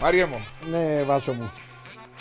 [0.00, 1.50] Μάρια μου, Ναι, βάσο μου.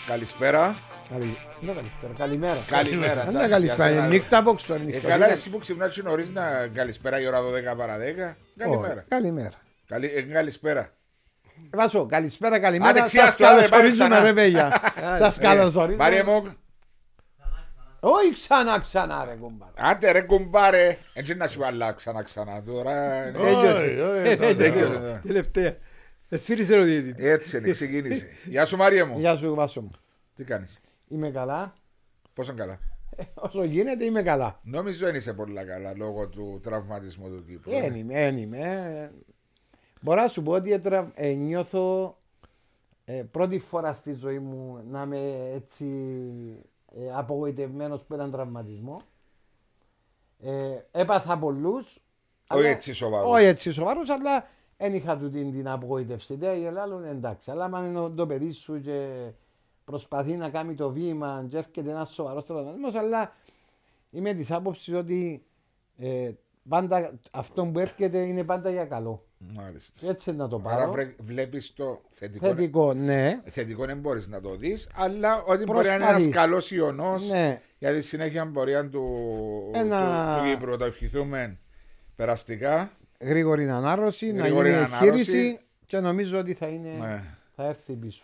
[0.07, 0.75] καλησπέρα.
[1.09, 1.37] Καλη...
[1.59, 2.13] Ναι, καλησπέρα.
[2.17, 2.57] Καλημέρα.
[2.67, 3.13] Καλημέρα.
[3.23, 3.89] Δεν είναι εντάξει, καλησπέρα.
[3.89, 4.07] για σένα.
[4.07, 5.07] Νύχτα από το Ε, νύχτα.
[5.09, 7.39] καλά, εσύ που ξυπνάς νωρίς να καλησπέρα η ώρα
[7.73, 8.35] 12 παρά 10.
[8.57, 9.05] Καλημέρα.
[9.07, 9.51] Καλημέρα.
[9.87, 10.11] Καλη...
[10.15, 10.89] ε, καλησπέρα.
[11.73, 13.05] Βάσο, καλησπέρα, Άντε, καλημέρα.
[13.05, 14.25] ξιά, Σας τώρα, πάμε καλωσορίζουμε ξανά.
[14.25, 14.81] ρε παιδιά.
[15.21, 16.03] Σας καλωσορίζουμε.
[16.03, 16.43] Μάρια μου,
[17.99, 19.71] Όχι ξανά ξανά ρε κουμπάρα.
[19.75, 20.97] άντε ρε κουμπάρε.
[21.13, 22.91] Έτσι να σου βάλω ξανά ξανά τώρα.
[23.23, 24.35] Ε, είναι- Τέλειωσε.
[24.35, 24.53] Τέλειωσε.
[24.55, 25.21] Τέλειωσε.
[25.27, 25.75] Τελευταία.
[26.35, 27.25] Εσφύρισε ο διαιτητής.
[27.25, 28.27] Έτσι είναι, ξεκίνησε.
[28.45, 29.19] Γεια σου Μάρια μου.
[29.19, 29.91] Γεια σου Βάσο μου.
[30.35, 31.73] Τι κάνεις; Είμαι καλά.
[32.33, 32.79] Πόσο καλά;
[33.15, 34.59] Ε, Όσο γίνεται είμαι καλά.
[34.63, 37.71] Νόμιζω δεν είσαι πολύ καλά λόγω του τραυματισμού του Κύπρου.
[37.71, 39.11] Δεν είμαι, δεν είμαι.
[40.01, 42.17] Μπορώ να σου πω ότι έτρα- ε, νιώθω
[43.05, 45.85] ε, πρώτη φορά στη ζωή μου να είμαι έτσι
[46.95, 49.01] ε, απογοητευμένος που έναν τραυματισμό.
[50.39, 51.85] Ε, έπαθα πολλούς.
[52.49, 53.29] Όχι αλλά- έτσι σοβαρό.
[53.29, 56.35] Όχι έτσι σοβαρός, αλλά δεν είχα του την, την απογοήτευση.
[56.35, 57.51] Δεν για άλλο εντάξει.
[57.51, 59.07] Αλλά αν είναι το παιδί σου και
[59.85, 63.33] προσπαθεί να κάνει το βήμα και έρχεται ένας σοβαρός τραυματισμός, αλλά
[64.11, 65.45] είμαι της άποψης ότι
[65.97, 66.31] ε,
[66.69, 69.25] πάντα αυτό που έρχεται είναι πάντα για καλό.
[69.37, 69.99] Μάλιστα.
[69.99, 70.91] Και έτσι να το Άρα πάρω.
[70.91, 72.47] βρε- βλέπεις το θετικό.
[72.47, 73.41] Θετικό, ναι.
[73.45, 76.35] Θετικό δεν μπορείς να το δεις, αλλά ότι μπορεί να είναι ένας Προσπαθείς.
[76.35, 77.61] καλός ιονός ναι.
[77.77, 79.03] για τη συνέχεια πορεία του,
[79.73, 80.77] Ένα- του, του Κύπρου.
[80.77, 81.59] Το ευχηθούμε
[82.15, 82.91] περαστικά.
[83.25, 85.07] Γρήγορη ανάρρωση, Γρήγορη να γίνει ανάρρωση.
[85.19, 87.23] εγχείρηση και νομίζω ότι θα, είναι, Ναι.
[87.55, 88.23] θα έρθει πίσω.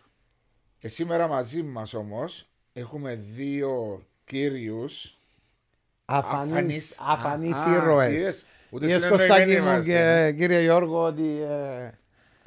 [0.78, 5.16] Και σήμερα μαζί μας όμως έχουμε δύο κύριους.
[6.06, 8.46] Αφανείς, αφανείς ήρωες.
[8.70, 9.92] Ούτε Κύριε συνεννοημένοι Κωστάκη μου είμαστε.
[10.32, 11.90] και κύριε Γιώργο ότι ε,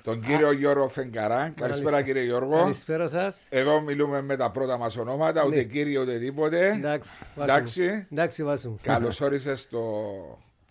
[0.02, 1.52] Τον κύριο Γιώργο Φεγγαρά.
[1.56, 2.56] Καλησπέρα κύριε Γιώργο.
[2.56, 3.46] Καλησπέρα σας.
[3.48, 5.62] Εδώ μιλούμε με τα πρώτα μας ονόματα, ούτε Ναι.
[5.62, 6.70] κύριο ούτε τίποτε.
[6.72, 7.10] Εντάξει.
[7.18, 7.42] Βάσο μου.
[7.44, 8.06] Εντάξει.
[8.12, 8.78] Εντάξει, Βάσο μου.
[8.82, 10.04] Καλώς όρισες στο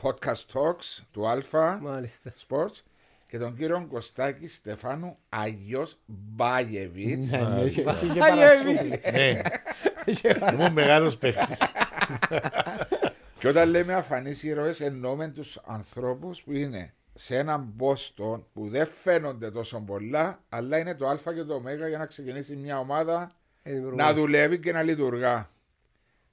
[0.03, 1.79] podcast talks του Αλφα.
[1.81, 2.33] Μάλιστα.
[2.49, 2.81] Sports
[3.27, 7.31] και τον κύριο Κωστάκη Στεφάνου Αγιο Μπάγεβιτς.
[7.31, 8.19] ναι, ναι, είχε- είχε Αγιεύει.
[8.19, 9.01] παρατσούκλι.
[9.11, 9.41] Ναι,
[10.53, 11.53] ήμουν μεγάλος παίχτη.
[13.39, 18.87] Και όταν λέμε αφανείς ήρωες, εννοούμε τους ανθρώπους που είναι σε έναν πόστο που δεν
[18.87, 23.31] φαίνονται τόσο πολλά, αλλά είναι το Α και το Ω για να ξεκινήσει μια ομάδα
[23.95, 25.49] να δουλεύει και να λειτουργά.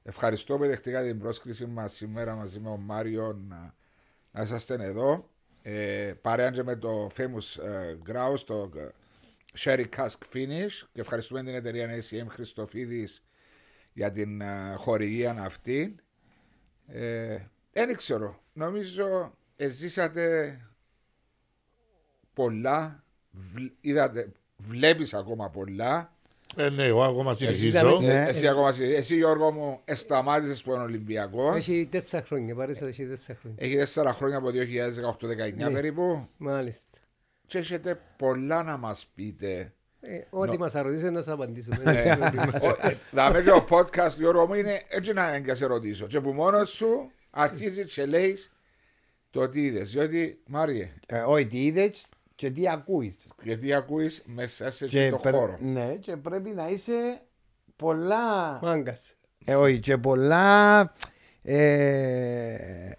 [0.02, 3.74] Ευχαριστώ που δεχτήκα την πρόσκληση μας σήμερα μαζί με τον Μάριο να,
[4.32, 5.28] να είσαστε εδώ.
[5.62, 8.88] Ε, παρέα και με το famous ε, Grouse, το ε,
[9.58, 13.24] Sherry Cask Finish και ευχαριστούμε την εταιρεία ACM Χριστοφίδης
[13.92, 15.94] για την ε, χορηγία αυτή.
[16.86, 17.38] Ε,
[17.72, 20.56] δεν ξέρω, νομίζω ζήσατε
[22.34, 26.14] πολλά, βλ- είδατε, βλέπεις ακόμα πολλά.
[26.56, 27.88] Ε, ναι, εγώ ακόμα ήταν συνεχίζω.
[27.94, 28.04] εκεί.
[28.04, 28.24] Ναι.
[28.28, 31.56] Εσύ, ακόμα, εσύ, εσύ Γιώργο μου σταμάτησες που είναι Ολυμπιακός.
[31.56, 32.54] Έχει τέσσερα χρόνια.
[32.54, 33.58] Παρέσα έχει τέσσερα χρόνια.
[33.64, 35.70] Έχει τέσσερα χρόνια από 2018-19 Ναι.
[35.70, 36.28] περίπου.
[36.36, 36.98] Μάλιστα.
[37.46, 39.72] Και έχετε πολλά να μας πείτε.
[40.00, 41.76] Ε, Ό,τι μας ρωτήσετε να σας απαντήσουμε.
[41.84, 42.12] Ε,
[42.66, 46.06] ο- ε, Δάμε και ο podcast Γιώργο μου είναι έτσι να είναι και σε ρωτήσω.
[46.06, 48.36] Και που μόνος σου αρχίζει και λέει
[49.30, 49.90] το τι είδες.
[49.90, 52.06] Διότι Μάριε, Ε, Όχι, τι είδες
[52.40, 53.16] και τι ακούεις.
[53.42, 55.56] γιατί ακούεις μέσα σε Και το πρέ- χώρο.
[55.60, 57.20] Ναι, και πρέπει να είσαι
[57.76, 58.58] πολλά.
[58.62, 59.06] Μάγκας.
[59.44, 60.80] Ε, όχι, και πολλά
[61.42, 62.54] ε,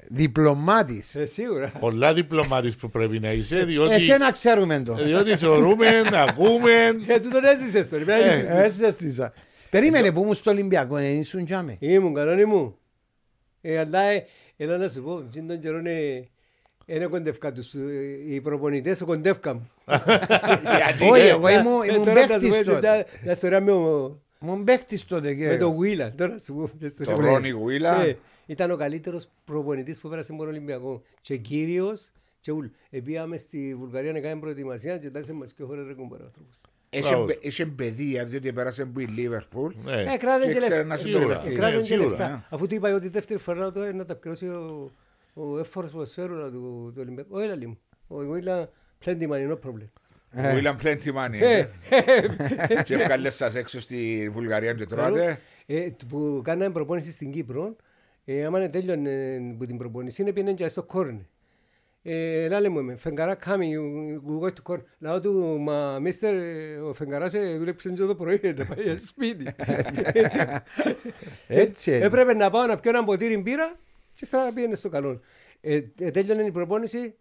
[0.10, 1.16] διπλωμάτης.
[1.16, 1.72] Ε, Σίγουρα.
[1.80, 4.94] Πολλά διπλωμάτης που πρέπει να είσαι, διότι, Εσένα ξέρουμε το.
[4.94, 6.72] διότι θεωρούμε, ακούμε.
[7.08, 8.04] Ε, του τον έζησες τώρα.
[8.04, 8.56] πρέπει να Ε, έζησες.
[8.58, 9.08] Έτσι, έτσι.
[9.08, 9.32] είσαι.
[9.70, 11.76] Περίμενε που ήμουν στο Ολυμπιακό, δεν ήσουν τζάμε.
[11.80, 12.78] Ήμουν κανόνι μου.
[13.62, 14.26] Ε, αλλά ε,
[14.58, 16.28] έλα να σου πω, στην τον καιρό είναι
[16.86, 17.74] ένα κοντεύκα τους.
[17.74, 17.80] ε,
[18.28, 19.70] Οι προπονητές κοντεύκα μου.
[21.12, 22.88] Όχι, εγώ ήμουν Ε, ήμουν τώρα θα σου παίχτης πω τότε.
[22.90, 25.48] μια- μια ιστορία με ο- Ήμουν παίχτης τότε και...
[25.48, 26.14] με τον Βίλα.
[26.16, 27.16] Τώρα σου πω μια ιστορία.
[27.16, 28.02] Το Ρόνι Γουίλα.
[28.06, 31.02] Ε, Ήταν ο καλύτερος προπονητής που πέρασε από τον Ολυμπιακός.
[31.22, 32.66] Και κύριος και ούλ.
[32.90, 36.62] Επίαμε στη Βουλγαρία να κάνουμε προετοιμασία και τάσε μας και χώρες ρε κουμπάρα άνθρωπος.
[36.90, 37.26] Έχει Μπράβο.
[37.26, 39.74] μπε- Έχει παιδεία διότι πέρασε από η Λίβερπουλ.
[39.84, 40.02] Ναι.
[40.14, 40.84] Ε, κράτην Και και ξέρει λεφτά.
[40.84, 41.22] να Σίγουρα.
[41.22, 41.54] συμπεριφερθεί.
[41.54, 42.28] Ε, κράτην Ναι, και σίγουρα, λεφτά.
[42.30, 42.44] ναι.
[42.50, 44.92] Αφού του είπα ότι δεύτερη φορά το να τα πληρώσει ο,
[45.34, 47.36] ο εύφορος ποδοσφαίρου του, του Ολυμπιακού.
[47.36, 47.80] Όχι, λαλή μου.
[48.08, 48.70] Ο Βίλα
[49.06, 49.90] plenty money, no problem.
[50.36, 51.40] Ο Βίλαν plenty money.
[51.42, 51.58] Ε,
[51.90, 52.84] ε.
[52.84, 55.40] Και ευκάλες σας έξω στη Βουλγαρία και τρώτε.
[55.66, 57.76] ε, που κάναμε προπόνηση στην Κύπρο,
[58.26, 61.26] ε, άμα τέλειωνε που την προπόνηση, πήγαινε και στο κόρνε.
[62.04, 63.84] Ε, λάλε μου, με, Φεγγαρά coming, you
[64.28, 64.84] you go to corner.
[65.00, 69.08] Λάω του, μα μίστερ, ε, ο Φεγγαράς ε, δούλεψε και το πρωί, να πάει στο
[69.08, 69.46] σπίτι.
[70.08, 70.64] Έτσι.
[71.48, 71.92] έτσι.
[71.92, 73.76] Έπρεπε να πάω να πιω ένα ποτήρι μπύρα
[74.14, 75.20] και στρα πήγαινε στο καλό.
[75.62, 77.16] Ε, ε, τέλειωνε η προπόνηση,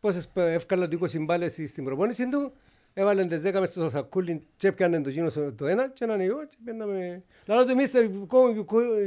[0.00, 2.52] πόσες π- εύκολα του 20 μπάλες στην προπόνηση του,
[2.92, 6.20] έβαλαν τις 10 μες στο σακούλι και έπιανε το γίνο στο- το ένα και έναν
[6.20, 7.22] εγώ και πήγαμε...
[7.46, 8.26] Λαλό του μίστερ, you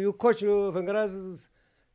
[0.06, 1.16] you coach ο Φεγγαράς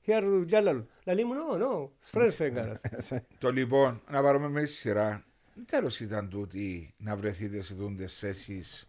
[0.07, 0.87] here Γιάλαλου.
[1.05, 2.81] Λαλή μου, no, no, it's friend Φεγγαράς.
[3.39, 5.25] Το λοιπόν, να πάρουμε με τη σειρά.
[5.67, 8.87] τέλο ήταν τούτη να βρεθείτε σε τούντες θέσεις.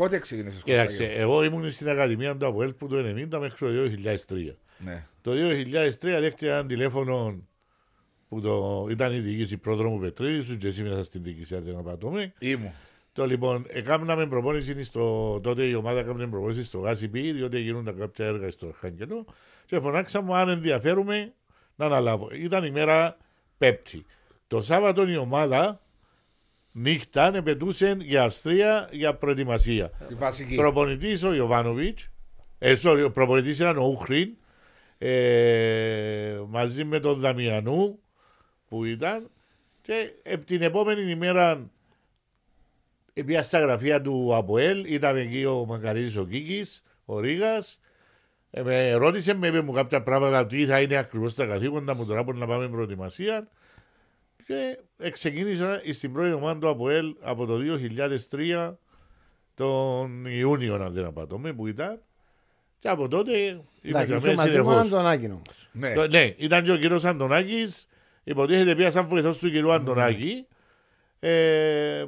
[0.00, 3.66] Πότε ξεκίνησε το Κοίταξε, εγώ ήμουν στην Ακαδημία του Αποέλ που το 90 μέχρι το
[4.28, 4.54] 2003.
[4.78, 5.06] Ναι.
[5.20, 7.44] Το 2003 δέχτηκε ένα τηλέφωνο
[8.28, 11.76] που το, ήταν η διοίκηση πρόδρομου Πετρίδη, σου και εσύ μέσα στην διοίκηση, αν δεν
[11.76, 12.32] απατώμε.
[12.38, 12.74] Ήμου.
[13.12, 18.26] Το λοιπόν, έκαναμε προπόνηση στο, τότε η ομάδα έκανε προπόνηση στο ΓΑΣΙΠΗ, διότι γίνονταν κάποια
[18.26, 19.24] έργα στο Χάγγελο
[19.66, 21.32] και φωνάξαμε αν ενδιαφέρουμε
[21.76, 22.28] να αναλάβω.
[22.32, 23.16] Ήταν η μέρα
[23.58, 24.06] Πέπτη.
[24.46, 25.80] Το Σάββατο η ομάδα
[26.72, 29.90] νύχτα επαιτούσε για Αυστρία για προετοιμασία.
[30.08, 30.54] Τη βασική.
[30.54, 32.10] Προπονητής ο Ιωβάνοβιτς,
[32.58, 34.36] ε, sorry, ο προπονητής ήταν ο Ούχριν,
[34.98, 37.98] ε, μαζί με τον Δαμιανού
[38.68, 39.30] που ήταν.
[39.82, 41.70] Και ε, την επόμενη ημέρα
[43.12, 47.80] ε, πήγα στα γραφεία του Αποέλ, ήταν εκεί ο Μακαρίδης ο Κίκης, ο Ρήγας.
[48.50, 52.06] Ε, με ρώτησε, με είπε μου κάποια πράγματα, τι θα είναι ακριβώς τα καθήκοντα μου
[52.06, 53.48] τώρα που να πάμε προετοιμασία.
[54.50, 57.58] Και ε, ξεκίνησα στην πρώτη ομάδα του Αποέλ από το
[58.30, 58.72] 2003
[59.54, 62.00] τον Ιούνιο, αν δεν απατώμε, που ήταν.
[62.78, 64.76] Και από τότε είμαι Εντάξει, και ήσουν μαζί μου συνεχώς.
[64.86, 65.68] Αντωνάκη όμως.
[65.72, 65.94] Ναι.
[65.94, 67.86] Το- Ναι, ήταν και ο κύριος Αντωνάκης.
[68.24, 70.46] Υποτίθεται πια σαν βοηθός του κυρίου Αντωνάκη.
[71.20, 72.04] Ε,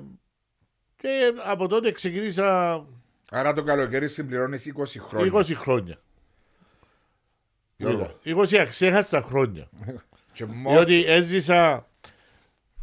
[0.97, 2.85] και από τότε ξεκίνησα
[3.31, 5.33] Άρα το καλοκαίρι συμπληρώνεις 20 χρόνια.
[5.41, 5.99] 20 χρόνια.
[7.77, 8.19] Γιώργο.
[8.25, 9.69] 20 αξέχαστα χρόνια.
[10.33, 11.87] Και μό- Διότι έζησα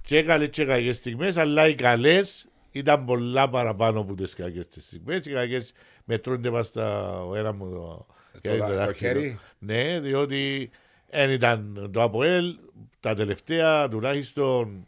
[0.09, 5.25] και καλέ και κακές στιγμές, αλλά οι καλές ήταν πολλά παραπάνω από τις κακές στιγμές.
[5.25, 5.73] Οι κακές
[6.03, 8.05] μετρούνται μας στα ο ένας μου το,
[8.41, 8.93] το, το, δάχτυλο.
[8.93, 9.39] χέρι.
[9.59, 10.69] Ναι, διότι
[11.09, 12.55] δεν ήταν το ΑΠΟΕΛ
[12.99, 14.87] τα τελευταία τουλάχιστον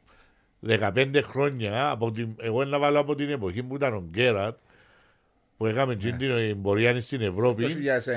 [0.67, 1.89] 15 χρόνια.
[1.89, 4.57] Από την, εγώ να βάλω από την εποχή που ήταν ο Γκέρατ
[5.61, 6.11] που έκαμε ναι.
[6.11, 7.65] την πορεία στην Ευρώπη.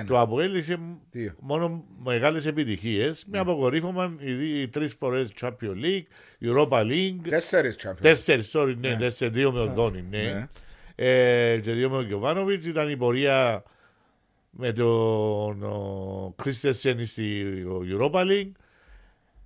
[0.03, 0.05] 2001.
[0.07, 0.79] Το ΑΠΟΕΛ είχε
[1.11, 6.05] Τι; μόνο μεγάλες επιτυχίες με αποκορύφωμα οι, οι τρεις φορές Champions League,
[6.41, 7.17] Europa League.
[7.29, 8.01] Τέσσερις champions.
[8.01, 10.23] Τέσσερις, sorry, ναι, τέσσερι, δύο με ο Δόνι, ναι.
[10.23, 10.47] Ναι.
[10.95, 12.67] Ε, και δύο με ο Γιωβάνοβιτς.
[12.67, 13.63] Ήταν η πορεία
[14.51, 15.65] με τον
[16.37, 17.45] Κρίστεσεν στη
[17.91, 18.53] Europa League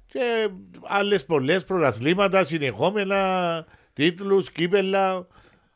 [0.06, 0.48] και
[0.82, 5.26] άλλες πολλές πρωταθλήματα συνεχόμενα, τίτλους, κύπελα.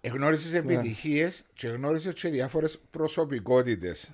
[0.05, 4.13] Εγνώρισες επιτυχίες και γνώρισες και διάφορες προσωπικότητες.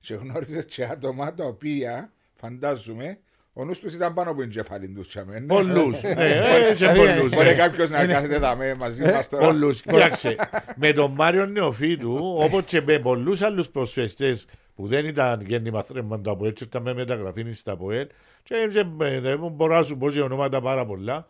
[0.00, 3.18] Και γνώρισες και άτομα τα οποία, φαντάζομαι,
[3.52, 5.08] ο νους τους ήταν πάνω από την κεφαλή τους.
[5.08, 5.46] τσάμε, ναι.
[5.46, 6.02] Πολλούς.
[6.02, 7.54] ναι, ε, σε πολλούς, Μπορεί ναι.
[7.54, 9.46] κάποιος να κάθεται δαμέ μαζί μας τώρα.
[9.46, 9.82] Πολλούς.
[9.90, 10.36] Κοίταξε,
[10.76, 16.30] με τον Μάριο Νεοφίτου, όπως και με πολλούς άλλους προσφεστές που δεν ήταν γέννημα θρέμματα
[16.30, 18.06] από έτσι, ήταν με μεταγραφή στα ΠΟΕΛ
[18.42, 21.26] και δεν δεν μπορώ να σου πω σε ονόματα πάρα πολλά.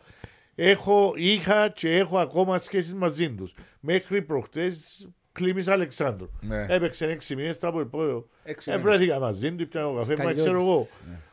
[0.55, 3.53] Έχω, είχα και έχω ακόμα σχέσεις μαζί τους.
[3.79, 6.29] Μέχρι προχτές Κλήμης Αλεξάνδρου.
[6.41, 6.65] Ναι.
[6.69, 8.21] Έπαιξε έξι μήνες στα ΠΟΕΛ.
[8.43, 8.89] Έξι Ε, μήνες.
[8.89, 10.43] βρέθηκα μαζί του, πιάνω καφέ, μα Σκαλιώτης.
[10.43, 10.87] ξέρω εγώ.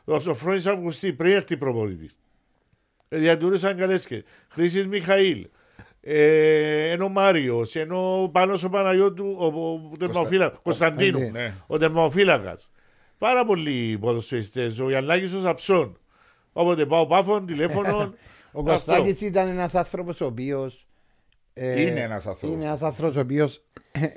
[0.05, 2.19] Ο Σοφρόνης Αυγουστή, πριν έρθει προπονητής.
[3.08, 4.25] Ε, Διατηρούσαν καλές σχέσεις.
[4.49, 5.46] Χρήσης Μιχαήλ.
[6.00, 11.31] Ε, ενώ Μάριος, ενώ πάνω στο Παναγιώτου ο, ο, ο, τερμοφύλακα, Κωνσταντίνου, Κωνσταντίνου.
[11.31, 11.55] Ναι.
[11.67, 12.58] ο τερμοφύλακα.
[13.19, 14.78] Πάρα πολλοί ποδοσφαιριστές.
[14.78, 15.99] Ο Γιαννάκη ο Σαψόν.
[16.52, 18.14] Όποτε πάω πάφων, τηλέφωνο.
[18.52, 20.87] Ο Κωστάκης ήταν ένας άνθρωπος ο οποίος
[21.55, 22.56] ε, Είναι ένας άνθρωπος.
[22.56, 23.62] Είναι ένας άνθρωπος ο οποίος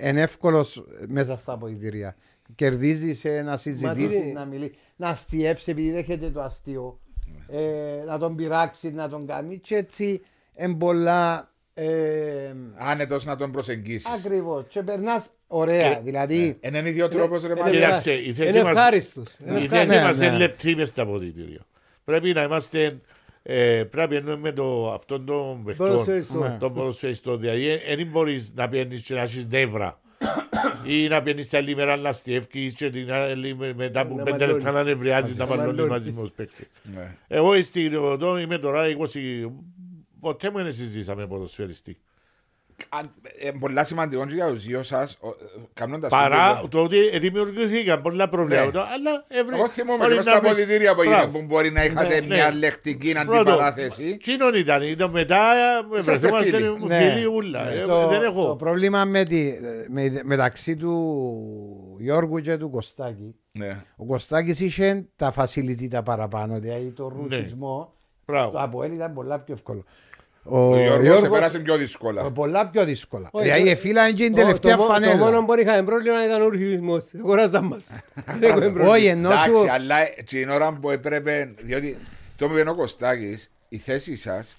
[0.04, 2.16] είναι εύκολος μέσα στα αποδητήρια.
[2.56, 7.00] Κερδίζει σε να συζητήσει, τι- να μιλήσει, να αστιέψει επειδή δέχεται το αστείο,
[7.48, 10.22] ε, να τον πειράξει, να τον κάνει και έτσι
[10.56, 14.06] εμπολά ε, Άνετος να τον προσεγγίσεις.
[14.26, 17.74] ακριβώς και περνάς ωραία, Και- δηλαδή Εν είναι δύο τρόπος ρε είναι μάλλον.
[17.76, 19.38] Κοίταξε, η θέση Είναι μας- ευχάριστος.
[19.40, 19.80] Είναι Η ευχάριστος.
[19.88, 20.26] θέση Ναι, μας ναι.
[20.26, 21.66] είναι λεπτή μες στα αποδητήρια.
[22.04, 23.00] Πρέπει να είμαστε.
[23.46, 26.40] Ε, πρέπει να εννοούμε το, αυτόν τον παιχτόν, Ποδοσφαιριστό.
[26.40, 26.58] Ναι.
[26.60, 27.38] τον ποδοσφαιριστό.
[27.38, 30.00] Δηλαδή, δεν μπορείς να πιένεις και να έχεις νεύρα.
[30.86, 34.24] ή να πιένεις την άλλη μέρα να στιεύκεις και την άλλη με- μετά από Να
[34.24, 34.64] πέντε μαλώνεις.
[34.64, 35.92] λεπτά να νευριάζεις να Να μαλώνεις μαλώνεις.
[36.06, 36.68] μαζί με τους παίκτες.
[36.96, 37.16] Ναι.
[37.28, 39.52] Εγώ στην οδό είμαι τώρα 20...
[40.20, 41.98] Ποτέ μου δεν συζήσαμε ποδοσφαιριστή.
[42.90, 45.34] Αν- ε, πολλά σημαντικό και για τους δύο σας, ο- ε,
[45.74, 48.90] κάνοντας Παρά το- το ότι δημιουργήθηκαν πολλά προβλήματα, Ναι.
[48.94, 51.38] αλλά εύρε- Εγώ θυμόμαι μπορεί και μες να στα βρεις- αποδητήρια που έγινε Μπράβο.
[51.40, 52.58] που μπορεί να είχατε Ναι, μια ναι.
[52.58, 54.18] λεκτική Πρώτο, αντιπαράθεση.
[54.18, 55.38] Κοινών ήταν, ήταν μετά
[55.94, 56.74] ε, Είσαστε βρεθούμαστε φίλοι.
[56.74, 57.12] φίλοι, Ναι.
[57.12, 57.68] φίλοι ούλα.
[57.72, 58.56] Ε, το, Δεν το έχω.
[58.56, 59.54] πρόβλημα με τη,
[59.90, 63.84] με, μεταξύ του Γιώργου και του Κωστάκη Ναι.
[63.96, 67.36] ο Κωστάκης είχε τα facility τα παραπάνω, δηλαδή το Ναι.
[67.36, 67.94] ρουτισμό
[68.26, 68.52] Μπράβο.
[68.52, 69.84] το Αποέλ ήταν πολλά πιο εύκολο.
[70.46, 72.32] Ο, Ο Γιώργος Γιώργος επέρασε πιο δύσκολα.
[72.32, 73.30] πολλά πιο δύσκολα.
[73.32, 75.46] Όχι, Δηλαδή το- εφήλαν και την Το- τελευταία το μο- Το μόνο φανέλα.
[75.46, 77.12] που είχαμε πρόβλημα ήταν ο ρουχισμός.
[77.20, 77.88] Αγοράζαν μας.
[78.40, 78.90] Δεν έχουμε πρόβλημα.
[78.92, 79.72] Όχι, ενώ Εντάξει, σου...
[79.72, 79.96] αλλά
[80.26, 81.98] την ώρα που έπρεπε, διότι
[82.36, 84.58] το είπε ο Κωστάκης, η θέση σας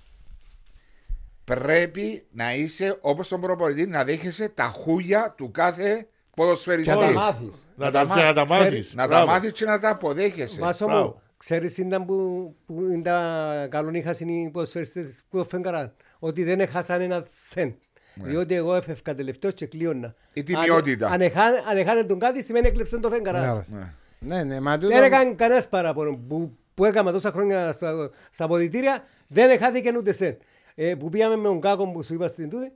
[1.45, 6.95] πρέπει να είσαι όπως τον προπονητή να δέχεσαι τα χούλια του κάθε Και ποδοσφαιριστή.
[6.95, 7.67] να τα μάθεις.
[7.77, 8.65] Να να τα τα να τα μάθεις.
[8.65, 8.95] μάθεις.
[8.95, 9.27] Να τα Μπράβο.
[9.27, 10.61] μάθεις και να τα αποδέχεσαι.
[10.61, 11.03] Βάσο Μπράβο.
[11.05, 15.93] μου, Ξέρεις ήταν που, που είναι τα καλόν είχαν οι ποδοσφαιριστές που το φέγγαραν.
[16.19, 17.75] Ότι δεν έχασαν ένα σεν.
[18.15, 20.15] Διότι εγώ έφευκα τελευταίος και κλείωνα.
[20.33, 21.07] Η τιμιότητα.
[21.07, 23.65] Αν, αν, έχα- αν έχανε τον κάτι σημαίνει έκλεψαν το φέγγαρα.
[23.69, 23.95] Ναι.
[24.19, 25.03] Ναι, ναι, μα Δεν τούτο...
[25.03, 29.05] έκανε κανένας παράπονο που, που έκανα τόσα χρόνια στα, στα αποδητήρια.
[29.29, 30.37] Δεν έχαθηκε ούτε σεν.
[30.75, 32.73] Ε, που πήγαμε με τον Κάκο που σου είπα στην τούτη.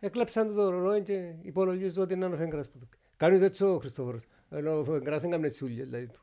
[0.00, 2.88] Έκλαψαν το ρολόι και υπολογίζω ότι είναι ο φέγγαρας που του.
[3.16, 4.26] Κάνεις το έτσι ο Χριστόφορος.
[4.50, 6.20] Ενώ ο φέγγαρας έκαμε τσούλια δηλαδή του.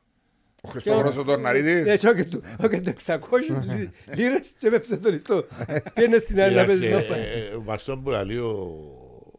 [0.60, 1.86] Ο Χριστόφορος ο Τορναρίδης.
[1.88, 3.16] Έτσι, όχι του, όχι του 600
[3.76, 5.44] λι- λίρες και με το λιστό.
[5.94, 7.20] Πήγαινε στην άλλη να παίζει Κοίταξε, νόπα.
[7.20, 8.48] ε, ε, ο Μαρσόν που λέει ο,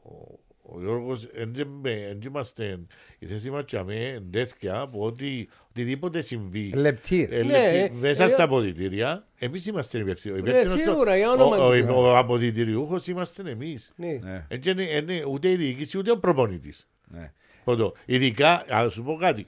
[0.04, 2.80] ο- ο Γιώργος, δεν είμαστε,
[3.20, 7.28] η θέση μας και αμέ, τέτοια, που ότι οτιδήποτε συμβεί Λεπτή.
[7.32, 10.34] ε, Ναι, λεπτή, ε, μέσα ε, στα αποδητήρια, εμείς είμαστε υπεύθυνοι.
[10.40, 11.94] Ο Ναι, υπεύθυνος το- σίγουρα, για ο- όνομα ο- του.
[11.96, 13.94] Ο αποδητηριούχος είμαστε εμείς.
[13.96, 14.20] Ναι.
[14.24, 16.88] Ναι, Έτσι είναι, είναι ούτε η διοίκηση ούτε ο προπονητής.
[17.08, 17.32] ναι.
[17.64, 19.48] Πρώτο, ειδικά, α σου πω κάτι.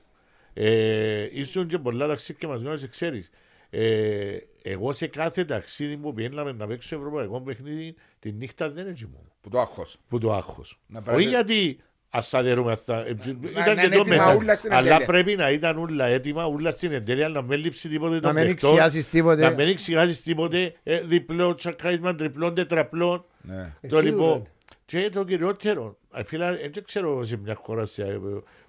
[0.54, 3.30] Ε, ήσουν και πολλά ταξίδια μας γνώρισε, ξέρεις.
[3.70, 9.06] Ε, εγώ σε κάθε ταξίδι που πήγαμε να παίξω ευρωπαϊκό παιχνίδι, τη νύχτα δεν έτσι
[9.06, 9.32] μου.
[9.42, 9.98] Που το άγχος.
[10.08, 10.80] Που το άγχος.
[10.88, 11.78] Να Όχι περάσει- γιατί
[12.10, 13.06] ασταθερούμε αυτά.
[13.06, 14.56] ε, να Ήταν και είναι το έτοιμα ούλα μέσα.
[14.60, 15.06] στην Αλλά εντέλεια.
[15.06, 18.46] πρέπει να ήταν όλα έτοιμα, όλα στην εντέλεια, να μην λείψει τίποτε Να των μην
[18.46, 19.42] παιχτών, εξιάσεις τίποτε.
[19.42, 23.26] Να μην εξηγάσεις τίποτε, ε, διπλό τσακάρισμα, τριπλό, τετραπλό.
[23.42, 23.74] Ναι.
[23.82, 24.02] Ε, Το σίγουρα.
[24.04, 24.44] λοιπόν,
[24.86, 28.20] και το κυριότερο, ε, φίλα, δεν ξέρω σε μια χώρα σε, ε,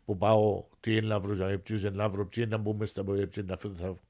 [0.05, 2.87] που πάω τι είναι να βρω, για ποιους είναι να βρω, ποιοι είναι να μπούμε
[2.87, 4.01] στα πόδια, ποιοι είναι να φεύγουν.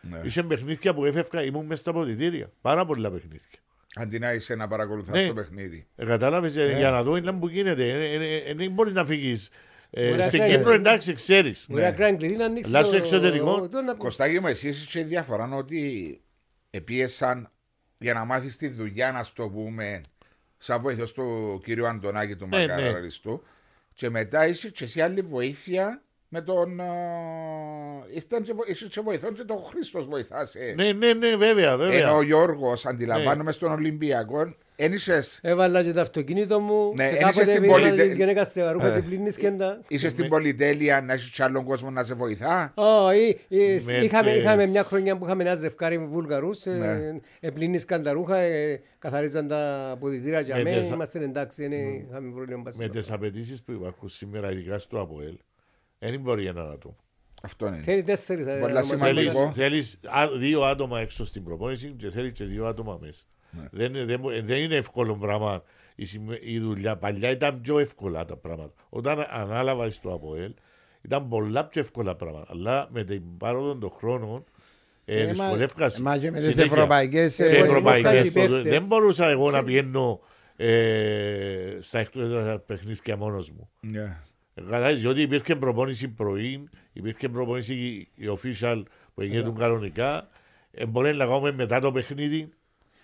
[0.00, 0.20] ναι.
[0.24, 2.50] Είχε παιχνίδια που έφευκα, ήμουν μέσα στα ποδητήρια.
[2.60, 3.58] Πάρα πολλά παιχνίδια.
[3.96, 5.26] Αντί να είσαι να παρακολουθάς Ναι.
[5.26, 5.86] το παιχνίδι.
[5.96, 7.88] Ε, κατάλαβες, ε, για να δω είναι που γίνεται.
[7.88, 9.50] Ε, ε, ε, Δεν μπορείς να φύγεις.
[9.90, 10.56] Ε, Μπορεί να Στην φύγει.
[10.56, 11.66] Κύπρο εντάξει, ξέρεις.
[11.68, 14.68] Μπορεί να κάνει κλειδί να ανοίξεις Αλλά στο το- εξωτερικό- το να- Κωστάκη μου, εσύ
[14.68, 16.20] είσαι και διαφορά ότι
[16.70, 17.50] επίεσαν
[17.98, 20.00] για να μάθεις τη δουλειά, να στο πούμε,
[20.58, 22.66] σαν βοηθός του κυρίου Αντωνάκη του Ναι, ναι.
[22.66, 23.42] Μακαραριστού.
[23.94, 26.02] Και μετά είσαι και εσύ άλλη βοήθεια
[26.34, 26.80] με τον.
[26.80, 26.86] α,
[28.14, 30.54] Ήρθαν και, βο- είσαι και βοηθόν και τον Χρήστος βοηθάς.
[30.54, 30.72] ε.
[30.76, 31.98] Ναι, ναι, ναι, βέβαια, βέβαια.
[31.98, 37.14] Ενώ ο Γιώργος, αντιλαμβάνομαι στον Ολυμπιακό, εν είσες, Έβαλα και το αυτοκίνητο μου Ναι, και
[37.14, 38.90] εν κάποτε είσαι στην πήγα πολυτε- της γυναίκας τρεβαρούχα Ε.
[39.00, 39.80] και πλύνεις και τα...
[39.88, 44.30] είσαι στην πολυτέλεια να έχεις κι άλλον κόσμο να σε βοηθά; Όχι, ε, Με είχαμε,
[44.32, 46.86] τις- είχαμε μια χρονιά που είχαμε ένα ζευκάρι με Βουλγαρούς, Ναι.
[46.86, 51.72] ε, επλύνισκαν τα ρούχα, ε, καθαρίζαν τα αποδητήρια για Με μένα, τις- είμαστε εντάξει, δεν
[51.72, 52.62] είχαμε πρόβλημα.
[52.76, 55.34] Με τις απαιτήσεις που υπάρχουν σήμερα, ειδικά στο ΑΠΟΕΛ,
[56.10, 56.96] δεν μπορεί ένα άτομο.
[57.42, 57.80] Αυτό είναι.
[57.82, 58.46] Θέλει τέσσερις.
[58.46, 59.32] ε, Πολλά να μας σημαντικό.
[59.32, 59.52] βοηθήσει.
[59.60, 63.22] Θέλεις, θέλεις α- δύο άτομα έξω στην προπόνηση και θέλεις και δύο άτομα μέσα.
[63.50, 63.68] Ναι.
[63.70, 65.62] Δεν, δεν, μπο- δεν είναι εύκολο πράγμα
[65.94, 66.96] η, συμμε- η δουλειά.
[66.96, 68.72] Παλιά ήταν πιο εύκολα τα πράγματα.
[68.88, 70.54] Όταν ανάλαβα στο ΑΠΟΕΛ
[71.02, 72.46] ήταν πολλά πιο εύκολα πράγματα.
[72.50, 74.44] Αλλά με την πάροδο των χρόνων
[75.04, 76.72] ε, Ε, μα- δυσκολεύκας μα και με τις συνέχεια.
[76.72, 78.72] ευρωπαϊκές, Σε ε, ευρωπαϊκές είμαστε ποδο- παίκτες.
[78.72, 80.20] Δεν μπορούσα εγώ να πηγαίνω
[80.56, 83.70] ε, στα εκτός παιχνίδια μόνος μου.
[83.80, 84.16] Ναι.
[84.54, 87.74] Κατάλαβες, διότι υπήρχε προπόνηση πρωί, υπήρχε προπόνηση
[88.14, 88.82] η official
[89.14, 90.28] που έγινε κανονικά.
[90.70, 92.48] Ε, μπορεί να κάνουμε μετά το παιχνίδι.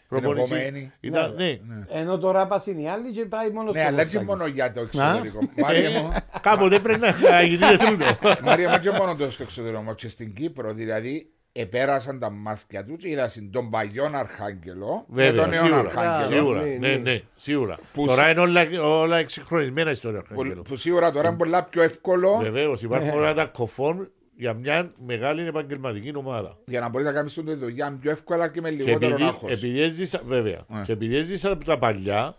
[0.08, 0.54] Προπόνηση.
[0.54, 0.92] επόμενη.
[1.00, 1.58] Ήταν, ναι.
[1.88, 4.28] Ενώ τώρα πας είναι η άλλη και πάει μόνος Ναι, στο αλλά και Κωστάκης.
[4.28, 5.38] μόνο για το εξωτερικό.
[5.56, 7.00] Μάρια μου, Ε, Κάποτε πρέπει
[7.30, 8.18] να γίνει τούτο.
[8.42, 10.72] Μάρια μου και μόνο το στο εξωτερικό, και στην Κύπρο.
[10.72, 15.78] Δηλαδή, επέρασαν τα μάτια τους και είδαν τον παλιόν Αρχάγγελο με Βέβαια, τον νέο σίγουρα.
[15.80, 16.36] Αρχάγγελο.
[16.40, 16.96] Σίγουρα, Ναι, ναι, ναι.
[16.96, 17.78] ναι, σίγουρα.
[17.92, 20.22] Που Τώρα σ- είναι όλα, όλα εξυγχρονισμένα ιστορία.
[20.34, 24.92] Που, που σίγουρα τώρα είναι πολλά πιο εύκολο Βεβαίως, υπάρχουν όλα τα κοφών για μια
[25.06, 26.56] μεγάλη επαγγελματική ομάδα.
[26.66, 29.50] για να μπορείς να κάνεις τη δουλειά πιο εύκολα και με Και λιγότερο επειδή, άγχος.
[29.50, 30.82] επειδή έζησα, βέβαια, Ναι.
[30.82, 32.36] και επειδή έζησα από τα παλιά,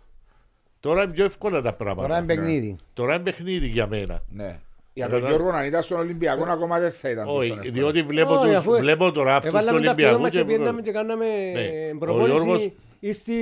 [0.79, 2.07] τώρα είναι πιο εύκολα τα πράγματα.
[2.07, 2.77] Τώρα είναι παιχνίδι.
[2.93, 4.21] Τώρα είναι παιχνίδι για μένα.
[4.29, 4.59] Ναι.
[4.99, 5.41] Για τον Κατάλαβες.
[5.41, 7.71] Γιώργο αν ήταν στον Ολυμπιακό ακόμα δεν θα ήταν τόσο Όχι, εύκολο.
[7.71, 10.37] διότι βλέπω, Όχι, τους, αφού βλέπω τώρα αυτούς του Έβαλαμε τα αυτοκίνητα Ολυμπιακού μας και
[10.53, 11.61] και πήγαμε και κάναμε Ναι.
[11.61, 13.33] ε, Ο προπόνηση Γιώργος- ή στη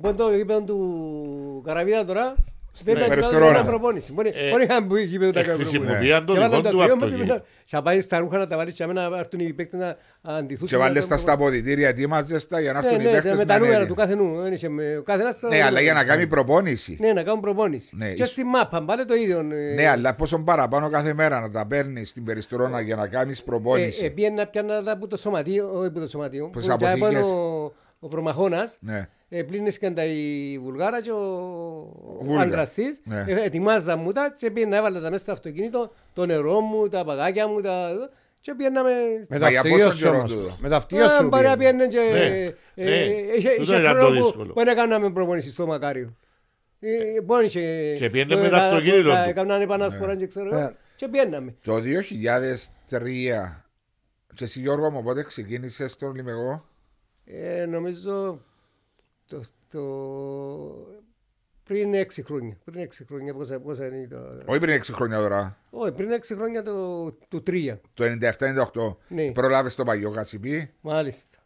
[0.00, 2.34] πού το γήπεδο του Καραβίδα τώρα.
[2.84, 3.58] Δεν Ναι, ήταν Περιστερώνα.
[3.58, 4.12] ένα προπόνηση.
[4.12, 5.86] Μπορεί Ε, μπορεί να μπει γήπεδο τα ε, κάνουμε προπόνηση.
[5.88, 7.26] χρησιμοποιάν το Και βάλαν δικό τα του τρία μας αυτοκίνητο.
[7.34, 9.80] και μετά- Θα πάει στα ρούχα να τα βάλεις και αμένα να έρθουν οι παίκτες
[9.80, 10.66] να αντιθούσουν.
[10.68, 13.38] Και βάλες τα στα αποδητήρια, ετοίμαζες τα για να Ναι, έρθουν οι ναι, παίχτες με
[13.38, 14.40] να τα νούμερα είναι του κάθε νου.
[14.42, 16.96] Δεν είχε με- ο καθένας- Ναι, αλλά για να κάνει προπόνηση.
[17.00, 17.96] Ναι, να κάνουν προπόνηση.
[17.96, 19.38] Ναι, Και ίσ- στη μάπα, πάλι το ίδιο.
[19.38, 23.38] ε, Ναι, αλλά πόσο παραπάνω κάθε μέρα να τα παίρνεις στην περιστρώνα για να κάνεις
[23.38, 24.04] Ε, προπόνηση.
[24.04, 26.44] ε, πήγαινα πιάνα τα από το σωματείο, όχι από το σωματείο.
[26.44, 27.26] Που που στις και από αποθήκες.
[27.30, 28.76] ο, ο προμαχώνας.
[28.80, 29.08] Ναι.
[29.32, 31.16] Ε, πλήνισκαν τα η Βουλγάρα και ο,
[32.18, 32.40] ο Βούλγα.
[32.40, 33.00] άντρας της.
[33.04, 33.24] Ναι.
[33.26, 37.04] Ε, ετοιμάζα μου τα και πήγαινα έβαλα τα μέσα στο αυτοκίνητο, το νερό μου, τα
[37.04, 37.90] παγάκια μου, τα...
[38.40, 38.90] και πήγαιναμε...
[38.90, 40.32] Με Μα τα για αυτοκίνητα πόσο σου καιρό όμως.
[40.32, 41.86] τούτο; Με τα αυτοκίνητα Α, σου Μπορεί να πήγαινε.
[41.86, 42.54] πήγαινε και...
[42.74, 43.04] Ναι, ε, ναι.
[43.36, 44.52] είχε- Τούτο Είχε ήταν το χρόνο που δύσκολο.
[44.52, 46.16] που δεν έκαναμε προπονήσεις στο Μακάριο.
[46.80, 47.94] Ε, Μπορεί και...
[47.96, 49.30] Και πήγαινε που με το τα- αυτοκίνητο που τα του.
[49.30, 50.58] Έκαναν επανασπορά και ξέρω εγώ.
[50.60, 50.70] Ναι.
[50.96, 51.54] Και πήγαιναμε.
[51.62, 51.80] Το 2003
[54.34, 56.64] και εσύ Γιώργο μου πότε ξεκίνησες στον Ολυμπιακό.
[57.24, 58.40] Ε, νομίζω
[59.30, 59.80] το, το
[61.64, 62.56] Πριν έξι χρόνια.
[62.64, 63.34] Πριν έξι χρόνια.
[63.34, 64.42] Πόσα, πόσα είναι το...
[64.44, 65.56] Όχι πριν 6 χρόνια τώρα.
[65.70, 67.80] Όχι, πριν έξι χρόνια το, του τρία.
[67.94, 68.04] Το
[68.74, 68.96] 97-98.
[69.08, 69.32] Ναι.
[69.32, 70.70] Προλάβες το παγιό Γασιπί.
[70.80, 71.36] Μάλιστα.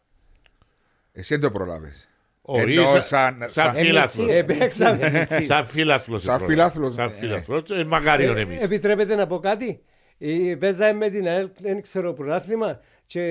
[1.11, 2.09] Εσύ δεν το προλάβες.
[2.41, 4.29] Όχι, Ενώ σαν- σαν- σαν σαν- φίλαθλος.
[4.31, 5.27] Ε, παίξαμε.
[5.47, 6.21] Σαν φίλαθλος.
[6.21, 7.69] Σαν ε, φίλαθλος, Σαν ε, φίλαθλος.
[7.69, 8.63] Ε, Μακάριον Ε, εμείς.
[8.63, 9.81] Επιτρέπετε να πω κάτι;
[10.17, 13.21] Ε, Παίζαμε με την ΑΕΛ, δεν ξέρω, πρωτάθλημα και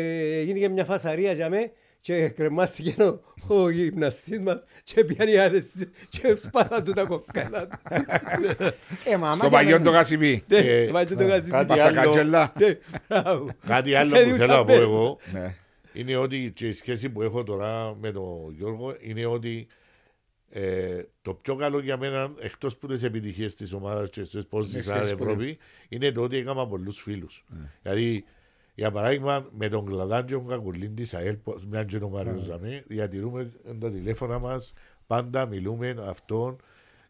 [0.44, 1.73] γίνηκε μια φασαρία για με
[2.04, 7.66] και κρεμάστηκε ο, ο γυμναστής μας και πιάνει οι άλλες και σπάσαν του τα κοκκαλά
[7.66, 7.78] του.
[9.04, 10.44] Ε, μα, Στο άμα παγιό και- το Γασιπί.
[10.49, 11.50] Ναι, Ε, σε βάζει το γαζί.
[11.50, 11.94] κάτι Πας στα άλλο.
[12.02, 12.52] καντζελά.
[12.58, 13.49] Ναι, μπράβο.
[13.66, 15.54] Κάτι άλλο Ε, που θέλω να πω διούσαν εγώ Ναι.
[15.92, 19.66] είναι ότι και η σχέση που έχω τώρα με τον Γιώργο είναι ότι
[20.50, 24.64] ε, το πιο καλό για μένα, εκτός που τις επιτυχίες της ομάδας και στι πώς
[24.73, 25.58] Ναι, στην σχέση που Ευρώπη,
[25.88, 27.44] είναι το ότι έκανα πολλούς φίλους.
[27.49, 27.70] Ναι.
[27.82, 28.25] Δηλαδή,
[28.75, 32.16] για παράδειγμα, με τον Κλαδάν και τον Κακουλίν τη ΑΕΛ, που- μια και τον Ναι.
[32.16, 33.50] Μάριο Ζαμέ, διατηρούμε
[33.81, 34.73] τα τηλέφωνα μας,
[35.07, 36.57] πάντα μιλούμε αυτόν.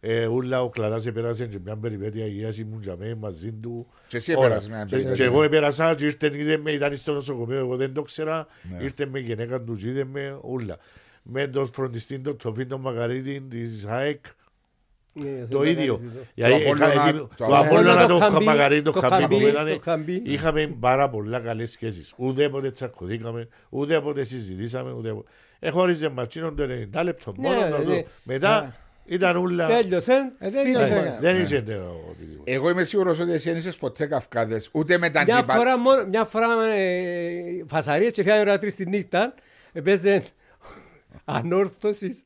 [0.00, 3.87] Ε, ούλα ο Κλαδάς επέρασε και μια περιπέτεια υγείας ήμουν για μέ μαζί του.
[4.09, 4.44] Και εσύ Όλα.
[4.44, 5.25] επέρασες μια Και- περιπέτεια.
[5.25, 8.47] Και εγώ επέρασα και ήρθε, είδε με, ήταν στο νοσοκομείο, εγώ δεν το ξέρα.
[8.71, 8.83] Ναι.
[8.83, 10.76] Ήρθε με γυναίκα του, και είδε με ούλα.
[11.23, 14.30] Με τον φροντιστή τον Τοφίντο Μαγαρίτη της ΑΕΚ, Ναι,
[15.50, 15.94] το σε ίδιο.
[15.94, 16.21] παράζει το.
[16.35, 19.35] Γιατί Απόλλωνα- είχα- το Το Απόλλωνα Απόλλωνα, το το Χαμπί, Μαγαρίτη, το το Χαμπί που
[19.35, 19.68] Χαμπί, ήταν.
[19.68, 20.23] το Χαμπί.
[20.25, 22.12] Είχαμε πάρα πολλά καλές σχέσεις.
[22.16, 24.92] Ουδέποτε τσακωθήκαμε, ουδέποτε συζητήσαμε.
[24.92, 25.28] ουδέποτε-
[25.59, 27.35] Εχώριζε ματσίνον το 90 λεπτό.
[27.37, 28.02] Ναι, Μόνος το- ναι.
[28.23, 29.66] Μετά ήταν ούλα.
[29.66, 30.33] Τέλειωσε.
[30.38, 31.04] Ε, σπίτι τέλειωσε.
[31.06, 31.21] μας.
[31.21, 31.73] Δεν είχε το
[32.11, 32.52] οτιδήποτε.
[32.52, 35.54] Εγώ είμαι σίγουρος ότι εσύ δεν είσαι ποτέ καυκάδες, ούτε με τα Μια αντίπα.
[35.54, 39.35] φορά, μόνο, μια φορά ε, φασαρίες και φιάνε ώρα τρεις τη νύχτα
[39.73, 40.23] έπαιζε
[41.25, 42.25] ανόρθωσης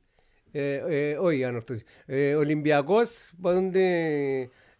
[0.61, 3.89] ε, ε, όχι ανόρθωσης ε, Ολυμπιακός πόντε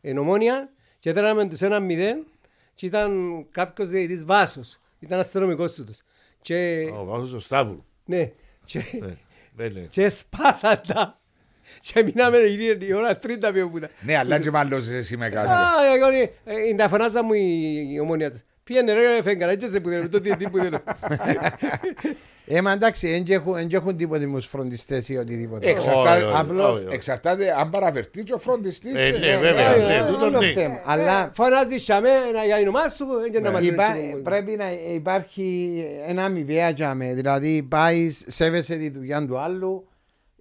[0.01, 2.27] εν Ομόνια και τρώναμε τους ένα μηδέν
[2.75, 3.13] και ήταν
[3.51, 6.03] κάποιος διαιτητής Βάσος ήταν αστυνομικός τούτος
[6.41, 7.85] και Ο Βάσος ο Σταύρου.
[8.05, 8.31] ναι
[8.65, 9.17] και, Ναι,
[9.57, 9.81] ναι, ναι.
[9.81, 11.19] και σπάσαν τα
[11.81, 15.49] και μείναμε η- η ώρα τρίτα πιο πούτα Ναι, αλλά και μάλλον εσύ με κάτι.
[15.49, 16.31] Α, εγώ, ε,
[16.71, 18.45] ε, τα φωνάζα μου η η ομόνια της.
[18.69, 20.75] Πήγαινε ρε φέγγαρα, έτσι σε που δεν το τι που δεν
[22.51, 25.71] Ε, μα εντάξει, δεν και έχουν- δεν και έχουν τίποτε με τους φροντιστές ή οτιδήποτε.
[25.71, 26.95] Εξαρτάται, Όχι, όχι, απλώς, όχι, όχι.
[26.95, 29.01] εξαρτάται αν παραβερτεί και ο φροντιστής.
[29.01, 30.47] Ε, και- ναι, βέβαια, ε, ναι, ε, τούτο άλλο ναι.
[30.53, 30.81] θέμα.
[30.85, 32.11] Αλλά Φωνάζει σαμέ
[32.47, 34.23] για την ομάδα σου, έτσι να μας Υπά- ρίξει.
[34.23, 37.15] πρέπει να υπάρχει ένα αμοιβαία τζάμε.
[37.15, 39.89] Δηλαδή, πάει, σέβεσαι τη δουλειά του άλλου,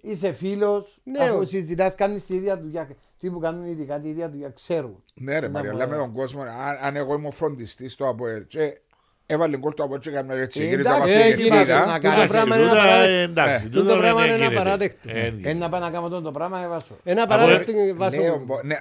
[0.00, 2.88] είσαι φίλο, Ναι, αφού ο- συζητά, κάνει τη ίδια δουλειά.
[3.18, 5.02] Τι που κάνουν ειδικά τη ίδια δουλειά, ξέρουν.
[5.14, 8.08] Ναι, ρε Να Μαρία, μου- αλλά με τον κόσμο, αν, αν εγώ ήμουν φροντιστής στο
[8.08, 8.80] ΑΠΟΕΛ και
[9.26, 11.86] έβαλε γκολ το ΑΠΟΕΛ και έκαμε έτσι, Ε, γύριζα εντάξει, μας ε, στην κύριε, κεφίδα.
[11.86, 13.12] να Τούτο κάνεις πράγμα Εντάξει, είναι τούτα, απαράδεκτο.
[13.12, 14.54] ε, εντάξει, Ε, τούτο τούτο πράγμα δεν είναι γίνεται.
[14.60, 14.98] απαράδεκτο.
[15.10, 16.96] Ε, Ε, να πάει να κάνω αυτό το πράγμα, έβασο.
[17.04, 18.32] Ένα Από- παράδεκτο Ναι, βάσο.
[18.32, 18.76] ομπο- ναι,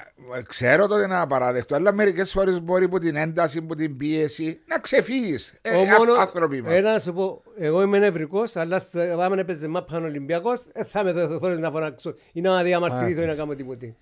[0.48, 4.80] ξέρω ότι είναι απαράδεκτο, αλλά μερικές φορές μπορεί που την ένταση, που την πίεση να
[4.80, 5.58] ξεφύγεις.
[5.62, 6.78] Ε, Ο α- μόνο- άνθρωποι είμαστε.
[6.80, 10.84] Ένα να σου πω, εγώ είμαι νευρικός, αλλά στο πάμε να παίζει μάπαν Ολυμπιακός, ε,
[10.84, 13.96] θα με δεθωρείς να φωνάξω ή να διαμαρτυρηθώ ή να κάνω τίποτε.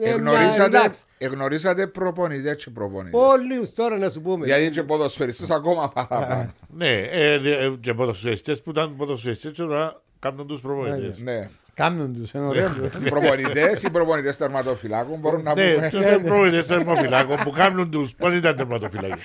[0.00, 1.00] Ε, Εγνωρίσατε, μια- εντάξει.
[1.18, 3.20] εγνωρίσατε προπονητές και προπονητές.
[3.20, 4.46] Όλους τώρα να σου πούμε.
[4.46, 6.52] Γιατί και ποδοσφαιριστές ακόμα παραπάνω.
[6.74, 11.18] Ναι, ε, δε- ε, και ποδοσφαιριστές που ήταν ποδοσφαιριστές και τώρα κάνουν τους προπονητές.
[11.20, 11.48] ναι.
[11.74, 12.68] Κάνουν τους, είναι ωραίο.
[12.68, 13.06] τους.
[13.06, 15.88] Οι προπονητές, οι προπονητές τερματοφυλάκων μπορούν να Ναι, πούμε.
[15.88, 19.22] και δεν προπονητές θερμοφυλάκων που κάνουν τους, πότε ήταν τερματοφυλάκοι.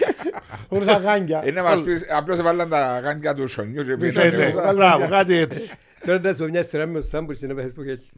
[0.69, 1.41] Χωρίς αγάνια.
[1.47, 4.35] Είναι να μας πεις, απλώς έβαλαν τα γάντια του σονιού και Ναι, πήγαν.
[4.35, 5.71] ναι, μπράβο, κάτι έτσι.
[6.05, 8.09] Τώρα να σου πω μια ιστορία με ο Σάμπουρς είναι πες που έχει.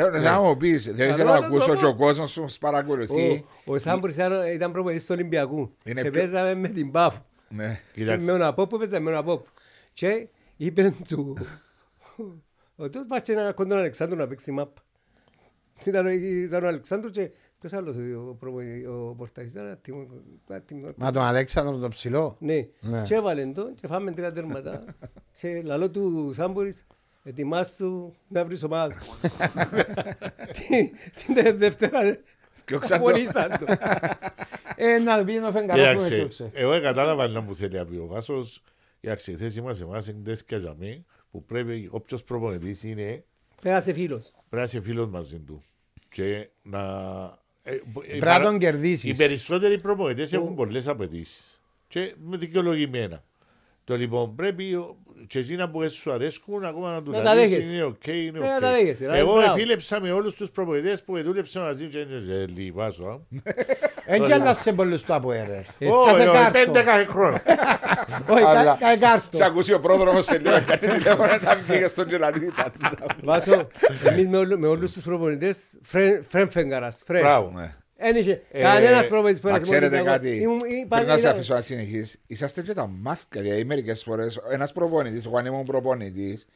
[0.00, 1.76] Ε, Θα μου πεις, δεν Αλλά ήθελα να να σου ακούσω πω.
[1.78, 3.44] και ο κόσμος σου μας παρακολουθεί.
[3.64, 7.24] Ο- Ο Σάμπουρς ήταν- ήταν προπονητής του Ολυμπιακού Είναι και πιο- παίζαμε με την Πάφο.
[7.48, 7.80] Ναι.
[7.92, 8.24] Κοιτάξτε.
[8.24, 9.48] Με τον Απόπου παίζαμε με τον Απόπου.
[9.92, 11.36] Και είπε του...
[12.76, 14.82] Ο τούτος πάει και να κοντώ τον Αλεξάνδρου να παίξει μάπα.
[15.84, 17.30] Ήταν ο- ήταν ο Αλεξάνδρου και
[17.60, 17.96] ποιος άλλος
[18.28, 20.06] ο προπονητής, ο πορτάρης ήταν ένα τίμο-
[20.48, 22.36] ένα τίμο- Μα τον Αλέξανδρο το ψηλό.
[22.40, 23.02] Ναι, Ναι.
[23.02, 24.84] και έβαλε το και φάμε τρία τέρματα.
[25.40, 26.32] Και λαλό του
[27.28, 28.94] Σάμπορης, ετοιμάσου να βρεις ομάδα.
[30.52, 30.90] Τι-
[31.34, 32.18] Την Δευτέρα
[32.64, 33.00] Πιο ξανά.
[33.00, 33.66] απολύσαν το.
[34.76, 36.50] Ε, να πει ο Φεγγαρός που με Κοίταξε, έκλωξε.
[36.52, 38.62] εγώ κατάλαβα να μου θέλει να πει ο Βάσος,
[39.00, 43.24] η θέση μας εμάς είναι τέτοια για μí, που πρέπει όποιος προπονητής είναι,
[43.62, 44.30] Πέρασε φίλος.
[44.32, 45.62] πρέπει να είσαι φίλος μαζί του.
[46.10, 46.80] Και να...
[47.62, 49.16] ε, ε, Πρέπει να τον Οι κερδίσεις.
[49.16, 51.60] περισσότεροι προπονητές έχουν πολλές απαιτήσεις.
[51.88, 53.24] Και με δικαιολογημένα.
[53.84, 57.50] Το λοιπόν πρέπει ο- και εκείνα που σου αρέσκουν ακόμα να του Να τα λαλείς,
[57.50, 57.72] δέχεσαι.
[57.72, 58.74] είναι οκ, είναι Ε, να τα οκ.
[58.74, 59.52] δέχεσαι, δηλαδή, Εγώ μπράβο.
[59.52, 63.04] εφίλεψα με όλους τους προπονητές που δούλεψαν μαζί και είναι λιβάζω.
[63.06, 63.16] α.
[64.06, 65.64] Εν και να σε πολλούς το από έρε.
[65.80, 66.50] Όχι, κάθε όχι, κάρτο.
[66.58, 67.38] πέντε κάθε χρόνος.
[68.30, 69.36] Όχι, Αλλά- κα- κάθε κάρτο.
[69.36, 72.52] Σε ακούσει ο πρόδρομος σε λίγο κάτι τηλέφωνο όταν πήγε στον Τζελανίδη.
[73.24, 73.68] Βάσο,
[74.04, 77.20] εμείς με όλου- με όλους τους προπονητές, φρεν φρεν φεγγαράς, φρεν.
[77.20, 77.52] Μπράβο.
[77.58, 77.72] Εν
[78.16, 80.18] είχε Ε, κανένας προπονητής που Μα έρασε με ξέρετε Ολυμπιακό.
[80.24, 83.64] κάτι, Ήμουν- είπα- πριν να σε ήταν- αφήσω να συνεχίσεις, είσαστε και τα μάθηκα, δηλαδή
[83.64, 86.46] μερικές φορές ένας προπονητής, εγώ αν ήμουν προπονητής,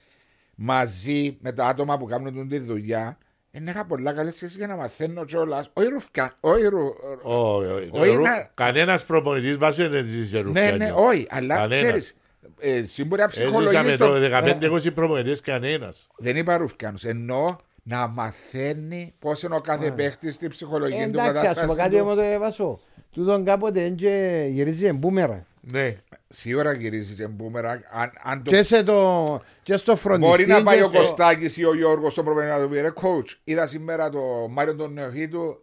[0.55, 3.19] μαζί με τα άτομα που κάνουν τη δουλειά,
[3.55, 5.71] Είναι είχα πολλά καλές σχέσεις για να μαθαίνω κιόλας.
[5.73, 6.95] Όχι ρουφκιά, όχι ρου...
[7.23, 7.89] Όχι, όχι.
[7.93, 10.77] Όχι, Ρου- να- Κανένας προπονητής βάσου δεν έζησε Ναι, ρουφιάνιο.
[10.77, 11.83] ναι, όχι, αλλά Κανένας.
[11.83, 12.17] ξέρεις,
[12.61, 14.19] ε, εσύ μπορεί να Έζησαμε ψυχολογείς το το...
[14.19, 16.09] 15-20 προπονητές κανένας.
[16.17, 21.29] Δεν είπα ρουφκιάνους, ενώ να μαθαίνει πώς είναι ο κάθε παίχτης στη ψυχολογία του Εντάξει,
[21.29, 22.01] ας πω κατάσταση κάτι του.
[22.03, 22.81] όμως το Βάσο.
[23.13, 25.47] Τούτον κάποτε έντια γυρίζει εμπούμερα.
[25.61, 25.97] Ναι.
[26.29, 27.81] Σίγουρα γυρίζει και μπούμεραγκ.
[27.91, 28.51] Αν, αν το...
[28.51, 30.31] Και, σε το, και στο φροντιστή.
[30.31, 32.81] Μπορεί να πάει και ο στο- Κωστάκης ή ο Γιώργος στον προπονητή να του πει
[32.81, 35.63] ρε coach, είδα σήμερα το Μάριο τον Νεοχήτου,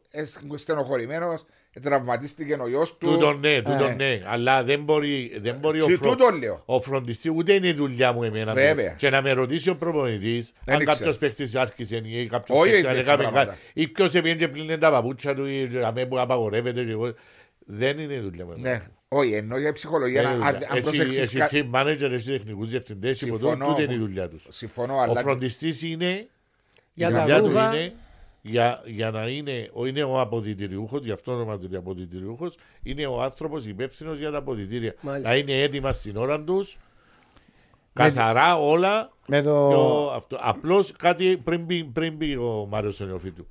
[0.56, 1.46] στενοχωρημένος,
[1.80, 3.08] τραυματίστηκε ο γιος του.
[3.08, 3.94] Τούτο ναι, τούτο Ε.
[3.94, 4.22] ναι.
[4.26, 6.10] Αλλά δεν μπορεί, δεν μπορεί ο, Και φρο...
[6.10, 6.62] τούτο λέω.
[6.66, 8.54] ο φροντιστής ούτε είναι η δουλειά μου εμένα.
[8.54, 8.94] Βέβαια.
[8.94, 10.98] Και να με ρωτήσει ο προπονητής Δεν αν ήξερα.
[10.98, 13.46] κάποιος παίχτη άρχισε ή κάποιος Όχι, παίχτη τέτοια έκαμε πράγματα.
[13.46, 13.58] κάτι.
[13.74, 16.84] Ή ποιος έπαιρνε και πλύνε τα παπούτσια του ή αμέ που απαγορεύεται.
[16.84, 17.14] και εγώ.
[17.66, 18.52] Δεν είναι η δουλειά μου.
[18.52, 18.70] εμένα.
[18.70, 18.82] Ναι.
[19.08, 20.68] Όχι, ενώ για ψυχολογία, Δεν είναι αν, δουλειά.
[20.72, 23.66] αν Έχει- προσέξεις Έχει κα- team manager, έχει τεχνικούς διευθυντές, Συμφωνώ.
[23.68, 24.46] τούτη είναι η δουλειά τους.
[24.50, 26.28] Συμφωνώ, Ο αλλά φροντιστής είναι
[26.94, 27.76] Για η τα δουλειά του ρούχα.
[27.76, 27.94] είναι
[28.50, 33.66] για, για να είναι, ο, είναι ο αποδητηριούχος, γι' αυτό ονομάζεται αποδητηριούχος, είναι ο άνθρωπος
[33.66, 34.96] υπεύθυνος για τα αποδητήρια.
[35.02, 35.30] Μάλιστα.
[35.30, 36.78] Να είναι έτοιμα στην ώρα τους,
[37.94, 39.12] καθαρά όλα.
[39.28, 39.70] Με το...
[39.70, 40.12] Το...
[40.12, 40.38] Αυτό.
[40.40, 43.48] Απλώς κάτι πριν πει, πριν πει ο Μάριος ο Νεοφίτου.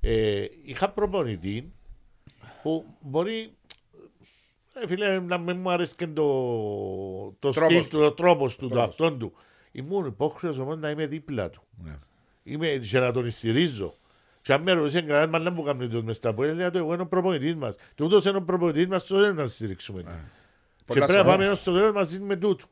[0.00, 1.72] Ε, είχα προπονητή
[2.62, 3.52] που μπορεί
[4.74, 6.24] ε, φίλε, να μην μου αρέσει και το,
[7.38, 9.32] το Τρόπος στυλ του, το τρόπος του, το αυτόν του.
[9.72, 11.62] Ήμουν υπόχρεος όμως να είμαι δίπλα του.
[11.84, 11.98] Ναι.
[12.42, 13.94] Είμαι και να τον στηρίζω.
[14.44, 16.78] Και αν με ρωτήσει κανένας μα να μου κάνει το μες στα πόδια, λέει το
[16.78, 17.74] εγώ είναι ο προπονητής μας.
[17.94, 20.02] Και ούτως είναι ο προπονητής μας, τότε να στηρίξουμε.
[20.02, 20.08] Και
[20.86, 21.32] Πολλά πρέπει να σοβαρά.
[21.32, 22.64] πάμε έως το τέλος μαζί με τούτο.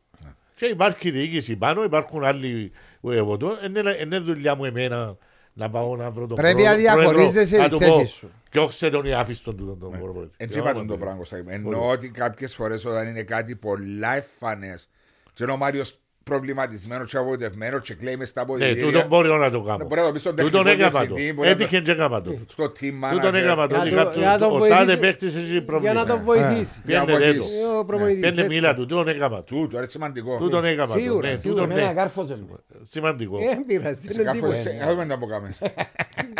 [0.54, 3.58] Και υπάρχει διοίκηση πάνω, υπάρχουν άλλοι ε, εγώ εδώ.
[3.66, 5.16] Είναι, είναι δουλειά μου εμένα
[5.54, 8.06] να πάω να βρω τον Πρέπει πρόεδρο- να διαχωρίζεσαι πρόεδρο, η να του θέση πω,
[8.06, 8.30] σου.
[8.50, 10.34] Διώξε τον ή άφηστον τούτον τον προπονητή.
[10.36, 11.44] Έτσι Και είπα άμα τον το το- πράγμα Κωστάκη.
[11.48, 14.90] Εννοώ ότι κάποιες φορές όταν είναι κάτι πολλά εμφανές
[15.34, 18.84] και είναι ο Μάριος προβληματισμένος και απογοητευμένο και κλαίει μες στα Ναι, αποδητήρια.
[18.84, 19.84] τούτον μπορεί να το κάνω.
[19.84, 21.14] Μπορεί να το πεις στον Τούτον τεχνικό έκαμα το.
[21.14, 22.36] διευθυντή, μπορεί να το- Έτυχε και έκαμα το.
[22.48, 23.34] στο team Τούτον manager.
[23.34, 23.74] έκαμα το.
[23.74, 25.92] Για ότι το- κάποιος- για να το Ο τάδε βοηθήσει- παίκτης έχει Για πρόβλημα.
[25.94, 26.82] να τον βοηθήσει.
[26.84, 27.26] Για να Πιέντε το.
[27.32, 27.54] βοηθήσει.
[27.78, 28.54] Ο προπονητής, Πιέντε έτσι.
[28.54, 28.86] μίλα του.
[28.86, 29.42] Τούτον έκαμα το.
[29.42, 30.36] Τούτο, είναι σημαντικό.
[30.38, 31.00] Τούτον έκαμα το.
[31.00, 31.60] Σίγουρα, Ναι, σίγουρα.
[31.62, 32.00] τούτον Εμένα ναι.
[32.00, 32.56] κάρφωσε με.
[32.84, 33.36] Σημαντικό.
[33.40, 34.54] Ε, Δεν πειράζει, Σε είναι κάπου τίποτα.
[34.54, 35.52] εσύ, έχουμε να το κάνουμε.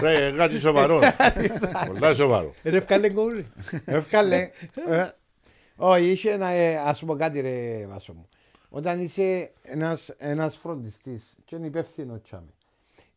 [0.01, 1.01] Ρε, κάτι σοβαρό.
[1.87, 2.53] Πολλά σοβαρό.
[2.65, 3.43] Ρε, ευκάλε γκολ.
[3.85, 4.37] Εύκαλε.
[4.89, 5.05] Ε,
[5.77, 8.29] Όχι, είχε να ε, ας σου πω κάτι ρε Βάσο μου.
[8.75, 12.53] Όταν είσαι ένας, ένας φροντιστής και είναι υπεύθυνο τσάμε.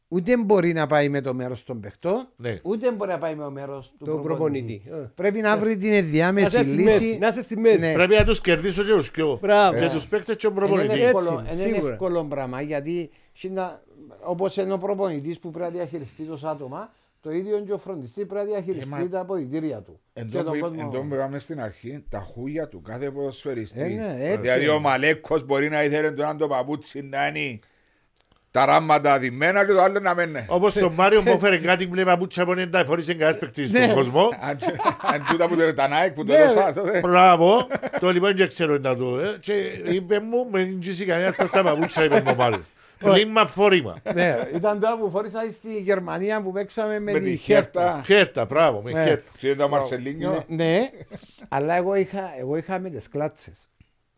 [0.07, 2.59] Ούτε μπορεί να πάει με το μέρος των παιχτών, Ναι.
[2.63, 4.81] ούτε μπορεί να πάει με το μέρος του Τον προπονητή.
[4.91, 4.95] Ε.
[5.15, 7.17] Πρέπει να βρει την Να ενδιάμεση είσαι στη μέση, λύση.
[7.17, 7.79] Να είσαι στη μέση.
[7.79, 7.93] Ναι.
[7.93, 9.37] Πρέπει να τους κερδίσω και τους κοιό.
[9.41, 9.79] Μπράβο.
[9.79, 11.03] Και τους παίκτες και τον Είναι προπονητής.
[11.03, 11.91] εύκολο, Έτσι, είναι σίγουρα.
[11.91, 13.09] εύκολο πράγμα γιατί
[14.25, 16.93] όπως είναι ο προπονητής που πρέπει να διαχειριστεί το άτομα,
[17.25, 19.99] το ίδιο και ο φροντιστή πρέπει να διαχειριστεί Ε, μα- τα αποδητήρια του.
[20.13, 22.81] Εν Και τω τον που- κόσμο- εν τω που είπαμε στην αρχή, τα χούλια του
[22.81, 23.79] κάθε ποδοσφαιριστή.
[23.81, 24.71] Ε, ναι, έτσι δηλαδή είναι.
[24.73, 27.59] ο Μαλέκος μπορεί να ήθελε το έναν το παπούτσι να είναι
[28.51, 30.45] τα ράματα αδειμένα και το άλλο να μένει.
[30.47, 33.69] Όπως τον Μάριο που έφερε κάτι που λέει παπούτσια που είναι τα φορείς κανένας παίκτης
[33.69, 34.21] στον κόσμο.
[34.41, 34.57] Αν
[35.01, 36.73] αν τούτα που το τα Nike που το Ναι, έδωσα.
[36.73, 36.99] τότε.
[36.99, 37.67] Μπράβο,
[37.99, 39.19] το λοιπόν δεν ξέρω να το.
[39.19, 39.53] ε, Και
[39.85, 42.49] είπε μου, με εγγύσει κανένας πως τα παπούτσια είπε μου ο
[43.01, 43.23] Μάριος.
[43.23, 43.95] Πλήμα φορήμα.
[44.13, 47.81] ναι, ήταν το που φορήσα στη Γερμανία που παίξαμε με, Με τη τη Χέρτα.
[47.81, 48.03] χέρτα.
[48.05, 49.03] Χέρτα, μπράβο, με Ναι.
[49.03, 49.29] χέρτα.
[49.37, 50.43] Και το Μαρσελίνιο.
[50.47, 50.89] Ναι, ναι,
[51.49, 53.69] αλλά εγώ είχα, εγώ είχα με τις κλάτσες.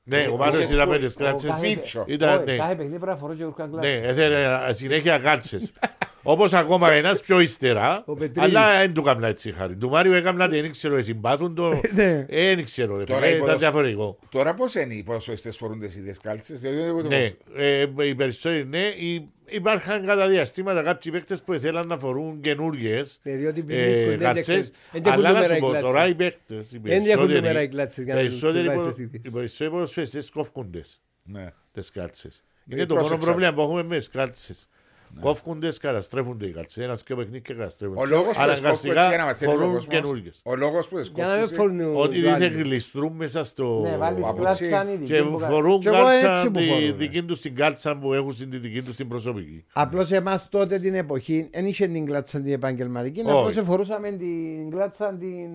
[0.04, 1.50] Ναι, ο Μάριος Είσαι ήταν με σκου- τις κλάτσες.
[1.50, 2.04] κάθε- Βίτσο.
[2.08, 2.56] Ήταν, Όχι, ναι.
[2.58, 4.08] Κάθε παιχνίδι πρέπει να φορώ και ουρκαν Ναι, κλάτσες.
[4.18, 5.74] έθελε συνέχεια κάλτσες.
[6.30, 8.42] Όπως ακόμα ένας πιο ύστερα, Ο Πετρίδης.
[8.56, 9.76] αλλά δεν του κάμνα έτσι χάρη.
[9.76, 12.26] Του Μάριου έκαμνα δεν ξέρω, συμπάθουν το, Ναι.
[12.30, 14.20] Ε, δεν ξέρω, ρε Τώρα φίλε, η ήταν ποδοσ- διαφορετικό.
[14.30, 16.62] Τώρα πώς είναι οι ποδοσφαιριστές φορούν τις ίδιες κάλτσες.
[16.62, 18.88] διότι εγώ το- Ναι, ε, οι περισσότεροι ναι.
[18.98, 24.10] Υ- Υπάρχουν κατά διαστήματα κάποιοι παίκτες που ήθελαν να φορούν καινούργιες Ναι, διότι ε, πληθύσκονται,
[24.10, 24.44] δεν κάλτσες.
[24.46, 24.72] ξέρεις.
[24.92, 25.90] Δεν έχουν Αλλά να νούμερα σου οι πω, κλάτσες.
[25.92, 28.80] τώρα οι παίκτες, οι Δεν έχουν περισσότεροι- νούμερα οι κλάτσες για να τους περισσότεροι βάζεις
[28.82, 29.22] ποδο- τις ίδιες.
[29.26, 30.82] οι περισσότεροι ποδοσφαιριστές κόφκονται
[31.24, 31.54] Ναι.
[31.74, 32.44] τις κάλτσες.
[32.64, 33.30] Ναι, Είναι το μόνο πρόσεξα.
[33.32, 34.70] πρόβλημα που έχουμε με τις κάλτσες.
[35.20, 36.84] Κόφκονται, καταστρέφονται οι κάλτσες.
[36.84, 38.00] Ένας και παιχνίδι και καταστρέφονται.
[38.00, 39.88] Ο λόγος που τις κόφουν έτσι για να Αναγκαστικά μαθαίνει ο φορούν κόσμος.
[39.88, 40.40] καινούργιες.
[40.44, 42.62] Ο λόγος που τις Για να μην κόφουν φορούν ο- Ότι το δεν άλλο.
[42.64, 43.80] γλιστρούν μέσα στο...
[43.84, 46.60] Ναι, βάλεις παπούτσι κλάτσα είναι και δική μου κα- φορούν Και εγώ έτσι κάλτσα που
[46.60, 46.92] τη φορώ, ναι.
[46.92, 49.66] δική τους την κάλτσα που έχουν στην δική τους την προσωπική.
[49.74, 53.50] Απλώς εμάς τότε την εποχή δεν είχε την κλάτσα την επαγγελματική, Όχι.
[53.50, 55.50] απλώ φορούσαμε την κλάτσα την.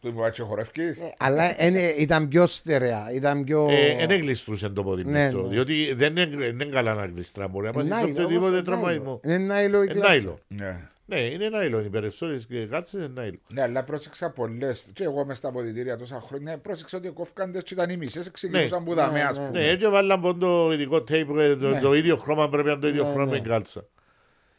[0.00, 1.00] Του Μουάτσο χορεύκεις.
[1.00, 3.10] Ε, Αλλά είναι- ήταν πιο στερεά.
[3.14, 3.66] Ήταν πιο.
[3.70, 5.48] Ε, Δεν γλιστρούσε το πόδι Ναι, μες το, ναι.
[5.48, 7.48] διότι δεν είναι δεν είναι καλά να γλιστρά.
[7.48, 9.20] Μπορεί να πάθεις Νάιλο, οποιοδήποτε όμως, τραυματισμό.
[9.24, 10.08] Είναι νάιλο η Ε, κλάτσα.
[10.08, 10.38] νάιλο.
[10.48, 10.88] Ναι.
[11.10, 11.80] Ναι, είναι νάιλο.
[11.80, 13.38] Οι περισσότερες κάλτσες είναι νάιλο.
[13.48, 14.90] Ναι, αλλά πρόσεξα πολλές.
[14.92, 18.84] Και εγώ μες στα αποδητήρια τόσα χρόνια πρόσεξα ότι κόφκαντες και ήταν οι μισές ξεκινούσαν
[18.84, 19.58] που δαμέ, ας ναι, πούμε.
[19.58, 21.80] Ναι, έτσι βάλαν πόν το ειδικό tape, ε, το, Ναι.
[21.80, 23.30] το ίδιο χρώμα πρέπει να είναι το ίδιο Ναι, χρώμα ναι.
[23.30, 23.84] με την κάλτσα.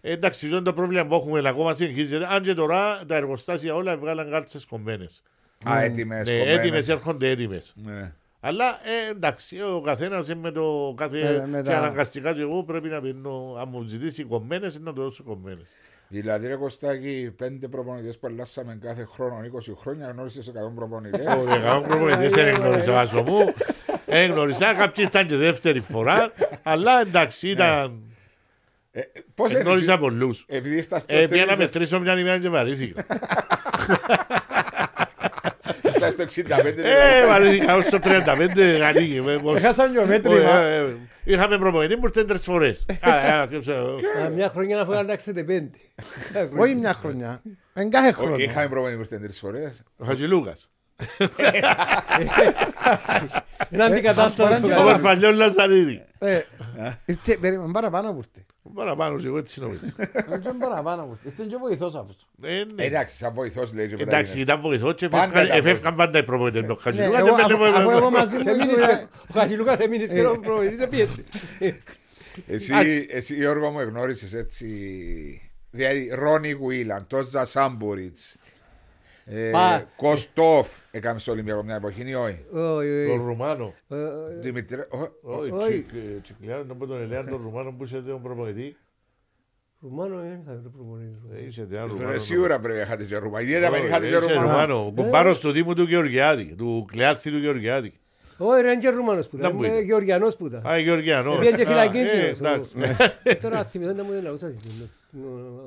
[0.02, 2.28] Ε, εντάξει, αυτό είναι το πρόβλημα που έχουμε, αλλά ακόμα συνεχίζεται.
[2.32, 5.24] Αν και τώρα τα εργοστάσια όλα βγάλαν κάλτσες κομμένες.
[5.70, 6.28] Α, έτοιμες.
[6.30, 7.74] Ναι, έτοιμες, έρχονται έτοιμες.
[7.86, 8.12] Ναι.
[8.40, 11.18] Αλλά ε, εντάξει, ο καθένας με το κάθε.
[11.18, 13.56] Με- με και τα- αναγκαστικά και εγώ πρέπει να πίνω.
[13.60, 15.76] Αν μου ζητήσει κομμένες, να το δώσω κομμένες.
[16.08, 21.44] Δηλαδή, ρε Κωστάκη, πέντε προπονητές που αλλάσαμε κάθε χρόνο 20 χρόνια, γνώρισες 100 προπονητές; Ο
[21.44, 23.54] δεκαόν προπονητές δεν γνώρισα βάσο μου.
[24.06, 26.32] Δεν γνώρισα, κάποιοι ήταν και δεύτερη φορά.
[26.64, 28.04] Αλλά εντάξει, ήταν...
[28.92, 29.02] Ε,
[29.36, 30.46] Πώς Γνώρισα είναι, πολλούς.
[30.48, 33.06] επειδή ήρθα στο Ε, πήγα να τέλος, μετρήσω μια ημέρα και βαρύθηκα.
[35.84, 36.84] ήρθα στο 65.
[36.84, 39.22] Ε, βαρύθηκα ως το 35, γανίγη.
[39.22, 40.56] με, πώς- Έχασαν και Ε, μέτρημα.
[40.60, 42.86] ε, ε, Είχαμε προπονητή που ήρθε τρεις φορές.
[43.02, 44.00] Α, α, και ξέρω.
[44.26, 45.78] Α, Μια χρονιά να φύγει αλλάξετε πέντε.
[46.58, 47.42] Όχι μια χρονιά.
[47.74, 48.36] Εν κάθε χρόνο.
[48.38, 49.84] Είχαμε προπονητή που ήρθε τρεις φορές.
[49.98, 50.70] Ο Χατζηλούκας.
[53.70, 55.02] Είναι αντικατάστατος ο Παρά- Όπως Καράς.
[55.02, 56.02] παλιό Λαζαρίδη.
[56.20, 56.40] Ε,
[57.06, 58.46] Είστε, περίμενε, παραπάνω που ήρθε.
[58.74, 59.80] Παραπάνω εγώ έτσι νομίζω.
[60.44, 61.30] Δεν παραπάνω που ήρθε.
[61.30, 62.28] Είστε και βοηθός αυτός.
[62.42, 62.84] Ε, ναι.
[62.84, 64.52] Ε, Εντάξει, σαν βοηθός λέει και μετά Εντάξει, γίνεται.
[64.52, 66.64] ήταν βοηθός και Πάντα εφεύκαν- ήταν εφεύκαν πάντα οι προπονητές.
[66.64, 69.06] Ο Ναι, Χατζηλούκας εγώ- δεν αφού- πέντε Αφού εγώ που- μαζί μου Εμείνεις ήμουν- και-
[69.30, 71.24] Ο Χατζηλούκας εμείνεις και ο προπονητής έπιεται.
[72.48, 73.08] Εσύ, Εντάξει.
[73.12, 74.68] εσύ Γιώργο μου γνώρισες έτσι
[75.72, 78.59] Δηλαδή Ρόνι Γουίλαν, Τόζα Σάμποριτς ε, Πα.
[79.96, 83.24] Κοστόφ έκαμε στο Ολυμπιακό μια εποχή ή όχι; Όχι, Τον όχι.
[83.26, 83.74] Ρουμάνο.
[83.90, 84.08] Ε, ε,
[84.40, 85.70] Δημητρέ, ω, Όχι, Όχι.
[85.72, 88.76] Τσικ- ε, Τσικλιάνο, τον τον Ελέαν τον Ρουμάνο που είσαι τον προπονητή.
[89.82, 91.16] Ρουμάνο δεν είχα το προπονητή.
[91.44, 92.20] Ε, Είσαι έναν ε, Ρουμάνο.
[92.20, 94.86] Σίγουρα πρέπει να είχατε και Ρουμάνο Γιατί δεν είχατε και Είσαι Ρουμάνο; Ρουμάνο.
[94.86, 96.56] Ο κουμπάρος του Δήμου του Γεωργιάδη.
[96.58, 97.94] Του Κλεάθη του Γεωργιάδη.
[98.38, 99.58] Όχι, ρε, είναι και Ρουμάνος που Να ήταν.
[99.58, 99.86] που είναι ήταν.
[99.86, 100.68] Γεωργιανός που ήταν.
[100.68, 101.38] Α, Γεωργιανός.
[101.38, 102.76] Πήγαινε και Α, φυλακή ε, εκείνος, ο- εντάξει.
[103.42, 104.54] Τώρα θυμηθώ να μου δεν λαούσα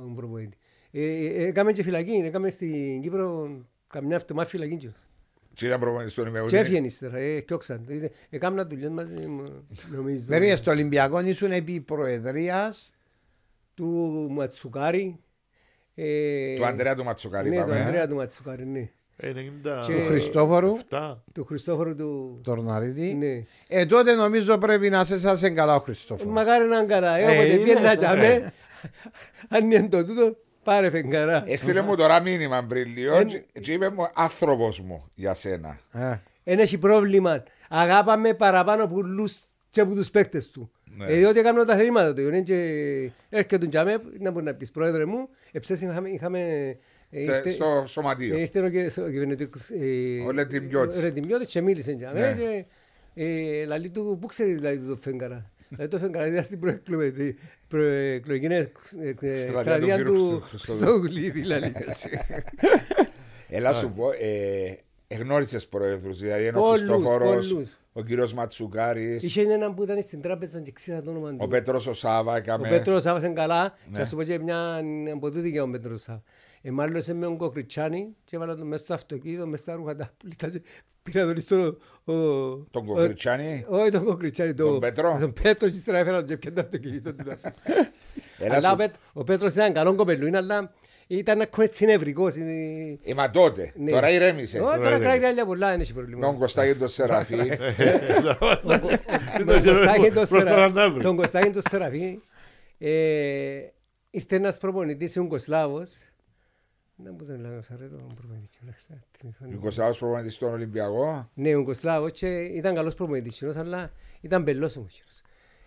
[0.05, 0.57] τον προπονητή.
[0.93, 3.51] Ε, ε, Έκαμε και φυλακή, έκαμε στην Κύπρο
[3.87, 5.07] καμιά εβδομάδα φυλακή εκείνος.
[5.55, 7.85] Και ήταν προπονητής του Ολυμπιακού Και έφυγε ύστερα, ε, κιόξαν.
[7.89, 10.25] Ε, Έκανα δουλειές μαζί, μου, νομίζω.
[10.29, 12.95] Περίμενε, στο Ολυμπιακό ήσουν επί προεδρίας
[13.75, 13.87] Του
[14.31, 15.19] Ματσουκάρη.
[15.95, 17.83] ε, Του Αντρέα του Ματσοκάρη Ναι, του είπαμε, ε.
[17.83, 18.89] Ανδρέα του Ματσουκάρη, ναι.
[19.17, 19.85] 90.
[19.87, 20.77] Και- του Χριστόφορου
[21.33, 22.41] Του Χριστόφορου του...
[22.43, 23.15] Τορναρίδη.
[23.15, 23.45] Ναι.
[23.69, 26.33] Ε, τότε νομίζω πρέπει να σε σας καλά ο Χριστόφορος.
[26.33, 27.17] Μακάρι να είναι καλά.
[27.17, 27.97] Ε, Ε, όποτε είναι, πιένα ε.
[27.97, 28.53] τζαμέ,
[29.49, 31.45] αν είναι το τούτο, πάρε φεγγαρά.
[31.47, 35.79] Έστειλε μου τώρα μήνυμα πριν λίγο Ε, και- και είπε μου άνθρωπος μου για σένα
[35.93, 37.43] Ε, Δεν έχει πρόβλημα.
[37.69, 39.37] Αγάπαμε παραπάνω από όλους
[39.71, 40.71] και από τους παίκτες του.
[40.97, 41.05] Ναι.
[41.07, 42.21] Ε, διότι έκανα τα θερήματα του.
[42.21, 42.55] Είναι και
[43.31, 46.09] έρχεται τον τζαμέ, να μπορεί να πεις πρόεδρε μου, εψές είχαμε...
[46.09, 46.41] είχαμε
[47.11, 48.37] ε, Τε- ήρθε- στο σωματείο.
[48.37, 49.71] ε, Ήρθε ο κυ- ο κυβερνητικός...
[49.71, 50.97] ε, Ο Ρετιμιώτης.
[50.97, 52.35] ο Ρετιμιώτης και μίλησε τζαμέ Ναι.
[52.35, 52.65] και
[53.15, 55.51] ε, λαλή του, πού ξέρεις λαλή του το φέγγαρα.
[55.69, 57.35] Δηλαδή το φέγγαρα ήταν στην προεκλογική
[57.77, 58.69] προεκλογική
[59.01, 61.01] εκστρατεία κύριου του Χριστοδούλου.
[61.01, 61.43] Χριστοδουλίδη.
[61.51, 61.73] λαλή.
[63.49, 67.69] Έλα σου πω, ε, εγνώρισες πρόεδρους, δηλαδή είναι ο Πολλούς, Χριστόφορος, πολλούς.
[67.93, 71.37] ο κύριος Ματσουκάρης, Είχε έναν που ήταν στην τράπεζα και ξύχα το όνομα του.
[71.41, 72.69] ο Πέτρος ο Σάβα, Ο έκαμε...
[72.69, 73.99] Πέτρος Σάβας είναι καλά και Ναι.
[73.99, 74.81] να σου πω και μια
[75.15, 76.23] από τούτη και ο Πέτρος Σάβα.
[76.63, 80.49] Εμάλλωσε με τον Κοκριτσάνη και έβαλα τον μέσα στο αυτοκίνητο, μέσα στα ρούχα τα πουλίτα
[80.51, 80.61] και
[81.03, 81.57] πήρα τον στο...
[82.05, 86.27] ο- Τον ο- Κοκριτσάνη, Όχι τον Κοκριτσάνη, Τον Πέτρο; Τον Πέτρο και ύστερα έφερα τον
[86.27, 87.25] και πιάνε το αυτοκίνητο του.
[88.39, 88.77] έλα Αλλά ο σου...
[88.77, 90.73] Πέτ- ο Πέτρος ήταν καλό κοπελούιν, αλλά
[91.07, 92.37] ήταν ακόμα έτσι νευρικός.
[92.37, 93.91] είναι- Ε, μα τότε, Ναι.
[93.91, 94.61] τώρα ηρέμησε.
[94.61, 96.39] Όχι, Τώρα κράει άλλα πολλά, δεν έχει Με τον πρόβλημα.
[96.39, 97.47] Κωστάκη τον Σεραφή, Τον
[99.47, 101.03] Κωστάκη τον Προς τον Σερα- Ανάβρη.
[101.03, 102.19] τον Κωστάκη τον Σεραφή.
[102.79, 103.61] ε,
[104.15, 105.91] Ήρθε ένας προπονητής, ο Κοσλάβος.
[107.05, 108.59] Να μου τον λέω, ρε τον προπονητής.
[108.89, 109.47] να θυμηθώ.
[109.57, 114.43] ο Κωστάκος προπονητής στον Ολυμπιακό, Ναι, ο Κοσλάβος και ήταν καλός προπονητής, κοινός, αλλά ήταν
[114.43, 114.93] μπελός όμως.
[114.93, 115.21] κοινός.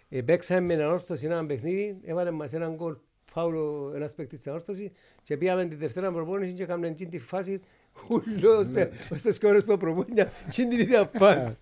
[0.10, 2.96] Ε, Παίξαμε με έναν όρθωση ένα παιχνίδι, έβαλε μας έναν γκολ
[3.32, 4.92] φάουλο ένας παίκτης στην όρθωση
[5.24, 7.62] και πήγαμε τη δευτέρα προπόνηση και έκαναμε εκείνη τη φάση
[8.10, 8.68] ούλος
[9.16, 11.58] στις κόρες που προπόνια, εκείνη την ίδια φάση.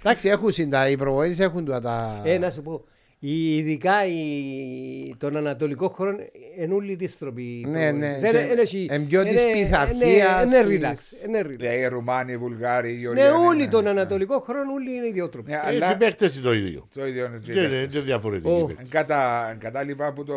[0.00, 2.22] Εντάξει, έχουν συντα, οι προβοήσεις έχουν του τα...
[2.24, 2.84] Ε, να σου πω,
[3.20, 6.16] οι- ειδικά οι- των ανατολικών χωρών
[6.58, 7.64] είναι όλοι δίστροποι.
[7.68, 11.26] Ναι, ναι, Δεν- και δεν έχει- εν πιο της είναι- πειθαρχίας, Είναι της- relax.
[11.26, 11.46] είναι relax.
[11.56, 13.46] δηλαδή οι Ρουμάνοι, οι Βουλγάροι, οι Ναι, Γεωργιανοί.
[13.46, 15.50] όλοι των ανατολικών χωρών όλοι είναι ιδιότροποι.
[15.50, 16.88] Ναι, Έτσι αλλά παίχτες είναι το ίδιο.
[16.94, 17.92] το ίδιο είναι και οι Και είναι παίκτες.
[17.94, 18.64] και διαφορετικοί Ω.
[18.66, 18.84] παίχτες.
[18.84, 20.34] Εν κατά- εν κατάλοιπα από το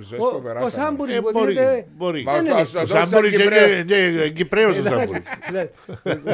[0.00, 0.70] ζωές Ο- που Ο περάσαμε.
[0.70, 1.86] Σάμπουρης Ε, μπορεί, υποτίθεται...
[1.96, 2.22] μπορεί.
[2.22, 2.92] Μα δεν το- είναι το- Ο έτσι.
[2.94, 5.22] το- Σάμπορης σαν είναι και- και Κυπρέος ο Σάμπορης.
[5.46, 5.70] Δηλαδή,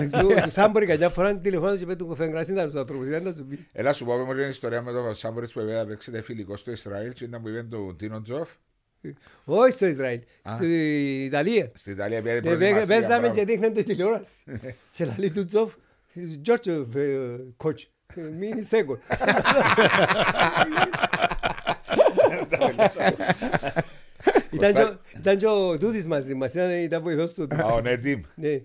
[0.06, 3.32] του- του Σάμπορη καμιά φορά τηλεφώνησε και είπε του κοφέγγρας ήταν στους ανθρώπους, ήταν να
[3.32, 3.66] σου πει.
[3.72, 7.12] Έλα σου πω μου μια ιστορία με τον Σάμποριτς που έπαιξε παίξετε φιλικό στο Ισραήλ
[7.12, 8.50] και ήταν που είπε του Τίνο Τζοφ
[9.44, 10.70] Όχι στο Ισραήλ, στην
[11.24, 11.70] Ιταλία.
[11.74, 13.34] στην Ιταλία πήγε Ε, προετοιμασία, Παίζαμε μπράβο.
[13.34, 14.38] και δείχναν το τηλεόραση.
[14.96, 15.74] Και λέει του Τζοφ,
[16.42, 16.88] Τζόρτσο,
[17.64, 17.80] coach,
[18.38, 18.98] μη σέγκο.
[24.50, 27.46] Ήταν και ο- Ήταν και ο Τούτης μαζί μας, ήταν ήταν βοηθός του.
[27.50, 28.20] Α, ο Νετίμ.
[28.34, 28.62] Ναι.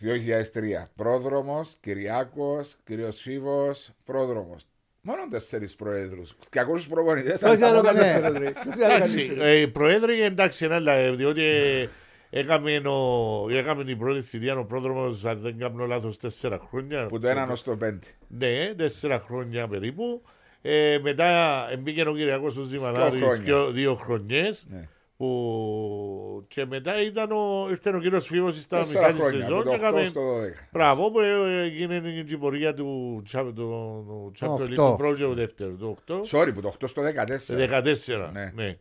[0.00, 0.90] 2003.
[0.96, 4.66] Πρόδρομος, Κυριάκος, κύριος Φίβος, πρόδρομος.
[5.00, 6.36] Μόνο τέσσερις προέδρους.
[6.50, 7.32] Και ακού του προπονητέ.
[7.32, 8.30] Όχι, άλλο καλύτερο.
[8.30, 9.44] Ναι.
[9.44, 11.88] Ε, οι προέδροι εντάξει, αλλά ε, διότι ε,
[12.30, 17.06] έκαμε, την πρώτη θητεία ο πρόδρομος, αν δεν κάνω λάθος, τέσσερα χρόνια.
[17.06, 18.06] Που το έναν ως το πέντε.
[18.28, 20.22] Ναι, τέσσερα χρόνια περίπου.
[21.02, 23.18] μετά μπήκε ο Κυριακό ο Ζημανάρη
[23.72, 24.66] δύο χρονιές.
[24.70, 24.88] Ναι.
[25.16, 26.44] Που...
[26.48, 27.66] Και μετά ήταν ο...
[27.70, 30.04] ήρθε ο κύριος Φίβος στα Τέσσερα μισά της χρόνια, σεζόν από και το 8 έκαμε...
[30.04, 30.66] στο 12.
[30.72, 34.90] Μπράβο που ε, έγινε η πορεία του Champions του- του Champions League Οχτώ.
[34.90, 36.14] του πρώτου δεύτερου, το 8.
[36.30, 37.02] Sorry, που το 8 στο
[37.48, 37.82] 14.
[37.82, 38.30] 14.
[38.32, 38.52] Ναι.
[38.54, 38.76] Ναι.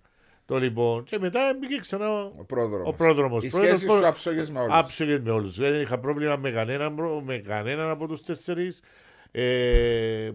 [0.46, 1.04] Το λοιπόν.
[1.04, 2.88] Και μετά μπήκε ξανά ο, Ο πρόδρομος.
[2.88, 3.44] ο πρόδρομος.
[3.44, 4.74] Οι Πρόεδρος, σχέσεις σου πρό- άψογες με όλους.
[4.76, 5.56] Άψογες με όλους.
[5.58, 8.82] Δεν είχα πρόβλημα με κανέναν, προ- με κανέναν από τους τέσσερις.
[9.32, 10.32] Ε,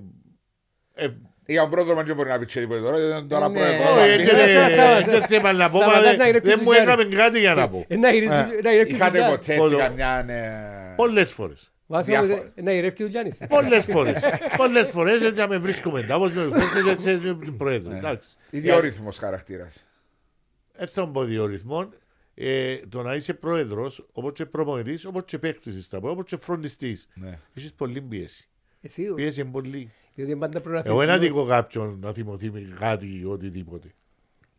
[0.94, 1.08] ε,
[1.52, 3.54] Για τον πρόδρομος δεν μπορεί να πει και τίποτα τώρα, γιατί είναι τώρα Ε, ναι.
[3.58, 3.86] πρόεδρος.
[3.90, 5.04] όχι, Αν έτσι είναι- Σταματάς, δεν- σταματάς.
[5.06, 6.90] δεν θέμα να πω, μα Σταματάς δεν- να γυρεύεις δεν μου ζυγάρι.
[6.90, 7.84] έκαμε κάτι για να πω.
[7.88, 8.32] Ε, Να γυρίζει-
[8.62, 9.28] να γυρεύει Είχατε δουλειά.
[9.28, 10.22] ποτέ έτσι Ποδο- καμιά...
[10.26, 10.40] ναι,
[10.96, 11.72] Πολλές φορές.
[11.86, 12.52] Βάσο, Διάφορα.
[12.54, 13.38] ε, Να γυρεύει ο Γιάννης.
[13.48, 14.20] Πολλές φορές.
[14.56, 16.06] Πολλές φορές έτσι να με βρίσκουμε.
[16.12, 17.56] Όπως με τους παίκτες, έτσι με την Ναι.
[17.56, 17.92] πρόεδρο.
[17.96, 18.28] Εντάξει.
[18.50, 19.86] Ιδιόρυθμος χαρακτήρας.
[20.76, 21.88] Έτσι θα πω διορισμό.
[22.34, 27.08] Ε, το να είσαι πρόεδρος, όπως και προπονητή, όπως και παίκτης, όπως και φροντιστής.
[27.14, 27.38] Ναι.
[27.54, 28.48] Έχεις πολύ πίεση.
[28.80, 29.90] Εσύ, ο- Πίεση είναι πολύ.
[30.14, 31.14] γιατί είναι πάντα Εγώ δεν προαθλητισμός.
[31.14, 33.88] αδικώ κάποιον να θυμωθεί με κάτι ή οτιδήποτε.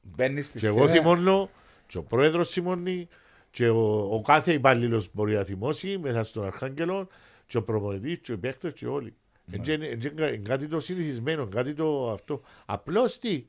[0.02, 0.98] Μπαίνεις στη Και εγώ θέση.
[1.00, 1.50] θυμώνω,
[1.88, 3.08] και ο πρόεδρος θυμώνει,
[3.52, 7.08] και ο, ο κάθε υπάλληλος μπορεί να θυμώσει μέσα στον Αρχάγγελο,
[7.46, 9.14] και ο προπονητής, και ο παίκτη, και όλοι.
[9.46, 9.72] Ναι.
[9.74, 12.42] Είναι κάτι το συνηθισμένο, κάτι το αυτό.
[12.66, 13.46] Απλώς τι,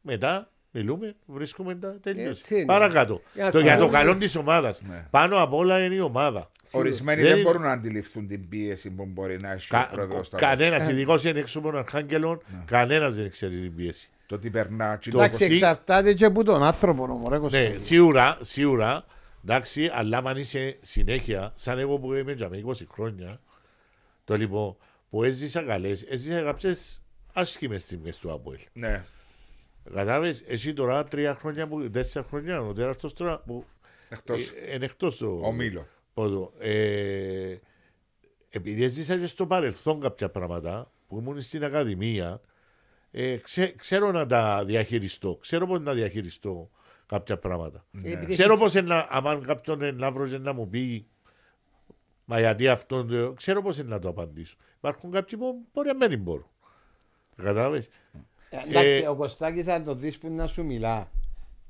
[0.00, 2.54] μετά μιλούμε, βρίσκουμε τα Έτσι τελείωση.
[2.56, 2.64] είναι.
[2.64, 3.20] Παρακάτω.
[3.34, 3.98] Για Το, για το σίγουρα.
[4.00, 4.82] καλό της ομάδας.
[4.88, 5.06] Ναι.
[5.10, 6.50] Πάνω απ' όλα είναι η ομάδα.
[6.72, 9.88] Ορισμένοι Δεν δεν είναι- μπορούν να αντιληφθούν την πίεση που μπορεί να έχει ο Κα,
[9.92, 10.46] πρόεδρος τώρα.
[10.46, 14.08] Κανένας, ειδικός είναι έξω από τον Αρχάγγελο, κανένας δεν ξέρει την πίεση.
[14.26, 14.98] Το τι περνά.
[14.98, 17.78] τι Εντάξει, το- τι- εξαρτάται και από τον άνθρωπο, όμω, ρε Ναι, Κωστέλη.
[17.78, 19.04] σίγουρα, σίγουρα.
[19.44, 23.40] Εντάξει, αλλά αν είσαι συνέχεια, σαν εγώ που είμαι για 20 χρόνια,
[24.24, 24.76] το λοιπόν
[25.10, 28.58] που έζησα καλές, έζησα κάποιες άσχημες στιγμές του Αποέλ.
[28.72, 29.04] Ναι.
[29.84, 33.64] Κατάλαβες, εσύ τώρα τρία χρόνια, που, τέσσερα χρόνια, ο τεράστιο τώρα που
[34.08, 35.40] Εκτός ε, είναι εκτός το.
[35.42, 35.86] ο Μήλο.
[36.14, 36.52] ποδο.
[36.58, 37.56] Ε,
[38.50, 42.40] επειδή έζησα και στο παρελθόν κάποια πράγματα που ήμουν στην Ακαδημία,
[43.10, 45.36] ε, ξέ- ξέρω να τα διαχειριστώ.
[45.36, 46.70] Ξέρω πώς να διαχειριστώ
[47.06, 47.86] κάποια πράγματα.
[48.04, 48.74] Ε, επειδή Ξέρω πώς
[49.10, 51.06] αν κάποιον ελάβρο να μου πει
[52.24, 53.32] Μα γιατί αυτό το.
[53.32, 54.56] Ξέρω πώς να το απαντήσω.
[54.76, 56.46] Υπάρχουν κάποιοι που μπορεί να μην μπορούν.
[57.36, 58.18] Κατάλαβες; Ε,
[58.68, 61.08] Εντάξει, Ε, ο Κωστάκης θα το δεις που να σου μιλά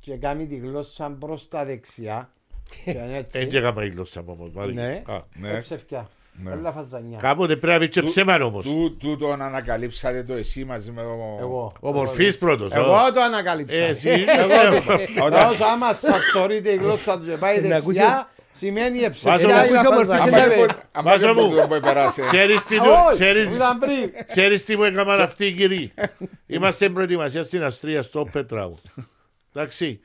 [0.01, 2.31] και κάνει τη γλώσσα προς τα δεξιά
[2.85, 3.38] και είναι έτσι.
[3.38, 4.66] Δεν έκανα η γλώσσα μου όμω.
[4.66, 5.03] Ναι.
[5.35, 5.51] Ναι.
[5.51, 6.09] Εξευκιά.
[6.42, 6.53] Ναι.
[6.53, 7.18] Όλα φαζανιά.
[7.18, 8.64] Κάποτε πρέπει να πει και ψέμα όμως.
[8.64, 11.37] Του, του τον ανακαλύψατε το εσύ μαζί με το...
[11.40, 11.73] Εγώ.
[11.81, 12.73] Ο μορφής πρώτος.
[12.73, 13.83] Εγώ το ανακαλύψα.
[13.83, 14.09] Εσύ.
[15.16, 19.47] Εγώ Όσο άμα σας θεωρείτε η γλώσσα του και πάει Να δεξιά, σημαίνει Βάζω εψευκιά
[19.47, 20.45] να ή ακούσει ο να μορφής φαζανιά.
[20.45, 20.88] εσένα.
[20.93, 21.49] Αν Βάζω δεν μου.
[21.49, 22.21] μπορεί να περάσει.
[22.21, 24.12] Ξέρεις τι, Όχι, ξέρεις, ήταν πριν.
[24.27, 25.93] ξέρεις τι μου έκαναν αυτοί οι κύριοι;
[26.47, 28.79] Είμαστε στην προετοιμασία στην Αυστρία, στο Πέτραου.
[29.55, 30.01] Εντάξει.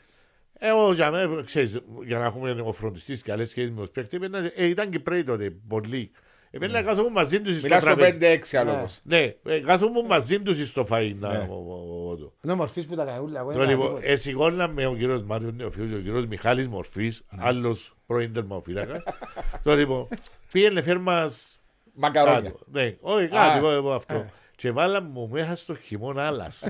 [0.62, 4.20] Εγώ για, μέ, ξέρεις, για να έχουμε ο φροντιστής και άλλες σχέσεις με τους παίκτες,
[4.56, 6.12] ε, ήταν Κυπρέοι τότε, πολλοί.
[6.52, 8.18] Εμένα να κάθομαι μαζί τους στο Μιλάς στο τραπέζι.
[8.18, 8.78] 5-6 άλλο Ναι.
[8.78, 9.00] όμως.
[9.04, 11.16] Ναι, ε, κάθομαι μαζί τους στο φαΐ.
[11.20, 11.48] να- Ναι.
[11.50, 12.34] ο- ο- ο- το.
[12.44, 13.40] Είναι ο μορφής που τα κάνει ούλα.
[13.40, 17.26] εγώ Το δεν λοιπόν, έκανα ε, σηκώναμε ο κύριος Μάριος Νεοφίους, ο κύριος Μιχάλης Μορφής,
[17.38, 19.04] άλλος πρώην τερμοφύλακας.
[19.64, 20.08] Το λοιπόν,
[20.54, 21.60] πήγαινε φέρ μας
[21.94, 22.42] Μακαρόνια.
[22.42, 22.60] κάτω.
[22.72, 23.28] Ναι, όχι Α.
[23.30, 24.26] κάτι, εγώ εγώ αυτό.
[24.60, 26.64] Και βάλαμε μου μέσα στο χειμώνα άλλας.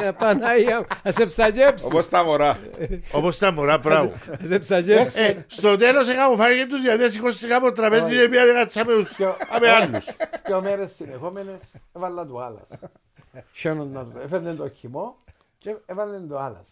[0.00, 1.86] Ε, Παναγία, να σε ψαγέψει.
[1.86, 2.58] Όπως τα μωρά.
[3.12, 4.12] Όπως τα μωρά πράγμα.
[4.40, 5.20] Να σε ψαγέψει.
[5.20, 9.18] Ε, στο τέλος έκαμε φάγε τους γιατί σηκώσει κάπου τραπέζι και πήγανε κάτσαμε τους
[9.60, 10.06] με άλλους.
[10.46, 11.60] Δύο μέρες συνεχόμενες
[11.96, 12.68] έβαλα το άλλας.
[13.58, 15.16] Χιόνον να το έφερνε το χυμό
[15.58, 16.68] και έβαλε το άλλας.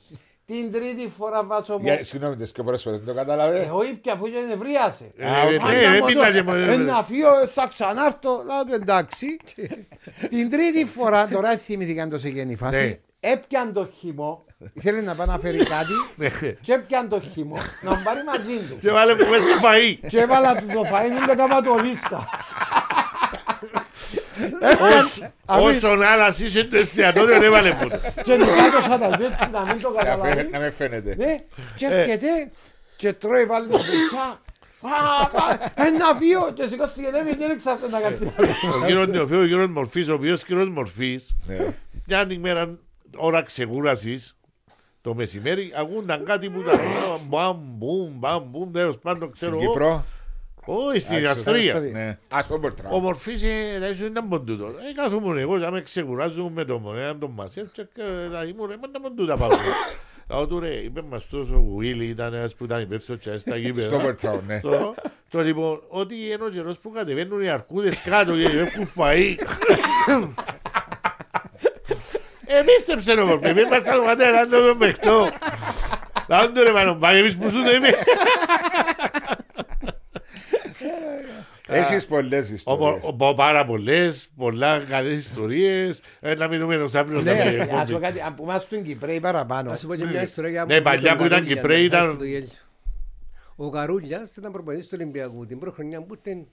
[0.47, 1.79] Την τρίτη φορά βάζω μου.
[1.83, 5.11] Για- Συγγνώμη, τις και πολλές φορές δεν το κατάλαβες; Εγώ ήπια αφού και νευρίασε.
[5.17, 5.51] Ε, Α, οκ.
[5.51, 6.57] ναι, Άντα δεν μου μιλάτε το, μου.
[6.71, 8.43] Ένα φύο, θα ξανάρθω.
[8.47, 9.37] Λέω του εντάξει.
[10.29, 12.57] Την τρίτη φορά, τώρα θυμηθήκαν το σε γέννη Ναι.
[12.57, 13.01] φάση.
[13.21, 16.29] Έπιαν το χυμό, ήθελε να πάει να φέρει κάτι Ναι.
[16.63, 18.79] και έπιαν το χυμό να μου πάρει μαζί του.
[18.81, 20.09] Και βάλε μου μέσα στο φαΐ.
[20.09, 22.17] Και έβαλα του το φαΐ, δεν το έκανα το λύσα.
[22.17, 23.15] Ως-
[25.47, 27.89] Όσον άλλας είσαι το εστιατόριο δεν βάλε μου.
[28.25, 30.49] Και νικάτωσα τα έτσι να μην το Να φαίνε- καταλάβει.
[30.51, 31.15] Να με φαίνεται.
[31.19, 31.37] Ναι,
[31.77, 32.27] και έρχεται
[32.97, 34.41] και τρώει βάλει το πουτσά.
[35.75, 38.33] Ένα φύο και σηκώστηκε ναι, δεν έξαρτε να κάτσει.
[38.83, 41.57] Ο κύριος Νεοφύου, ο κύριος Μορφής, ο οποίος κύριος Μορφής, Ναι.
[42.07, 42.79] μια άλλη μέρα,
[43.17, 44.37] ώρα ξεκούρασης,
[45.01, 46.79] το μεσημέρι, ακούνταν κάτι που ήταν
[47.29, 49.73] μπαμ, μπουμ, μπαμ, μπουμ, τέλος πάντων, Στην ξέρω εγώ.
[50.67, 50.85] Κύπρο.
[50.85, 51.75] Όχι, στην Άξιο, Αυστρία.
[51.75, 51.93] Αυστρία.
[51.93, 52.19] Ναι.
[52.37, 52.89] Α, στον Πορτρά.
[52.89, 54.65] Ο Μορφής, ε, λέει σου ήταν ποντούτο.
[54.67, 58.71] Ε, κάθομαι εγώ, και με ξεκουράζω με το μονέα, τον Μασέρ, και ε, να ήμουν,
[58.71, 59.49] ε, πάντα ποντούτα πάω.
[60.31, 63.39] Λέω του ρε, είπε μας τόσο, ο Βουίλι ήταν ένας που ήταν υπεύθυνος και στα
[63.39, 63.97] Στο γήπεδα.
[63.97, 64.61] Πορτρά, ναι.
[64.61, 64.95] Το,
[65.31, 69.35] το λοιπόν, ότι είναι ο καιρός που κατεβαίνουν οι αρκούδες κάτω και έχουν φαΐ.
[72.47, 75.29] Επίστεψε ρε μορφή, μην μας αλματέ να το δω παιχτό.
[76.29, 77.95] Λάον του ρε μάλλον, πάει εμείς που σου το είμαι.
[81.69, 82.97] Έχεις πολλές ιστορίες.
[82.97, 86.03] Οπο- οπο- Πάρα πολλές, πολλά καλές ιστορίες.
[86.37, 87.21] Να μείνουμε ενό αύριο.
[87.23, 87.93] θα Ναι, πει, ας εκπομπή.
[87.93, 89.71] πω κάτι, από εμάς του Κυπρέοι παραπάνω.
[89.71, 92.19] Να σου πω και μια ιστορία Ναι, παλιά που ήταν Καρούλιας, Κυπρέοι να ήταν- χάσεις
[92.19, 92.49] το γέλιο.
[93.57, 95.47] Ο Καρούλιας ήταν προπονητής του Ολυμπιακού.
[95.47, 96.45] Την πρώτη χρονιά που ήρθε,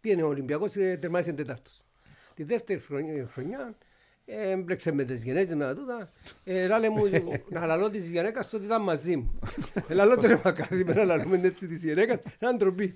[0.00, 1.84] πήγαινε ο Ολυμπιακός και τερμάτισε τέταρτος.
[2.34, 3.72] Τη δεύτερη χρονιά, χρονιά ε,
[4.26, 6.10] έμπλεξε με τις γενέσεις με τα τούτα.
[6.44, 7.02] Ε, λάλε μου
[7.48, 9.38] να λαλώ της γυναίκας του ότι ήταν μαζί μου.
[9.88, 12.94] Ε, λαλώ τώρα μα κάθε μέρα λαλούμε έτσι της γυναίκας, να ντροπή.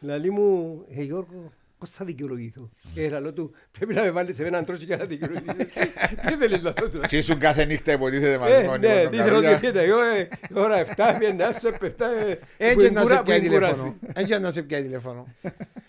[0.00, 4.44] Λαλεί μου, ε Γιώργο, πώς θα δικαιολογηθώ; Ε, λαλώ του, πρέπει να με βάλεις σε
[4.44, 5.72] έναν τρόπο και να δικαιολογηθείς.
[6.26, 7.00] Τι θέλεις λαλώ του.
[7.06, 9.50] Και ήσουν κάθε νύχτα υποτίθεται μαζί Ε, με ναι, τον τι θέλω Καρούλια.
[9.50, 9.82] ότι γίνεται.
[9.82, 13.38] Εγώ, ε, ώρα 7, πιένα σου, πεφτά, ε, που Έτσι να εγκούρα- σε που πιάει
[13.38, 13.72] εγκούραση.
[13.74, 13.96] τηλέφωνο.
[14.14, 15.26] Έτσι να σε πιάει τηλέφωνο.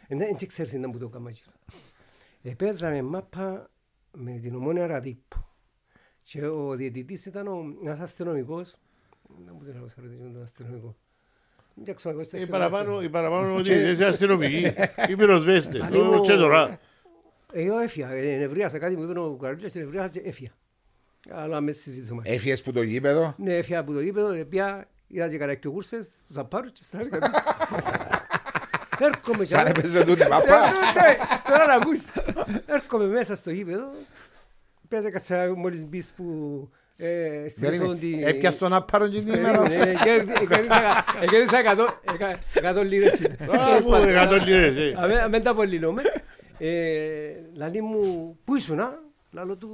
[0.08, 1.52] Ε, ναι, δεν ξέρεις να μου το κάμα γύρω.
[2.44, 3.70] Ε, παίζαμε μάπα
[4.18, 5.47] με την ομόνια Ραδίππο.
[6.24, 8.76] Και ο διαιτητής ήταν ο, ένας αστυνομικός.
[9.45, 10.95] Να μου την έχω σαρετήσει τον αστυνομικό.
[11.74, 13.05] Δεν ξέρω, εγώ Οι στα Ε, παραπάνω, αστυνομικά.
[13.07, 14.74] οι παραπάνω ότι είσαι αστυνομική.
[15.09, 15.82] Οι πυροσβέστες.
[15.82, 16.70] Αλλή μου- Και τώρα.
[17.53, 20.49] Ε, εγώ έφυγα, ε, ενευρίασα κάτι μου είπε ο Καρούλιας, ενευρίασα και έφυγα.
[21.30, 22.22] Αλλά μες συζητήσουμε.
[22.26, 25.68] Έφυγες που το γήπεδο; Ναι, έφυγα από το γήπεδο, ε, πια είδα και κανένα και
[25.70, 27.32] κούρσες, τους απάρους και στράφηκα πίσω.
[29.06, 30.60] Έρχομαι Σαν και- έπαιζε τούτη Ναι, μαπά.
[30.93, 31.16] ναι,
[31.49, 32.01] Τώρα να ακούς.
[32.66, 33.84] Έρχομαι μέσα στο γήπεδο,
[34.88, 36.24] πέσα κατσα μόλις μπεις που
[36.97, 39.60] ε, στην έσοδο Έπιας τον άπαρο και την ημέρα.
[39.62, 43.22] Περίμενε, ε, κέρδι- ε, κέρδισα- ε, κέρδισα εκατό- εκα- εκατό λίρες.
[43.45, 44.93] Μπράβο, εκατό λίρες, ε.
[44.97, 46.01] Αμέ- αμέ τα απολύνομαι.
[46.58, 48.99] Ε, Λαλή μου, πού ήσουν, α;
[49.32, 49.70] Λαλό του,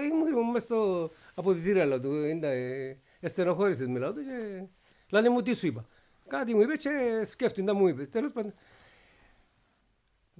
[0.00, 4.62] «Ε, ήμουν ήμουν μες στο αποδητήριο, λαλό του, «Ίντα, ε, στενοχώρησες με, λαλό του και
[5.10, 5.84] λαλή μου, τι σου είπα;
[6.28, 6.90] Κάτι μου είπε και
[7.24, 8.08] σκέφτοντα μου είπες.
[8.08, 8.54] Τέλος πάντων,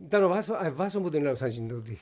[0.05, 2.01] ήταν ο Βάσο, α, Βάσο που τον λέω σαν συντοδίτη.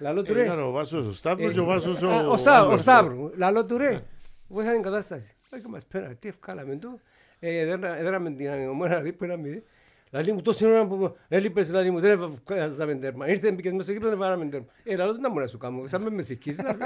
[0.00, 2.08] Λαλό του ρε, Ήταν ο Βάσος ο Σταύρος και ο Βάσος ο...
[2.10, 2.80] Α, ο Στά- ο άλλος.
[2.80, 3.30] Σταύρου.
[3.36, 4.02] Λαλό του ρε,
[4.48, 5.34] βοηθά την κατάσταση.
[5.54, 7.00] Όχι μας πέρα, τι ευκάλαμε του.
[7.38, 9.62] Ε, έδερα- Έδραμε την ομόνα δίπου ένα μηδί.
[10.10, 12.10] Λαλή μου τόση ώρα που έλειπες, λαλή μου, δεν
[12.46, 13.28] έβαζαμε τέρμα.
[13.28, 14.66] Ήρθε, μπήκες μέσα στο γήπεδο, δεν βάλαμε τέρμα.
[14.84, 16.76] Ε, λαλό του να μου να σου κάνω, σαν με με σηκείς, να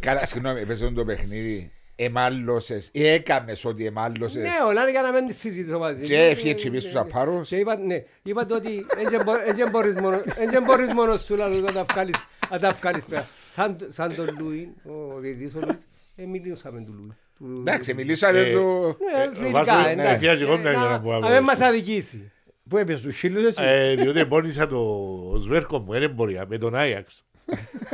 [0.00, 1.72] Καλά, συγγνώμη, έπαιζε το παιχνίδι.
[2.00, 6.02] Εμάλωσες ή έκαμες ότι εμάλωσες; Ναι, όλα είναι για να μην τη συζητήσω μαζί.
[6.04, 7.48] Και έφυγε και πίσω στους απάρους.
[7.48, 8.86] Και είπα, ναι, είπα του ότι
[9.54, 10.20] δεν μπορείς μόνο-
[10.50, 13.28] δεν μπορείς μόνος σου λαλό, να τα βγάλεις- να τα βγάλεις πέρα.
[13.50, 15.86] Σαν το- Σαν τον Λούι, ο διαιτητής ο Λούις,
[16.16, 17.16] ε, μιλούσαμε του Λούι.
[17.38, 18.96] Του- Εντάξει, μιλήσατε Ε, του...
[19.16, 20.10] Ναι, Ε, φιλικά, βάζω- εντάξει.
[20.12, 22.32] ναι, φιάζει κόμμα Ε, για να να- πω, να άμα- μην μας αδικήσει.
[22.68, 24.78] Πού έπιες τους σύλλους έτσι; Ε, Διότι εμπόνισα το
[25.42, 27.24] σβέρκος μου, δεν μπορεί, με τον Άγιαξ.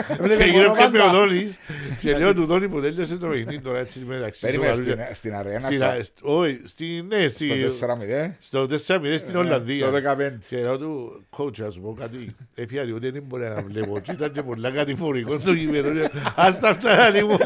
[0.09, 1.11] Έβλεπε Και μόνο γύρω με ο πάντα.
[1.11, 1.59] Δόνης
[2.01, 4.41] και λέω του Δόνη που τέλειωσε το παιχνίδι τώρα έτσι μεταξύ.
[4.47, 5.15] Περίμενε στο στην- Καρούλια.
[5.15, 8.37] στην αρένα, Στην- στο- Όχι, στη- ναι, στη- στο 4-0.
[8.41, 9.91] στο 4-0 στην Ε, Ολλανδία.
[9.91, 10.39] το 15.
[10.49, 12.35] Και λέω του, coach, ας σου πω κάτι.
[12.55, 13.99] Έφυγα διότι δεν μπορεί να βλέπω.
[13.99, 15.91] Και ήταν και πολλά κατηφορικό στο γήπεδο.
[15.93, 17.39] Λέω, Ας τα αυτά, λοιπόν.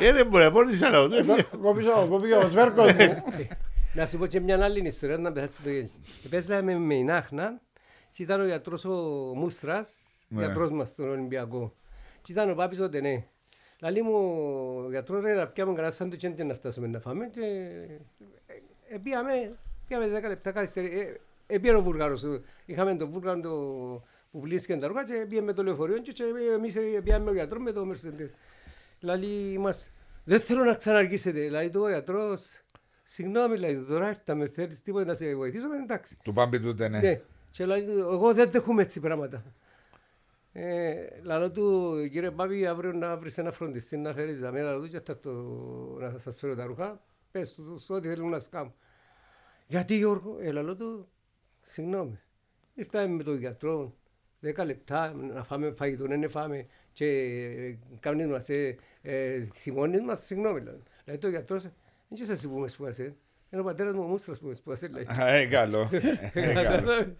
[0.00, 1.42] Ε, δεν μπορεί, πόνισα να το έφυγα.
[1.62, 3.24] Κόπησε- κόπηκε ο σβέρκος μου.
[3.92, 5.90] Να σου πω και μια άλλη ιστορία να πεθάσεις που το γέννη.
[6.30, 7.60] Παίζαμε με η Νάχνα
[8.14, 8.90] και ήταν ο γιατρός ο
[9.36, 10.13] Μούστρας, Ναι.
[10.40, 11.74] Γιατρός μας στον Ολυμπιακό.
[12.22, 13.26] Και ήταν ο Πάπης ο Τενέ.
[13.80, 14.14] Λαλή μου,
[14.84, 17.40] ο γιατρός ρε να πιάμε κανένα σάντουιτς και να φτάσουμε να φάμε και
[18.46, 19.56] ε, ε, πήγαμε,
[19.88, 21.18] πήγαμε 10 λεπτά καθυστερή.
[21.46, 22.24] Ε, πήγαινε ο Βούλγαρος,
[22.64, 26.24] είχαμε τον Βούλγαρο το- που πλήσκε τα ρούχα και πήγαμε με το λεωφορείο και, και
[26.54, 28.28] εμείς ε, πήγαμε με τον γιατρός με το Mercedes.
[29.00, 29.90] Λαλή μας,
[30.24, 31.48] δεν θέλω να ξαναργήσετε.
[31.48, 32.62] Λαλή του ο γιατρός,
[33.02, 36.16] συγγνώμη, λαλή του, τώρα ήρθαμε, θέλεις τίποτα να σε βοηθήσουμε, εντάξει.
[36.24, 36.88] Του Πάμπη του ναι.
[36.88, 37.20] Ναι.
[37.50, 39.42] Και λέει, του, εγώ δεν δέχομαι έτσι πράγματα.
[40.56, 44.88] Ε, λαλό του, κύριε Μπάβη, αύριο να βρεις ένα φροντιστή να φέρεις τα μέρα του
[44.88, 45.30] και θα το,
[46.00, 47.00] να σας φέρω τα ρούχα.
[47.30, 48.74] Πες του, στο ό,τι θέλουν να σου κάνουν.
[49.66, 51.08] Γιατί Γιώργο, ε, λαλό του,
[51.60, 52.20] συγγνώμη.
[52.74, 53.94] Ήρθαμε με τον γιατρό,
[54.40, 60.24] δέκα λεπτά να φάμε φαγητό, να φάμε και ε, κάνουν μας, ε, ε, θυμώνεις μας,
[60.24, 60.60] συγγνώμη.
[60.60, 61.72] Λέει, λέει το γιατρός, δεν
[62.08, 63.16] είσαι εσύ που με σπούασε.
[63.50, 64.88] Είναι ο πατέρας μου ο Μούστρας που με σπούασε.
[64.88, 65.06] λέει.
[65.20, 65.90] Α, Ε, καλό.
[66.32, 67.14] Ε, καλό.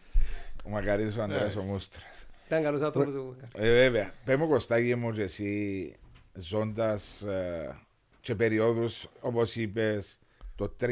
[0.64, 2.26] Ο Μακαρίτης ο Ανδρέας ο Μούστρας.
[2.46, 3.70] Ήταν καλός άνθρωπος ο Μακάρης.
[3.70, 4.12] Ε, βέβαια.
[4.24, 5.94] Πες μου Κωστάκη μου και εσύ
[6.32, 7.78] ζώντας ε,
[8.20, 10.18] και περιόδους όπως είπες
[10.56, 10.86] το 3-4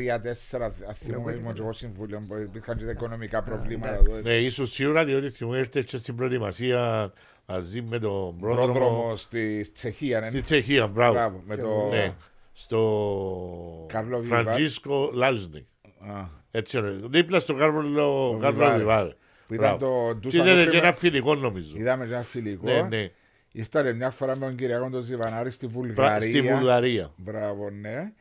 [0.88, 4.20] αθήνομαι ήμουν και εγώ συμβούλιο που υπήρχαν και τα οικονομικά προβλήματα εδώ.
[4.22, 7.12] Ναι, ίσως σίγουρα διότι στη μου ήρθε και στην προετοιμασία
[7.46, 10.20] μαζί με τον πρόδρομο Πρόδρομο στη Τσεχία.
[10.20, 10.28] ναι.
[10.28, 11.12] στη Τσεχία, μπράβο.
[11.12, 11.88] Μπράβο, με το...
[11.90, 12.14] Ναι,
[12.52, 14.42] στο Καρλό Βιβάρ.
[14.42, 15.66] Φραντζίσκο Λάζνικ.
[15.98, 17.00] Α, Έτσι είναι.
[17.04, 18.38] Δίπλα στο Κάρβολο
[18.76, 19.08] Βιβάρ.
[19.52, 19.70] Βιβάρ.
[19.70, 20.08] Που ήταν Μπράβο.
[20.08, 21.74] το Και Ντούσαν ήταν που και ένα είχαμε- φιλικό νομίζω.
[21.78, 22.64] Είδαμε και ένα φιλικό.
[22.72, 23.10] Ναι, ναι.
[23.52, 26.28] Ήρθατε μια φορά με τον Κυριακό τον Ζιβανάρη στη Πρα- Βουλγαρία.
[26.28, 27.12] Στη Βουλγαρία.
[27.16, 28.12] Μπράβο, ναι.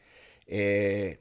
[0.45, 1.11] Ε,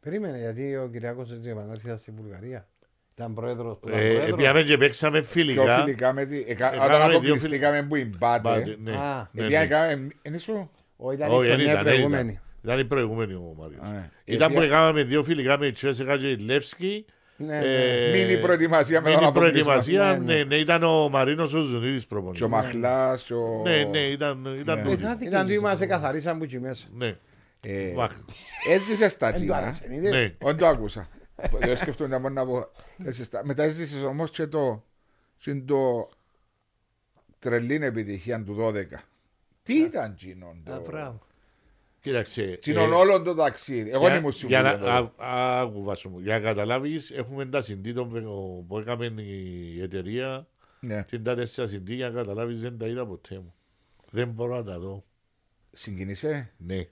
[0.00, 2.68] Περίμενε, γιατί ο Κυριάκος Τζιβανάρης ήταν στη Βουλγαρία.
[3.16, 4.36] Ήταν πρόεδρος που ήταν Ε, πρόεδρος.
[4.36, 5.78] Πήγαμε και παίξαμε πιο φιλικά.
[5.78, 6.36] φιλικά με τη...
[6.46, 8.76] εκα- Έκαναμε Όταν δύο αποκλειστήκαμε που η Μπάτε, Μπάτε.
[8.82, 8.92] ναι.
[8.96, 9.62] Α, Ναι, Επειδή ναι.
[9.62, 10.08] έκαμε...
[10.22, 10.70] Είναι σου.
[10.96, 12.30] Ο, ήταν Όχι, η δεν χρονιά ήταν, δεν προηγούμενη.
[12.32, 12.42] ήταν.
[12.64, 13.80] Ήταν η προηγούμενη ο Μάριος.
[13.82, 14.10] Α, ναι.
[14.24, 17.04] Ήταν που Επειδή- έκαναμε δύο φιλικά με η Τσέσσεκα και η Λεύσκη
[17.36, 19.64] Ναι, Ε, Μίνι προετοιμασία με μίνι τον αποκλεισμό.
[19.64, 20.34] προετοιμασία, Ναι, ναι.
[20.34, 22.46] ναι, ναι, ήταν ο Μαρίνος ο Ζουνίδης Και ο προπονητής.
[22.48, 23.62] Μαχλάς, και ο...
[23.64, 24.84] Ναι, ναι, ήταν, ήταν Ναι.
[24.84, 25.26] τούτοι.
[25.26, 26.86] Ήταν του είμαστε καθαρίσαν που εκεί μέσα.
[26.94, 27.16] Ναι.
[27.60, 28.12] Ε, Μαχ.
[28.68, 29.56] Έζησε στα Δεν του Κίνα.
[29.56, 30.10] άρεσε, είδες.
[30.12, 30.34] Ναι.
[30.42, 31.08] Όχι το άκουσα.
[31.58, 32.68] Δεν σκεφτόμουν να μπορώ να πω.
[33.04, 34.84] Έζησες τα- Μετά έζησες όμως και το.
[35.38, 36.08] και το
[37.38, 39.00] τρελή επιτυχία του 12.
[39.62, 41.20] Τι ήταν τσινόν Α, το.
[42.04, 42.24] Μπράβο.
[42.24, 42.56] Κοίταξε.
[42.60, 43.90] Τσινόν ε, όλο το ταξίδι.
[43.90, 44.94] Εγώ δεν ήμουν για να- συμβούλιο.
[45.00, 45.24] τότε.
[45.24, 48.08] α- άκου, Βάσο μου, Για να καταλάβεις, έχουμε τα συντήτων
[48.68, 50.46] που έκαμε η εταιρεία
[50.80, 51.02] Ναι.
[51.08, 53.54] και τα τέσσερα συντή, για να καταλάβεις δεν τα είδα ποτέ μου.
[54.10, 55.04] Δεν μπορώ να τα δω.
[55.72, 56.52] Συγκινήσε.
[56.56, 56.86] Ναι.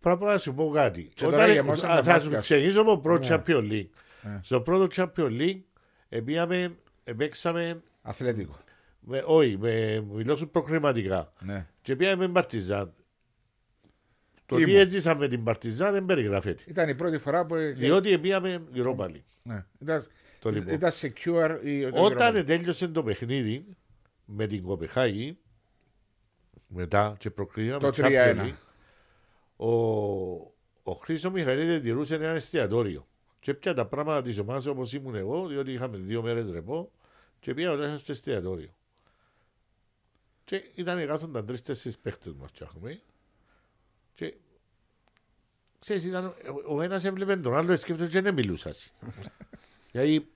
[0.00, 1.10] Πρέπει να σου πω κάτι.
[1.14, 2.40] Και Όταν τώρα ε- γεμώσαν α, τα θα σου μάτια.
[2.40, 3.88] ξεκινήσω από το πρώτο Champions League.
[4.22, 4.40] Ναι.
[4.42, 5.60] Στο πρώτο Champions League
[6.08, 6.76] επήγαμε,
[7.16, 8.56] παίξαμε, Αθλητικό.
[9.00, 11.32] με, όχι, με, μιλώ σου προκριματικά.
[11.40, 11.66] Ναι.
[11.82, 12.92] Και πήγαμε με Παρτιζάν.
[14.46, 14.70] Το Ήμουν.
[14.70, 16.62] τι έζησα με την Παρτιζάν δεν περιγράφεται.
[16.66, 17.54] Ήταν η πρώτη φορά που.
[17.76, 19.22] Διότι πήγαμε Europa League.
[19.42, 19.64] Ναι.
[19.78, 20.04] Ήταν,
[20.38, 20.74] Το λοιπόν.
[20.74, 21.58] ήταν secure.
[21.62, 22.44] η- το Όταν Europa.
[22.46, 23.66] τέλειωσε το παιχνίδι
[24.24, 25.38] με την Κοπεχάγη,
[26.66, 28.44] μετά και προκρίναμε Το Champions 3-1.
[28.44, 28.54] League,
[29.56, 29.72] ο,
[30.82, 33.06] ο Χρήστος Μιχαηλίδη τηρούσε ένα εστιατόριο.
[33.40, 36.90] Και πια τα πράγματα της ομάδας όπως ήμουν εγώ, διότι είχαμε δύο μέρες ρεπό,
[37.40, 38.74] και πήγα όλα στο εστιατόριο.
[40.44, 43.00] Και ήταν κάθονταν τρει-τέσσερι παίχτες μας, τσάχνουμε.
[44.14, 44.34] Και
[45.78, 48.70] ξέρεις, ήταν, ο, ο ένας έβλεπε τον άλλο, σκέφτεται και δεν μιλούσα.
[49.90, 50.28] Δηλαδή,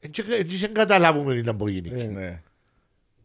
[0.60, 2.06] δεν καταλάβουμε τι ήταν που γίνει.
[2.06, 2.42] Ναι.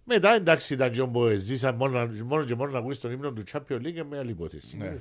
[0.04, 3.44] Μετά εντάξει ήταν και όπου ζήσαν μόνο, μόνο και μόνο να ακούεις τον ύμνο του
[3.52, 4.78] Champions League με άλλη υπόθεση.
[4.78, 4.98] Ναι.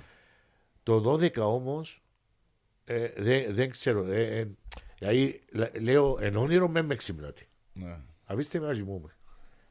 [0.82, 2.02] Το 12 όμως
[2.84, 4.04] ε, δεν, δεν ξέρω.
[4.04, 4.48] Ε, ε,
[4.98, 7.46] δηλαδή, λέ- λέω εν όνειρο με με ξυπνάτε.
[7.72, 7.98] Ναι.
[8.24, 9.16] Αφήστε με να ζυμούμε.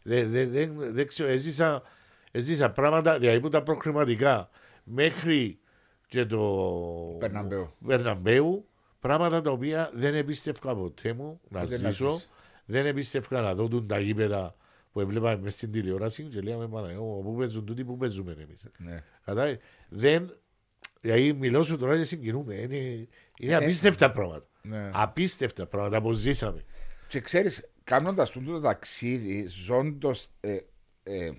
[0.04, 1.82] Δεν δε, δε, δεν ξέρω, έζησα,
[2.32, 4.50] έζησα πράγματα δηλαδή που τα προχρηματικά
[4.86, 5.60] μέχρι
[6.08, 6.42] και το
[7.20, 7.74] Περναμπέου.
[7.88, 8.68] Περναμπέου,
[9.00, 12.12] πράγματα τα οποία δεν επίστευκα ποτέ μου να Ούτε να ζήσω.
[12.12, 12.30] ζεις.
[12.66, 14.56] Δεν επίστευκα να δω τούν τα γήπεδα
[14.92, 18.66] που έβλεπα μες στην τηλεόραση και λέγαμε Παναγιώ, πού παίζουν τούτοι, πού παίζουμε εμείς.
[18.78, 19.04] Ναι.
[19.26, 19.58] Κατάλαβες.
[19.90, 20.38] Δεν,
[21.02, 22.56] δηλαδή μιλώ σου τώρα και συγκινούμε.
[22.56, 23.08] Είναι,
[23.40, 24.48] είναι απίστευτα πράγματα.
[24.62, 24.90] Ναι.
[24.94, 26.66] Απίστευτα πράγματα που ζήσαμε.
[27.08, 30.16] Και ξέρεις, κάνοντας το ταξίδι, ζώντα.
[30.40, 30.58] Ε,
[31.04, 31.32] ε,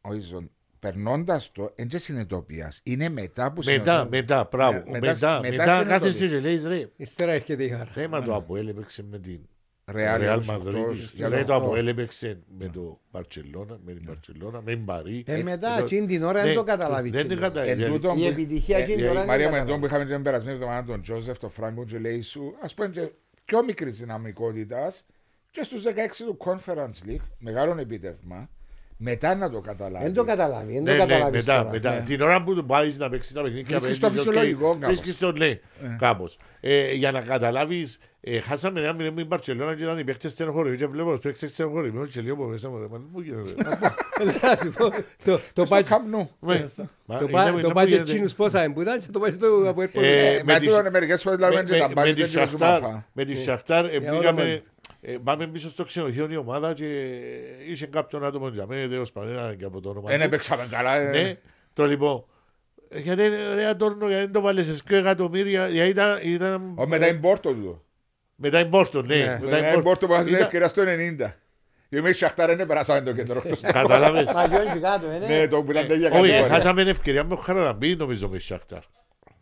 [0.00, 0.50] όχι ζών,
[0.88, 2.68] περνώντας το, δεν και συνειδητοποιεί.
[2.82, 4.20] Είναι μετά που Μετά, συνειδητοποιείς.
[4.20, 4.76] μετά, μπράβο.
[4.78, 5.88] Ναι, μετά- μετά, μετά μετά, συνειδητοποιείς.
[5.88, 6.88] κάθεσαι και λέει ρε.
[6.96, 7.90] Ύστερα έρχεται η χαρά.
[7.94, 9.40] Ρε, μα το Αποέλ έπαιξε με την
[9.86, 10.56] Ρεάλ, Real για τους Madrid.
[10.74, 11.66] οκτώς, για Ρε, τους το οκτώ.
[11.66, 15.24] Αποέλ έπαιξε με το Barcelona, με την Barcelona, με την Παρί.
[15.26, 17.10] Ε, μετά το- εκείνη την ώρα δεν Ναι, το καταλάβει.
[17.10, 17.84] Δεν την Εν καταλάβει.
[17.86, 19.64] τούτον Η που- επιτυχία ε, εκείνη ε, τώρα η είναι Μαρία κατάλαβα.
[19.66, 22.88] Μεντών που είχαμε την περασμένη εβδομάδα τον Τζόζεφ, τον Φράγκο και λέει σου, ας πούμε
[22.88, 23.08] και
[23.44, 25.04] πιο μικρής δυναμικότητας
[25.50, 28.50] και στους 16 του Conference League, μεγάλο επίτευγμα,
[28.96, 30.04] μετά να το καταλάβει.
[30.04, 30.72] Δεν το καταλάβει.
[30.72, 31.46] Δεν Ναι, το ναι, καταλάβεις.
[31.46, 31.90] μετά, μετά.
[32.06, 34.86] Την ώρα που του πάει να παίξεις τα παιχνίδια, Βρίσκεις παίζεις, το οκ, φυσιολογικό κάπως.
[34.86, 35.58] Βρίσκεις το, ναι,
[35.98, 36.38] κάπως.
[36.60, 40.32] Ε, για να καταλάβεις, ε, χάσαμε ένα μηδέν με την Μπαρτσελώνα και ήταν οι παίκτες
[40.32, 43.54] στενοχωρημένοι και βλέπω τους παίκτες στενοχωρημένους και λέω από μέσα μου, ρε, μα πού γίνεται.
[44.42, 46.30] Να σου πω, το- Το Στο πάτσι- Καμπνού.
[46.40, 46.70] Με,
[47.04, 48.10] μα, το είναι- πά- είναι το που πάτσι γίνεται.
[48.12, 50.02] εκείνους πόσα είναι που ήταν και το πάτσι το από έρπον.
[50.04, 52.22] Ε, Ε, με με τις- τούτον μερικές φορές Με- λέμε και τα με- μπάρια με
[52.22, 52.82] τη και δεν Σαχτάρ-
[55.12, 55.36] μαπά.
[55.36, 55.46] Με τη Σαχτάρ ε, Για πήγαμε, όνομα.
[55.46, 57.18] ε, πάμε πίσω στο ξενοδοχείο η ομάδα και
[57.68, 60.24] είχε κάποιον άτομο για μένα, δεν σπανένα και από το όνομα Δεν του.
[60.24, 60.96] έπαιξαμε καλά.
[60.96, 61.10] ε.
[61.10, 61.36] Ναι,
[61.72, 62.24] το λοιπόν.
[62.88, 63.22] ε, Γιατί
[63.54, 67.20] ρε Αντόρνο, γιατί δεν το βάλες σε σκιο εκατομμύρια, γιατί ήταν, ήταν Ο, Μετά την
[67.20, 67.84] πόρτο του.
[68.36, 69.14] μετά η Πόρτο, ναι.
[69.16, 71.32] Ναι, μετά Μετά την πόρτο που μας την Ήταν- ευκαιρία στο 90.
[71.88, 73.42] Και εμείς Σαχτάρ δεν περάσαμε το κέντρο.
[73.72, 74.32] Κατάλαβες.
[74.32, 75.26] Μαγιόν και κάτω, ε, ναι.
[75.38, 76.46] Ναι, το που ήταν τέτοια Όχι, κατηγορία.
[76.54, 78.82] χάσαμε την ευκαιρία με ο Χαραμπή νομίζω με Σαχτάρ.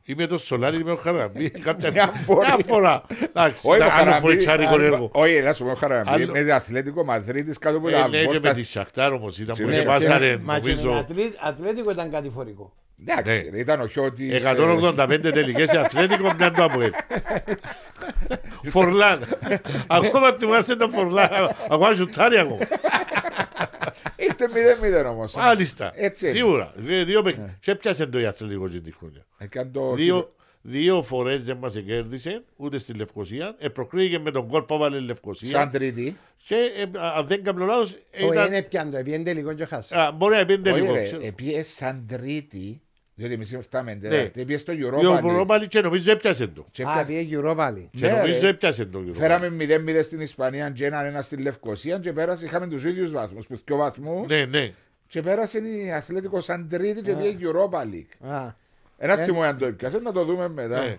[0.05, 1.51] Είμαι το Σολάρι, είμαι ο Χαραμπή.
[1.69, 2.47] Κάποια Μια φορά.
[2.55, 3.03] μια φορά.
[3.35, 5.11] Εντάξει, Όχι, ήταν ο άλλο Χαραμπή- φορετσάρικο α, έργο.
[5.13, 6.09] Όχι, να σου πω ο Χαραμπή.
[6.11, 8.53] Άλλο- Με Αθλέτικο Μαδρίτης κάτω από Ε, τα Ναι, και με πόρτα.
[8.55, 12.73] τη Σαχτάρ όμως ήταν που Ναι, εβάσαρε Μα και με νομίζω Ατλή- Ατλέτικο ήταν κατηφορικό.
[13.07, 13.59] Εντάξει, Ναι.
[13.59, 14.45] ήταν ο Χιώτης.
[14.45, 16.91] ε, 185 τελικές σε αθλέτικο μια το Αποέλ.
[18.73, 19.21] Φορλάν.
[19.87, 21.29] Ακόμα θυμάστε τον Φορλάν.
[21.71, 22.59] Ακόμα ζουτάρει ακόμα.
[24.25, 24.49] Ήρθε
[25.05, 25.35] 0-0 όμως.
[25.35, 25.93] Μάλιστα.
[25.95, 26.35] Έτσι είναι.
[26.35, 26.75] Σίγουρα.
[26.89, 27.57] Ε, Δύο παιχνίδια.
[27.61, 29.27] Και πιάσε το η αθλητικό και τη χρονιά.
[29.39, 33.55] Έκανε το- Δύο, δύο φορές δεν μας κέρδισε ούτε στη Λευκοσία.
[33.59, 35.49] Ε, προκρίθηκε με τον κόλ που έβαλε η Λευκοσία.
[35.49, 36.17] Σαν τρίτη.
[36.47, 37.97] Και ε, αν δεν κάνω λάθος.
[38.15, 38.47] Όχι, Ήταν...
[38.47, 39.95] είναι πιαν το, επειδή είναι τελικό και χάσει.
[39.95, 40.93] Α, μπορεί να πει Όχι τελικό.
[40.95, 41.21] ρε, ξέρω.
[41.25, 42.81] επίε σαν τρίτη.
[43.15, 44.01] Διότι εμείς φτάμε Ναι.
[44.01, 44.41] τέταρτη.
[44.41, 45.41] Επίε στο Δύο Europa League.
[45.47, 46.67] Europa League και νομίζω έπιασε το.
[46.71, 47.89] Και Α, πια- πήγε Europa League.
[47.97, 48.49] Και Ναι, νομίζω ρε.
[48.49, 48.99] έπιασε το.
[49.07, 49.15] Europa League.
[49.15, 53.47] Φέραμε 0-0 στην Ισπανία και έναν ένα στη Λευκοσία και πέρασε, είχαμε τους ίδιους βαθμούς,
[53.47, 54.73] που δύο βαθμούς Ναι, ναι.
[55.07, 58.29] και πέρασε η Αθλέτικος σαν τρίτη και πήγε Europa League.
[58.33, 58.61] Α,
[58.99, 59.25] Ένα Ε.
[59.25, 60.85] θυμό αν το έπιασε, να το δούμε μετά.
[60.85, 60.99] Ναι.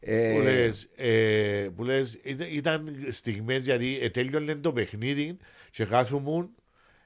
[0.00, 5.36] Ε, Που λες, ε, που λες, ήταν, ήταν στιγμές γιατί ε, τέλειωνε το παιχνίδι
[5.70, 6.50] και κάθομουν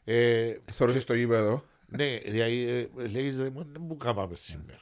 [0.05, 1.65] ε, Θωρούσες στο γήπεδο.
[1.97, 4.79] Ναι, δηλαδή ε, λέγεις ρε, μα, δεν μου κάμαμε σήμερα.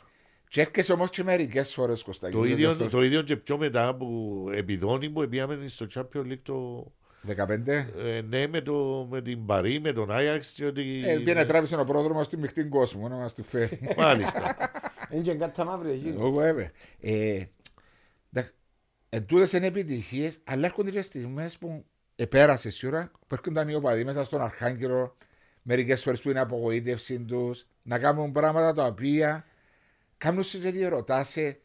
[0.48, 2.32] Και έρχεσαι όμως και μερικές φορές Κωστάκη.
[2.34, 6.26] Το δεν ίδιο, θέλω- το ίδιο και πιο μετά που επιδόνει που πήγαμε στο Champions
[6.26, 6.86] League το,
[7.26, 7.68] 15.
[7.68, 11.02] ε, ναι, με, το, με την Παρή, με τον Άγιαξ και ότι...
[11.04, 13.78] Ε, πήγαινε τράβησε ο πρόδρομος στη μειχτή κόσμο να μας τη φέρει.
[13.96, 14.56] Μάλιστα.
[15.10, 16.08] Είναι και κάτι μαύρη εκεί.
[16.08, 16.70] Εγώ βέβαια.
[17.00, 17.42] Ε,
[18.32, 18.52] εντάξει,
[19.08, 21.84] Εν τούτες είναι επιτυχίες, αλλά έρχονται και στιγμές που
[22.16, 25.16] επέρασες η ώρα, που έρχονταν οι οπαδοί μέσα στον Αρχάγγελο,
[25.62, 29.46] μερικές φορές που είναι απογοήτευση τους, να κάνουν πράγματα τα οποία
[30.16, 31.58] κάνουν σε και ρωτάσαι,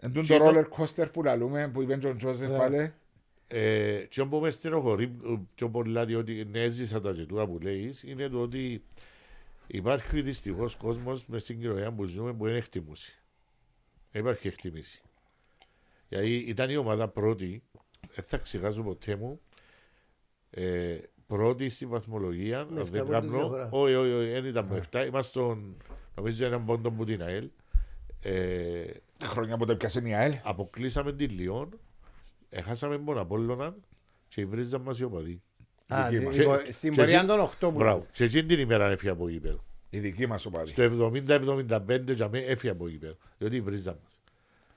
[0.00, 2.56] εν τούτο Και το το- roller coaster που λαλούμε, που είπε ο Τζόζεφ Ναι.
[2.56, 2.92] πάλι,
[3.50, 8.02] Ε, και όπου μες στενοχωρεί ε, πιο πολλά διότι ναι, έζησα τα ζητούρα που λέεις
[8.02, 8.84] είναι το ότι
[9.66, 13.18] υπάρχει δυστυχώς κόσμος μες στην κοινωνία που ζούμε που είναι εκτιμούση.
[14.12, 15.02] Δεν υπάρχει εκτιμήση.
[16.08, 17.62] Γιατί ήταν η ομάδα πρώτη,
[18.14, 19.40] δεν θα ξεχάσω ποτέ μου,
[20.50, 20.98] ε,
[21.28, 23.68] πρώτη στη βαθμολογία, Με αν εφτά δεν πόντους κάνω, διαφορά.
[23.70, 25.76] όχι, όχι, όχι, δεν ήταν με 7, είμαστε στον,
[26.14, 27.48] νομίζω έναν πόντο που την ΑΕΛ,
[28.22, 28.84] ε,
[29.16, 30.34] τα χρόνια που το πιάσε η ΑΕΛ.
[30.42, 31.68] αποκλείσαμε τη Λιόν,
[32.48, 33.74] έχασαμε τον Απόλλωνα
[34.28, 35.42] και βρίζαν μας οι οπαδοί.
[35.94, 36.58] Α, Δική στη- μας.
[36.60, 38.04] στην- Στην Και- πορεία και- των 8 που Μπράβο.
[38.12, 39.64] Και εκείνη την ημέρα έφυγε από γήπεδο.
[39.90, 40.68] Η δική μας οπαδή.
[40.70, 43.16] Στο 70-75 για μέ έφυγε από γήπεδο.
[43.38, 44.20] Διότι βρίζαν μας.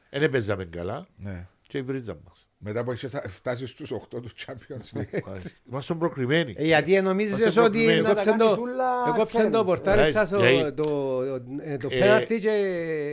[0.10, 1.48] Δεν παίζαμε καλά Ναι.
[1.68, 2.48] και βρίζαν μας.
[2.64, 5.36] Μετά που είχε φτάσει στους 8 του Champions League.
[5.70, 6.54] Είμαστε προκριμένοι.
[6.58, 8.02] Ε, Γιατί νομίζεις Είμαστε ότι προκριμένοι.
[8.02, 8.84] να τα Κόψαν κάνεις το- ούλα
[9.16, 9.66] Εγώ ψεν το ξέρεις.
[9.66, 10.12] πορτάρι Right.
[10.12, 11.22] σας ο- Γιατί- το
[11.64, 12.50] ε, το Ε, πέναλτι και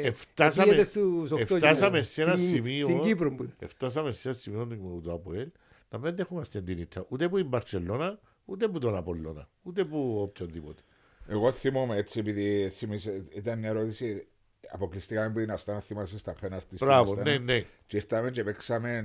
[0.04, 2.02] εφτάσαμε- πήγαινε στους οκτώ εφτάσαμε γύρω.
[2.10, 5.48] σε ένα Στην- σημείο- Στην Κύπρο που Φτάσαμε σε ένα σημείο του του ΑΠΟΕΛ
[5.90, 7.04] να μην δεχόμαστε την ήττα.
[7.08, 10.82] Ούτε που η Μπαρτσελώνα, ούτε που τον Απόλλωνα, ούτε που οποιονδήποτε.
[11.28, 14.26] Εγώ θυμόμαι έτσι, επειδή θύμισε, ήταν μια ερώτηση.
[14.70, 16.74] Αποκλειστήκαμε που την Αστάνα, θυμάσαι στα πέναρτη.
[16.76, 17.30] στην Μπράβο, Αστάνα.
[17.30, 17.64] ναι, ναι.
[17.86, 19.04] Και ήρθαμε και παίξαμε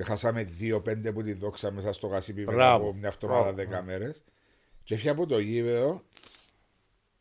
[0.00, 3.56] και χάσαμε 2-5 που τη δόξα μέσα στο γασίπι μετά Μπράβο, από μια εβδομάδα μπράβο.
[3.56, 4.22] δέκα μέρες.
[4.84, 6.02] Και έφυγα από το γήπεδο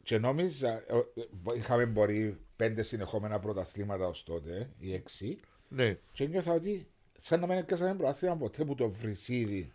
[0.03, 0.83] και νόμιζα, ε,
[1.15, 5.97] ε, είχαμε μπορεί πέντε συνεχόμενα πρωταθλήματα ως τότε, ή έξι, ναι.
[6.11, 6.87] και νιώθα ότι
[7.19, 9.71] σαν να μην έπιασαμε πρωτάθλημα ποτέ που το βρυσίδι.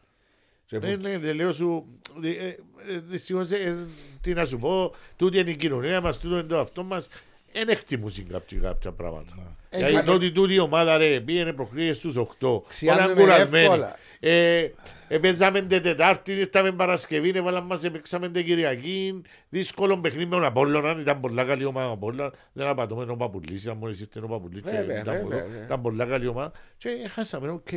[0.67, 1.87] Και που- Ναι, ναι, ναι, λέω σου,
[2.23, 2.49] ε, ε,
[2.89, 3.87] ε, δυστυχώς, ε,
[4.21, 7.09] τι να σου πω, τούτη είναι η κοινωνία μας, τούτο είναι το αυτό μας,
[7.53, 9.57] δεν εκτιμούσαν κάποια, κάποια πράγματα.
[9.75, 13.65] Ε, Δηλαδή είχαμε- τότε τούτη η ομάδα ρε, πήγαινε προκρίνες στους 8, Ξιάνουμε ήταν κουρασμένοι.
[13.65, 13.97] εύκολα.
[14.21, 14.69] Ε,
[15.09, 20.97] Επέζαμε την Τετάρτη, ήρθαμε Παρασκευή, έβαλαν μας, έπαιξαμε την Κυριακή, δύσκολο παιχνίδι με τον Απόλλωνα,
[21.01, 24.63] ήταν πολλά καλή ομάδα ο Απόλλωνα, δεν απατώμε ο Παπουλής, ήταν μόλις ήρθε ο Παπουλής
[24.63, 25.65] και Βέβαια, ήταν βέβαια, πολλά- βέβαια.
[25.65, 27.69] ήταν πολλά καλή ομάδα και χάσαμε, οκ,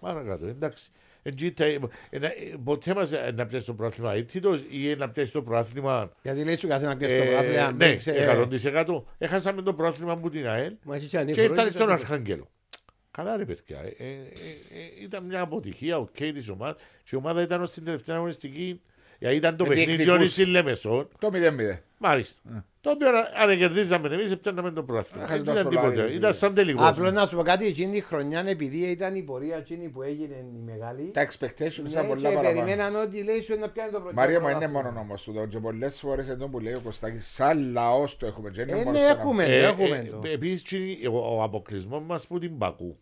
[0.00, 0.90] παρακάτω, εντάξει.
[1.28, 1.78] Εκεί τα- ε,
[2.10, 2.28] ε,
[2.64, 6.56] Ποτέ μας ε, να πιάσει το πρόθυμα αίτητος ή να πιάσει το πρόθυμα Γιατί λέει
[6.56, 7.70] σου καθένα και στο ε, πρωτάθλημα.
[7.72, 8.46] ναι, παίξε, ε,
[8.86, 9.02] 100%.
[9.18, 11.92] Έχασαμε το πρόθυμα από την ΑΕΛ Μα έχει και και ανήφορο, ήρθαν είναι στον το-
[11.92, 12.48] Αρχάγγελο.
[13.10, 14.14] Καλά ρε παιδιά, ε, ε, ε,
[15.00, 18.80] ε, ήταν μια αποτυχία οκ της ομάδας και η ομάδα ήταν ως την τελευταία αγωνιστική
[19.18, 20.18] γιατί ήταν το Ε, παιχνίδι διεκδικούσε.
[20.18, 21.78] όλη στη Λέμεσον, Το 0-0.
[21.98, 22.64] μάλιστα.
[22.80, 23.08] Το οποίο
[23.40, 25.22] αν δεν κερδίζαμε εμείς, έπαιρναμε το πρόθυμα.
[25.22, 26.86] Έχασε Δεν το ήταν σολάρι, τίποτα, ε, ήταν σαν τελικό.
[26.86, 30.34] Απλώς να σου πω κάτι, εκείνη τη χρονιά επειδή ήταν η πορεία εκείνη που έγινε
[30.34, 31.10] η μεγάλη.
[31.12, 32.42] Τα expectations ναι, ήταν πολλά και παραπάνω.
[32.64, 34.14] περιμέναν ότι λέει σου να πιάνει το πρώτο.
[34.14, 37.72] Μάρια μου είναι μόνο όμως του και πολλές φορές εδώ που λέει ο Κωστάκης σαν
[37.72, 40.20] λαός το έχουμε και είναι Ε, μόνος ναι, σε ένα- έχουμε, Ε, έχουμε ε, το.
[40.24, 42.98] Επίσης και ο ο αποκλεισμός μας που την Πακού.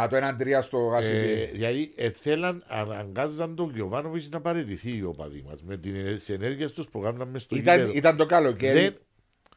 [0.00, 1.48] Α, το έναν τρία στο Ε, γασίπι.
[1.52, 6.88] δηλαδή ε, θέλαν, αναγκάζαν τον Γιωβάνοβιτς να παραιτηθεί ο παδί μας με τις ενέργειες τους
[6.88, 7.96] που κάναμε στο Ήταν, γήπεδο.
[7.98, 8.80] ήταν το καλοκαίρι.
[8.80, 8.94] Δεν-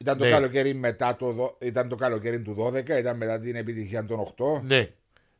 [0.00, 0.30] Ήταν το Ναι.
[0.30, 4.62] καλοκαίρι μετά το, δο- ήταν το καλοκαίρι του 12, ήταν μετά την επιτυχία των 8.
[4.64, 4.88] Ναι.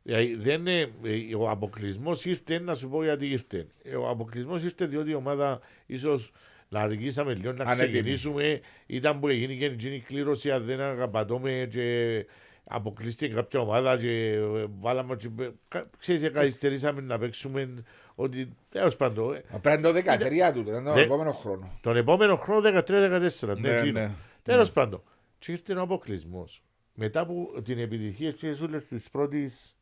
[0.03, 3.67] Δηλαδή, δεν, είναι- ε, ο αποκλεισμός ήρθε, να σου πω γιατί ήρθε.
[3.83, 6.31] Ε, Ο αποκλεισμός ήρθε διότι η ομάδα ίσως
[6.69, 7.87] να αργήσαμε λίγο να Ανέτοιμη.
[7.89, 8.59] ξεκινήσουμε.
[8.85, 12.25] Ήταν που έγινε και εκείνη η κλήρωση, αν δεν αγαπατώμε και
[12.71, 15.29] αποκλείστηκε κάποια ομάδα και ε, βάλαμε και,
[15.67, 17.83] κα- ξέρεις, καθυστερήσαμε να παίξουμε
[18.15, 21.77] ότι τέλος πάντων ε, Πριν το 13 του, ήταν τον Δε- επόμενο χρόνο.
[21.81, 23.99] τον επόμενο χρόνο 13-14 ναι, Ναι, εκείνο.
[23.99, 24.11] ναι.
[24.43, 25.03] Τέλος πάντων
[25.39, 26.63] και ήρθε ο αποκλεισμός.
[26.93, 29.75] μετά από την επιτυχία της όλες της πρώτης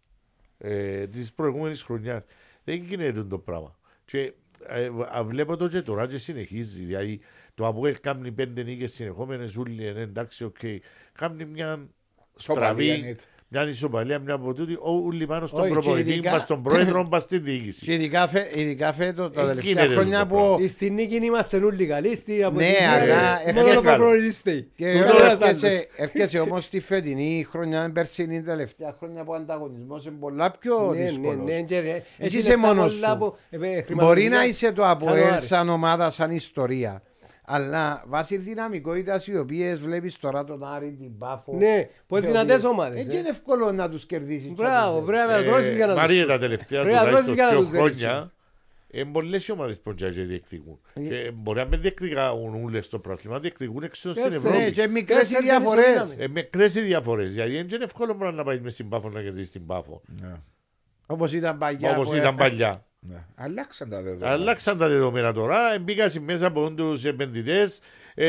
[0.57, 2.23] ε, της προηγούμενης χρονιάς
[2.63, 4.33] δεν γίνεται το πράγμα και
[4.67, 7.19] ε, α, βλέπω το και τώρα και συνεχίζει δηλαδή
[7.55, 10.57] το Αποέλ κάνει πέντε νίκες συνεχόμενες όλοι είναι εντάξει οκ
[11.13, 11.96] κάνει μια Σοπαλία
[12.37, 13.15] στραβή είναι.
[13.49, 17.03] μια ισοπαλία μια από τούτη όλοι πάνω στον Όχι, και προπονητή ειδικά- μας στον πρόεδρο
[17.11, 20.55] μας στην διοίκηση Και ειδικά, φε, ειδικά φέτο τα Έχει τελευταία γίνεται χρόνια αυτό το
[20.61, 20.67] που.
[20.67, 24.71] Στην νίκη είμαστε όλοι καλοί, στη αποτυχία Ναι, αλλά μόνο έρχεσαι- ο προπονητής φταίει.
[24.75, 25.63] Και Τούτο τώρα ένας άλλος.
[25.63, 30.15] έρχεσαι, έρχεσαι όμως στη φετινή χρονιά, την περσινή, τα τελευταία χρόνια που ο ανταγωνισμός είναι
[30.19, 31.45] πολλά πιο Ναι, ναι, δύσκολος.
[31.45, 33.17] ναι, και ρε, Εσύ έχει είσαι λεφτά μόνος πολλά σου.
[33.17, 35.45] που- ε, ε, Μπορεί χρηματοδοτικά να είσαι το σαν ο ΑΠΟΕΛ Άρης.
[35.47, 37.01] σαν ομάδα, σαν ιστορία.
[37.49, 41.53] Αλλά βάσει δυναμικότητας οι οποίες βλέπεις τώρα τον Άρη, την Πάφο.
[41.57, 43.19] Ναι, πολύ οι δυνατές οποίες- ομάδες, Έτσι ε.
[43.19, 44.51] είναι εύκολο να τους κερδίσεις.
[44.51, 47.43] Μπράβο, πρέπει να τρώσεις για να τους- Μαρία τα τελευταία Πρέπει να τρώσεις τουλάχιστον για
[47.45, 47.99] να δύο τους δείξεις.
[48.07, 48.31] χρόνια
[48.91, 50.79] Είναι πολλές οι ομάδες που και διεκδικούν.
[50.93, 54.43] Και μπορεί να μην διεκδικούν όλες στο πρόθυμα, διεκδικούν έξω στην Τέσσερις.
[54.43, 54.71] Ναι, Ευρώπη.
[54.71, 55.85] και μικρές οι Τέσσερις διαφορές.
[55.85, 56.23] ισοδύναμοι.
[56.23, 59.21] Ε, μικρές οι διαφορές, γιατί δεν είναι εύκολο πράγμα να πάει μες στην Πάφο να
[59.21, 60.01] κερδίσει την Πάφο.
[60.21, 60.33] Ναι.
[61.05, 61.91] Όπως ήταν παλιά.
[61.91, 62.85] Όπως που ήταν ε- παλιά.
[62.99, 63.23] Ναι.
[63.35, 64.31] Αλλάξαν τα δεδομένα.
[64.31, 67.79] Αλλάξαν τα δεδομένα τώρα, μπήκαν μέσα από τους επενδυτές,
[68.15, 68.27] ε,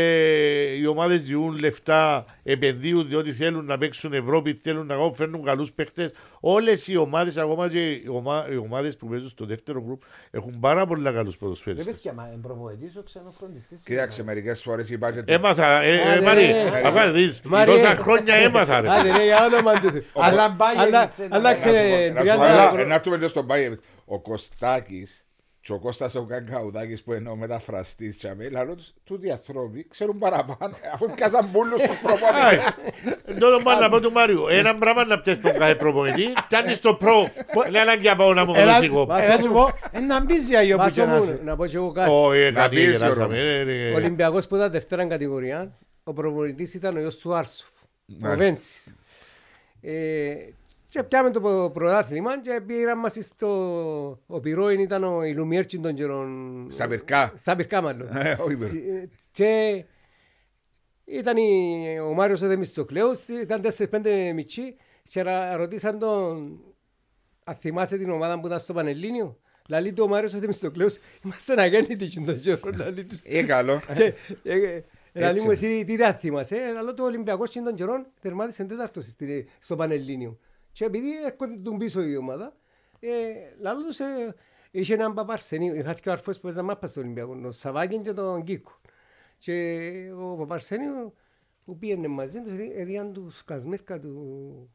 [0.79, 5.73] οι ομάδες διούν λεφτά, επενδύουν διότι θέλουν να παίξουν Ευρώπη, θέλουν να κάνουν, φέρνουν καλούς
[5.73, 6.13] παίχτες.
[6.41, 10.59] Όλες οι ομάδες, ακόμα και οι, ομα, οι ομάδες που παίζουν στο δεύτερο γκρουπ, έχουν
[10.61, 11.95] πάρα πολλά καλούς Ρε ποδοσφαίριστες.
[11.95, 13.81] παιδιά, μα είναι προπονητής ο ξενοφροντιστής.
[13.85, 15.23] Κοίταξε, μερικές φορές υπάρχει.
[15.25, 16.81] Έμαθα, ε, ε, Άντε, Μάρι, ρε.
[16.85, 17.95] αφού δεις, Μάρι, τόσα ε.
[17.95, 18.89] χρόνια έμαθα ρε.
[18.91, 20.03] Άντε ρε, για όνομα του Θεού.
[20.15, 22.85] Αλλά Bayern Αλλά- έτσι, αλλά να- ξέρε, Να σου πω, 30 αλλά, ευρώ.
[22.87, 23.75] Να έρθουμε και στον Bayern.
[24.11, 25.23] Ο Κωστάκης
[25.61, 30.19] και ο Κώστας ο Καγκαουδάκης που είναι ο μεταφραστής τσάμε, λαλό τους, τούτοι άνθρωποι ξέρουν
[30.19, 32.65] παραπάνω, αφού πιάσαν πούλους τους προπονητές.
[33.41, 36.95] Τότε πάνω να πω του Μάριου, ένα πράγμα να πιέσεις τον κάθε προπονητή, πιάνεις το
[36.95, 37.29] προ.
[37.71, 39.07] Λέει ανάγκη να πάω να μου Έλα, δώσει εγώ.
[39.21, 41.41] έλα σου πω, ε, να μπεις για γιο που Βάσο και να μου, είσαι.
[41.45, 42.11] να πω και εγώ κάτι.
[42.13, 43.37] Όχι, Να κάτι πεις, γελάσαμε.
[43.37, 43.71] Γιώργο.
[43.71, 47.69] ε, ε, Ο Ολυμπιακός που ήταν δευτέρα κατηγορία, ο προπονητής ήταν ο γιος του Άρσοφ,
[47.83, 48.45] ο Μάλιστα.
[48.45, 48.95] Βέντσης.
[50.89, 53.49] Ε, και πιάμε το προ- πρωτάθλημα και πήραν μας στο...
[54.27, 56.67] Ο Πυρόιν ήταν ο Ιλουμιέρτσι των καιρών...
[56.71, 57.33] Στα πυρκά.
[57.37, 58.17] Στα πυρκά μάλλον.
[58.17, 58.81] Ε, όχι, βέβαια.
[58.83, 59.85] Και- Και
[61.05, 66.59] ήταν η- ο Μάριος ο Δεμιστοκλέους, ήταν 4-5 μητσί και ρα- ρωτήσαν τον
[67.45, 71.61] αν θυμάσαι την ομάδα που ήταν στο Πανελλήνιο; Λαλεί του ο Μάριος ο Δεμιστοκλέους, είμαστε
[71.63, 72.59] αγέννητοι και τον καιρό.
[72.77, 73.17] λαλεί του.
[73.25, 73.81] Ε, καλό.
[73.95, 74.83] Και, ε, ε,
[75.21, 75.45] Λαλεί Έτσι.
[75.45, 79.49] μου εσύ τι δεν θυμάσαι, ε, λαλό το Ολυμπιακός και των καιρών τερμάτισε τέταρτος στη-
[79.59, 80.39] στο Πανελλήνιο.
[80.79, 82.57] Και επειδή έρχονται τον πίσω η ομάδα,
[82.99, 83.09] ε,
[83.61, 84.35] λαλό τους ε,
[84.71, 88.13] είχε έναν Παπαρσενίου, είχα και ο αρφός που παίζαν μάπας στο Ολυμπιακό, τον Σαβάκιν και
[88.13, 88.81] τον Κίκο.
[89.39, 89.53] Και
[90.21, 91.15] ο Παπαρσενίου
[91.65, 94.71] που πήγαινε μαζί τους, ε, έδιαν τους κασμίρκα του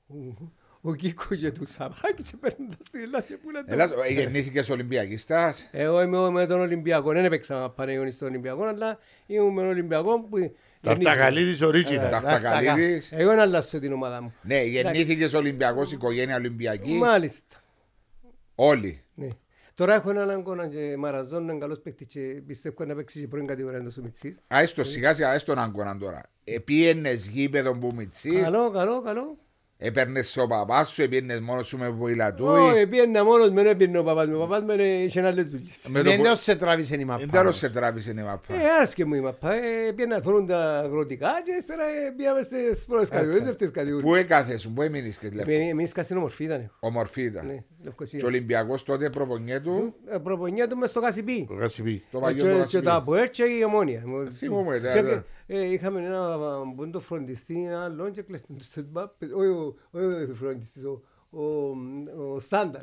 [0.82, 4.70] ο Κίκο και του Σαβάκη και παίρνουν τα στυλά και πουλαν τα Έλα, ε, γεννήθηκες
[4.70, 5.70] Ολυμπιακιστάς.
[5.72, 10.20] εγώ είμαι με τον Ολυμπιακό, δεν έπαιξα πανεγόνι στον Ολυμπιακό, αλλά είμαι με τον Ολυμπιακό
[10.20, 10.38] που...
[10.84, 12.10] Ταυτακαλίδης original.
[12.12, 13.12] Ταυτακαλίδης.
[13.12, 14.34] Εγώ δεν αλλάσω την ομάδα μου.
[14.42, 16.92] Ναι, γεννήθηκες Ολυμπιακός, οικογένεια Ολυμπιακή.
[16.94, 17.56] Μάλιστα.
[18.56, 19.04] Όλοι.
[19.14, 19.28] Ναι.
[19.76, 23.48] Τώρα έχω έναν αγκώνα και μαραζόν, είναι καλός παίκτης και πιστεύω να παίξει και πρώην
[23.48, 24.42] κατηγορία του Σουμιτσής.
[24.48, 26.22] Άιστο σιγά σιγά, άιστον άγκωναν τώρα.
[26.44, 29.38] Επίενες γήπεδο που μητσείς, Καλό, καλό, καλό.
[29.86, 32.88] Έπαιρνες ο παπάς σου, επίενες μόνος σου με Όχι, βοηλατούι.
[32.88, 34.36] πήγαινα μόνος με, δεν πήγαινε ο παπάς μου.
[34.36, 35.78] Ο παπάς μου είναι- είχε άλλες δουλειές.
[35.88, 37.26] Με το Δεν που- τέλος σε τράβησε η Εν μαπά.
[37.32, 38.54] τέλος σε τράβησε η μαπά.
[38.54, 39.54] Ε, άρεσκε μου η μαπά.
[39.54, 44.10] Ε, πήγαινα να θέλουν τα αγροτικά και ύστερα ε, πήγαμε στις πρώτες κατηγορίες, δεύτερες κατηγορίες.
[44.10, 45.52] Πού έκαθεσαι, πού έμεινες και λευκό.
[45.52, 46.72] Ε, Εμείς κασίνο μορφή ήταν.
[46.80, 47.64] Ομορφή ήταν.
[47.84, 48.22] Ναι, Λευκοσίας.
[48.22, 51.46] Και ο Ολυμπιακός τότε προπονιέ του, Ε, Προπονιά του μες στο Κασιπί.
[51.50, 52.04] Το Κασιπί.
[52.12, 52.84] το παγιό Και- του Και Κασιπί.
[52.86, 54.04] τα Αποέρ και η Ομόνια.
[54.32, 55.24] Θυμούμαι, Και, ναι, ναι.
[55.48, 56.38] ε, Είχαμε ένα
[56.76, 59.32] μπούντο φροντιστή, ένα άλλον και κλειστούν τους τεσμπάπες.
[59.32, 62.82] Όχι ο- όχι ο φροντιστής, ο- ο- ο Στάνταρ.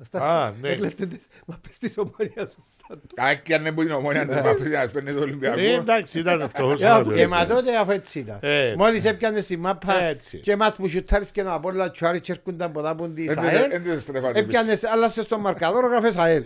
[0.00, 0.28] Ο Στάνταρ.
[0.28, 0.68] Α, ναι.
[0.68, 3.28] Έκλειστον τις μαπές της Ομόνιας ο Στάνταρ.
[3.30, 5.60] Α, και αν δεν μπορεί η ομόνια να μαπείς να παίρνει το Ε, Ολυμπιακό.
[5.60, 6.80] εντάξει, ήταν φτωχός.
[6.80, 7.20] Ε, ο αφού- άνθρωπος.
[7.20, 8.38] Ε, μα τότε αφού έτσι ήταν.
[8.40, 10.38] Ε, Μόλις έπιανες στη μάπα Έτσι.
[10.38, 13.44] και εμάς που σιουτάρεις και να απόλυτα τσουάρι και έρχονταν ποτά που της Εν δεν-
[13.44, 14.44] ΑΕΛ, εν δεν στρέφατε πίσω.
[14.44, 16.44] έπιανες, άλλασες τον μαρκαδόρο, γράφες ΑΕΛ.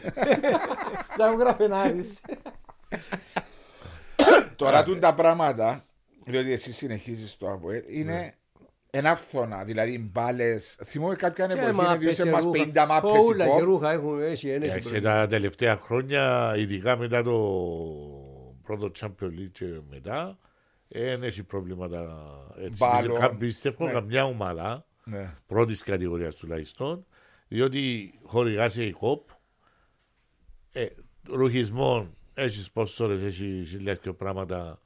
[1.19, 2.21] Να μου γράφει να άρεις.
[4.57, 5.83] Τώρα τούν τα πράγματα,
[6.25, 8.35] διότι εσύ συνεχίζεις το ΑΠΟΕΛ, είναι
[8.91, 10.79] ένα φθόνα, δηλαδή μπάλες.
[10.85, 12.65] Θυμούμαι κάποια Και εποχή να μάπες διούσε και μας ρούχα.
[12.65, 13.63] 50 μάπες Όλα η και κόπ.
[13.65, 15.15] ρούχα έχουν, έχει ένεση Εντάξει, πρόβλημα.
[15.15, 17.33] τα τελευταία χρόνια, ειδικά μετά το
[18.63, 20.39] πρώτο Champions League και μετά,
[20.89, 22.17] δεν έχει προβλήματα
[22.59, 22.85] έτσι.
[22.85, 23.17] Μπάλων.
[23.19, 23.93] Κα- Πιστεύω Ναι.
[23.93, 25.35] καμιά ομάδα Ναι.
[25.47, 27.07] πρώτης κατηγορίας τουλάχιστον,
[27.49, 29.29] διότι χορηγάσαι η ΚΟΠ,
[30.73, 30.87] ε,
[31.29, 34.81] ρουχισμό, έχεις σπόσορες, έχεις χιλιάδες και πράγματα,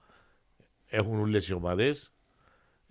[0.87, 2.13] έχουν όλες οι ομάδες,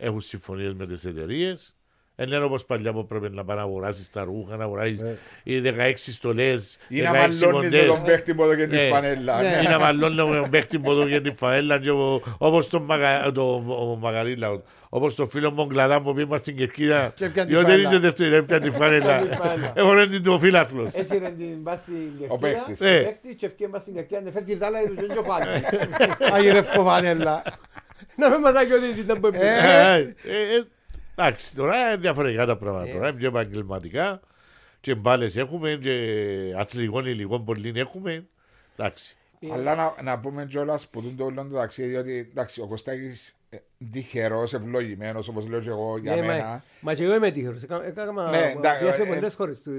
[0.01, 1.75] έχουν συμφωνίες με τις εταιρείες.
[2.15, 5.01] Δεν είναι όπως παλιά που πρέπει να πάει να αγοράσεις τα ρούχα, να αγοράσεις
[5.43, 8.01] οι 16 στολές, Ή να 16 μαλλώνεις με τον μοντές.
[8.05, 8.87] παίχτη που εδώ και τη Ναι.
[8.87, 9.41] φανέλα.
[9.41, 9.49] Ναι.
[9.49, 9.61] ναι.
[9.63, 12.83] Ή να μαλλώνω με τον παίχτη που εδώ για τη φαέλα και ο- όπως τον
[12.83, 17.47] Μαγα- το- ο Μαγαρίλα, όπως το φίλο μου Γκλαδά που πήγαμε στην Κερκίδα, Και έπιανε
[17.49, 17.89] τη διότι φαέλα.
[17.89, 19.13] είσαι δεύτερη, έπιανε τη φανέλα.
[19.19, 19.73] Έπιανε τη φαέλα.
[19.75, 20.89] Έχω ρέντι το φίλαθλος.
[20.93, 22.81] Έτσι είναι την πας στην Κερκίδα, παίκτης.
[22.81, 23.01] Ε.
[23.01, 25.45] παίκτη και ευκαιρία πας στην Κερκίδα, να φέρεις τη δάλα του και πάλι.
[26.35, 27.43] Αγιρεύκο φανέλα.
[28.21, 29.43] Να με μαζάκι ότι ήταν που έπαιζε.
[29.43, 30.63] Ε, ε, ε,
[31.15, 32.91] Εντάξει, τώρα είναι διαφορετικά τα πράγματα.
[32.91, 34.19] Τώρα είναι πιο επαγγελματικά
[34.81, 35.95] και μπάλες έχουμε και
[36.57, 38.25] αθλητικών υλικών πολύ έχουμε.
[38.77, 39.17] Εντάξει.
[39.51, 43.35] Αλλά να, να πούμε κιόλας που δουν το όλο το ταξίδι, διότι εντάξει, ο Κωστάκης
[43.49, 43.57] ε,
[43.91, 47.63] τυχερός, ευλογημένος, όπως λέω και εγώ για Ναι, μα- μένα, Μα και εγώ είμαι τύχερος.
[47.63, 49.71] Έκα- Έκανα Ναι, εντάξει, πήγα σε ε, πολλές χώρες του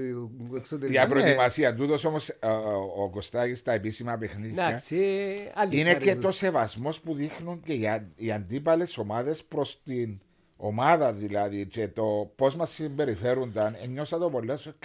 [0.55, 0.91] εξωτερικού.
[0.91, 1.09] για ναι.
[1.13, 6.13] προετοιμασία τούτος όμως ε, ο, ο Κωστάκης στα επίσημα παιχνίδια Εντάξει, ε, άλλη είναι ιστορία
[6.13, 6.25] και τους.
[6.25, 10.19] το σεβασμός που δείχνουν και οι, αν- οι αντίπαλες ομάδες προς την
[10.57, 13.75] ομάδα δηλαδή και το πώς μας συμπεριφέρονταν.
[13.83, 14.75] Ένιωσα το πολλές φορέ.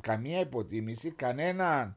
[0.00, 1.96] Καμία υποτίμηση, κανένα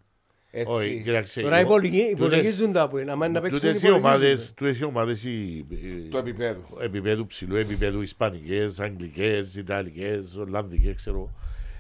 [0.66, 1.02] Όχι, Έτσι.
[1.04, 1.42] κοίταξε.
[1.42, 3.12] Τώρα εγώ- υπολογι- τούτες- υπολογίζουν τα που είναι.
[3.12, 3.94] Αν να παίξουν Τούτες οι υπολογίζουν.
[4.06, 6.62] ομάδες, τούτες οι ομάδες οι- οι- Το επίπεδο.
[6.82, 11.32] επίπεδου ψηλού, επίπεδου ισπανικές, αγγλικές, ιταλικές, ολλανδικές, ξέρω.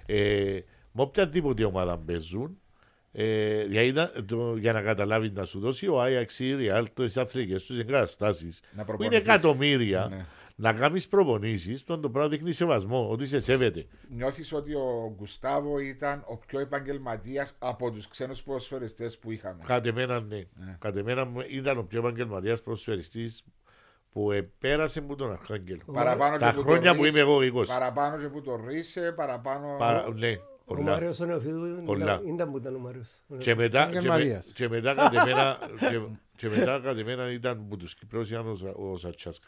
[0.05, 0.59] Ε,
[0.91, 2.57] με οποιαδήποτε ομάδα παίζουν,
[3.11, 6.83] ε, για, είδα- το- για να καταλάβεις να σου δώσει ο Άιαξ ή η Real
[6.93, 9.27] τις αθλητικές τους εγκαταστάσεις Να που είναι προπονηθείς.
[9.27, 10.25] εκατομμύρια Ναι.
[10.57, 15.79] Να κάνεις προπονήσεις τον το πράγμα δείχνει σεβασμό ότι σε σέβεται Νιώθεις ότι ο Γκουστάβο
[15.79, 19.63] ήταν ο πιο επαγγελματίας από τους ξένους ποδοσφαιριστές που είχαμε.
[19.65, 20.43] Κατ' εμένα, ναι.
[20.79, 23.43] Κατ' εμένα μου ήταν ο πιο επαγγελματίας προσφαιριστής
[24.11, 25.81] που επέρασε από τον Αρχάγγελο.
[25.93, 27.65] Παραπάνω Τα και που χρόνια το που Ρίσε, είμαι εγώ 20.
[27.67, 29.75] Παραπάνω και που το Ρίσε, παραπάνω...
[29.77, 30.31] Παρα- ναι,
[30.65, 30.83] Ο πολλά.
[30.91, 32.03] Μάριος ο Νεοφίδου Πολλά.
[32.03, 33.09] ήταν- ήταν που ήταν ο Μάριος.
[33.37, 34.51] Και μετά, και, με, Επαγγελματίας.
[34.53, 35.57] και μετά κατ' εμένα,
[35.89, 36.01] και,
[36.35, 39.39] και μετά κατ' εμένα ήταν που τους Κυπρός ήταν ο, Σα- ο Σατσάς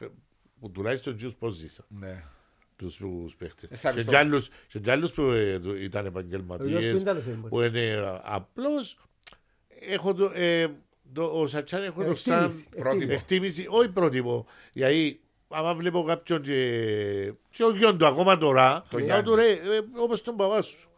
[0.59, 2.23] που τουλάχιστον τους πώς ζήσα Ναι.
[2.75, 3.69] τους, τους παίχτες.
[3.71, 5.91] Ε, θα Και στο- κι άλλους- και κι άλλους που ε, το- ήταν Ο γιος
[6.01, 7.49] του επαγγελματίες ήταν σε εμπορία.
[7.49, 8.99] που είναι ε, απλώς
[9.79, 10.67] έχω το, ε,
[11.13, 12.89] το, ο Σατσάν έχω το σαν Εκτίμηση, πρότυπο.
[12.93, 13.15] εκτίμηση.
[13.21, 14.45] εκτίμηση, όχι πρότυπο.
[14.73, 19.23] Γιατί άμα βλέπω κάποιον και, και ο γιον του ακόμα τώρα, Το λέω Γιάννη.
[19.23, 19.59] του ρε, ε,
[19.97, 20.89] όπως τον παπά σου.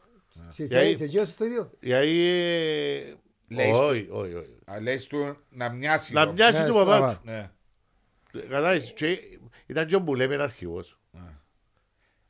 [0.56, 1.72] Και- Γιατί- και- και γιος το ίδιο.
[1.80, 3.14] Γιατί, ε,
[3.48, 4.50] Λέει στο- όχι, όχι, όχι.
[4.66, 6.14] Α, Λες του να μοιάσει.
[6.14, 7.14] Να το- μοιάσει Ναι, του παπά παπά.
[7.14, 7.22] του.
[7.24, 7.52] Ναι.
[8.32, 9.20] Κατάλαβες, και
[9.66, 11.00] Ήταν και ο που λέμε αρχηγός.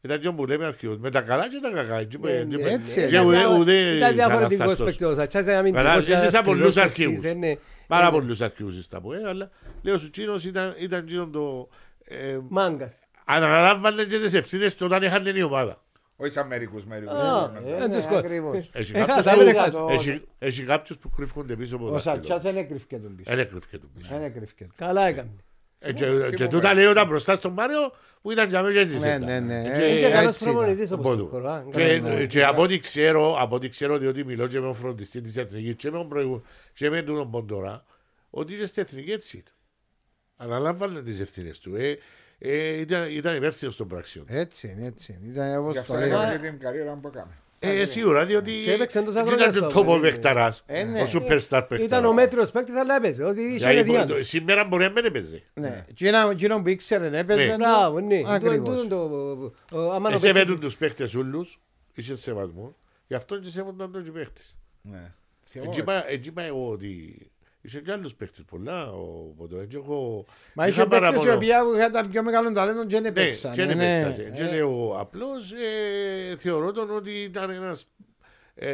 [0.02, 0.98] Ήταν και ο που λέμε αρχηγός.
[0.98, 1.96] Με τα καλά και τα κακά.
[1.98, 3.06] Έτσι, Ναι, έτσι, ναι, έτσι, ναι.
[3.06, 3.26] και είναι.
[3.28, 4.86] ούτε- Ήταν- ούτε Ήταν σαν διαφορετικός αυτός.
[4.86, 5.06] παίκτης.
[5.08, 7.24] Ο Σατσάς ήταν αμυντικός, Καλά, εσείς ένας είσαι σκληρός πολλούς παίκτης, αρχηγούς.
[7.24, 7.56] ε, ναι.
[7.88, 9.50] Πάρα Ε, πολλούς αρχηγούς στα πω, ε, αλλά
[9.82, 11.70] λέω σου Τσίνος ήταν, ήταν εκείνον το...
[12.04, 12.94] Ε, Μάγκας.
[13.26, 15.84] αναλάμβανε και τις ευθύνες του όταν είχαν η ομάδα.
[16.16, 17.14] Όχι σαν μερικούς μερικούς.
[17.14, 17.70] Α, Ναι, ναι.
[17.70, 18.70] ε, Ε, ναι, τους κο- ακριβώς.
[18.74, 19.72] Έχει Έχασα, κάποιους- δεν είδα έχασα.
[19.80, 22.40] το- έχει- Έχει κάποιους που κρύφονται πίσω από το Ο Σατσάς δάχτυλο.
[22.54, 23.30] δεν έκρυφκε τον πίσω.
[23.30, 24.10] Δεν έκρυφε του πίσω.
[24.12, 24.74] Δεν έκρυφκε τον.
[24.76, 25.30] Καλά έκανε.
[25.82, 26.50] Ε, και- Θυμούμαι, Και θυμούμαι.
[26.52, 28.98] τούτα λέει όταν μπροστά στον Μάριο που ήταν για μένα έτσι.
[29.00, 29.24] Ναι, ήταν.
[29.24, 29.62] ναι, ναι.
[29.64, 30.54] Και- Ε, Είναι και καλός έτσι ήταν.
[30.56, 31.24] προπονητής όπως Πόδου.
[31.24, 31.66] το χωρά.
[31.72, 32.26] Και, ναι.
[32.26, 35.76] και από ό,τι ξέρω, από ό,τι ξέρω, διότι μιλώ και με τον φροντιστή της Εθνικής
[35.76, 37.84] και με τον προηγούμενο και με τον Ποντορά,
[38.30, 39.54] ότι είναι στην Εθνική έτσι ήταν.
[40.38, 41.76] Αναλάμβανε τις ευθύνες του.
[41.76, 41.98] Ε,
[42.40, 44.26] ε, ήταν, ήταν υπεύθυνος των πράξεων.
[44.30, 45.32] Έτσι είναι, έτσι είναι.
[45.32, 46.08] Ήταν Γι' όπως αυτό το λέω.
[46.08, 47.38] έκαμε και την καριέρα που έκαμε.
[47.62, 50.02] Ε, σίγουρα, διότι Και έπαιξε τόσα δεν χρόνια ήταν στο το τόπο Απόλλωνα.
[50.10, 51.02] παιχταράς, Ε, ναι.
[51.02, 51.84] ο superstar παιχταράς.
[51.84, 53.24] Ήταν ο μέτριος παίκτης αλλά έπαιζε.
[53.24, 54.08] Ότι είχε Δηλαδή, ενδιάμετο.
[54.14, 55.44] μπορεί- Σήμερα μπορεί να μην έπαιζε.
[55.54, 55.86] Ναι.
[55.90, 57.46] Εκείνο- Εκείνο που ήξερε έπαιζε.
[57.50, 57.56] Ναι.
[57.56, 58.22] Μπράβο, ναι.
[58.26, 58.82] Ακριβώς.
[58.82, 59.08] Τούτο
[59.70, 61.60] το- ο- άμα ο Εσύ παίκτης- έβαιναν τους παίχτες ούλους,
[61.96, 62.76] είχε σεβασμό,
[63.08, 64.56] γι' αυτό και σέβονταν τον και παίχτες.
[64.82, 65.12] Ναι.
[65.54, 67.18] Έτσι είπα- Έτσι είπα εγώ ότι
[67.62, 70.26] είσαι και άλλους παίχτες πολλά, ο Ποντο, έτσι έχω...
[70.54, 71.34] Μα είχα είχε παίκτες οι παραπονό.
[71.36, 73.54] οποίοι που είχαν πιο μεγάλο ταλέντο και δεν Ναι, έπαιξαν.
[73.54, 74.00] και δεν ναι.
[74.00, 74.34] έπαιξαν.
[74.34, 77.86] Και Ε, λέω απλώς ε, θεωρώ τον ότι ήταν ένας
[78.56, 78.70] ε,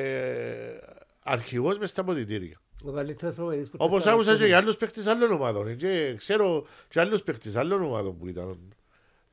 [1.24, 2.60] αρχηγός μες στα ποδητήρια.
[2.86, 4.54] Ο καλύτερος προπονητής που Όπως τέσσερα άκουσα και χρόνια.
[4.56, 5.76] για άλλους παίχτες άλλων ομάδων.
[5.76, 8.58] Και ξέρω και άλλους παίχτες άλλων ομάδων που ήταν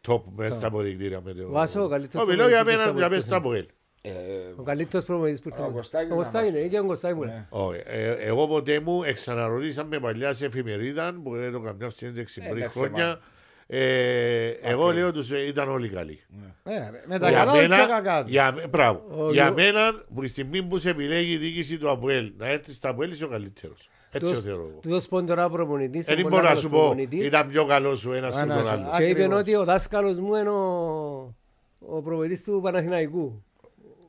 [0.09, 1.21] top μες στα ποδητήρια.
[1.21, 3.37] με το- Βάσο, ο καλύτερος Ω, Μιλώ για προπονητής μένα που για ήταν μες στα
[3.37, 3.67] Αποέλ.
[4.05, 4.11] Ε,
[4.57, 5.63] Ο καλύτερος προπονητής που ήρθε.
[5.63, 7.35] Ο Κωστάκης Ο να Κωστάκης, μας ναι, και ο Κωστάκης μου λέει.
[7.35, 7.47] ναι.
[7.51, 12.41] Όχι, ε, εγώ ποτέ μου εξαναρωτήσαν με παλιά σε εφημερίδα που δεν το καμιά συνέντευξη
[12.45, 13.21] Ε, πριν ναι, χρόνια.
[13.67, 16.21] Ε, εγώ λέω τους ε, ήταν όλοι καλοί.
[16.65, 18.25] ναι, ρε, Με τα Για καλά και μένα- κακά.
[18.27, 19.03] για με- μπράβο.
[19.27, 22.47] Ο Για Λιο- μένα, που τη στιγμή που σε επιλέγει η διοίκηση του ΑΠΟΕΛ να
[22.49, 23.89] έρθεις στα ΑΠΟΕΛ είσαι ο καλύτερος.
[24.11, 24.79] Έτσι το Τούτος- θεωρώ εγώ.
[24.83, 27.27] τούτος που είναι τώρα προπονητής, Δεν είναι μπορώ πολύ να σου καλός πω προπονητής.
[27.27, 28.87] ήταν πιο καλός ο ένας Ο από τον ένας, άλλο.
[28.89, 29.41] α, Και είπε Ακριβώς.
[29.41, 31.35] ότι ο δάσκαλος μου είναι ο,
[31.79, 33.45] ο προπονητής του Παναθηναϊκού.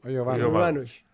[0.05, 0.39] Ο Ο Γιωβάνος.
[0.39, 0.65] Γιωβάνος.
[0.65, 1.05] Ιωβάνος.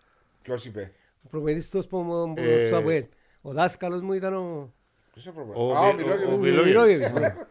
[0.42, 0.92] Ποιος είπε;
[1.24, 3.04] Ο προπονητής του που- που- Ε, στο Αποέλ.
[3.42, 4.72] Ο δάσκαλος μου ήταν ο...
[5.12, 5.76] Ποιος είναι ο Ο προπονητής.
[5.76, 6.30] Α, ο Μι- Μιλόγεβιτς.
[6.30, 7.12] ο ο Μιλόγεβιτς.
[7.12, 7.44] Μιλόγεβιτς.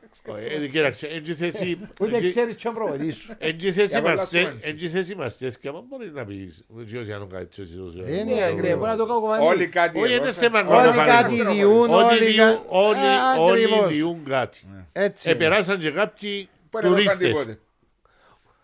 [0.64, 1.80] Ε, Κοίταξε, έτσι θέση.
[2.02, 3.34] Ούτε έτσι- ξέρεις ποιο προπονητής σου.
[3.38, 4.60] Έτσι θέση Για πολλά είμαστε, σοβαρή.
[4.62, 5.52] έτσι θέση είμαστε.
[5.62, 8.12] Και άμα μπορείς να πεις, «Γιος, αν το κάνεις έτσι, έτσι, έτσι».
[8.20, 8.78] Ε, Ναι, ναι, ακριβώς.
[8.78, 9.46] μπορεί να το κάνω κομμάτι.
[9.46, 10.34] Όλοι κάτι Όχι, είναι έδωσαν.
[10.52, 11.56] θέμα Όλοι να κάτι φανεί.
[11.56, 13.88] διούν, Όλοι όλοι διούν- κα- όλοι- Α, όλοι ακριβώς.
[13.94, 14.60] διούν κάτι.
[14.92, 15.30] Έτσι.
[15.30, 17.28] Επεράσαν και κάποιοι Που δεν έδωσαν τουρίστες.
[17.28, 17.60] τίποτε.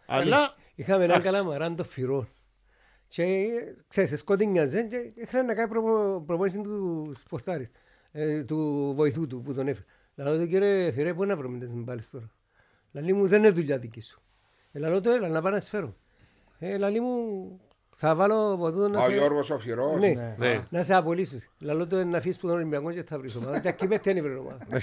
[0.06, 1.36] Αλλά Είχαμε έναν Εντάξει.
[1.36, 2.28] καλαμαράν το φυρό.
[3.16, 7.70] Και ε, ξέρεις, σκοτεινιάζε και ήθελε να κάνει προπο- προπόνηση του σπορτάρης,
[8.12, 9.86] ε, του βοηθού του που τον έφερε.
[10.16, 12.32] Λέω του κύριε Φυρέ, πού να βρούμε τις μπάλες τώρα;
[12.92, 14.22] Λαλή μου δεν είναι δουλειά δική σου.
[14.72, 15.96] Ε, λαλό του έλα να πάω να τις φέρω.
[16.60, 17.60] Ε, λαλή μου
[17.96, 19.14] θα βάλω από τούτο να Ο σε...
[19.14, 20.00] Γιώργος ο Φυρός.
[20.00, 20.66] Ναι, Ναι.
[20.70, 21.50] να σε απολύσεις.
[21.60, 23.60] Λαλό του να αφήσεις που τον Ολυμπιακός και θα βρεις ομάδα.
[23.60, 24.58] Και εκεί πέφτει είναι η βρε ομάδα.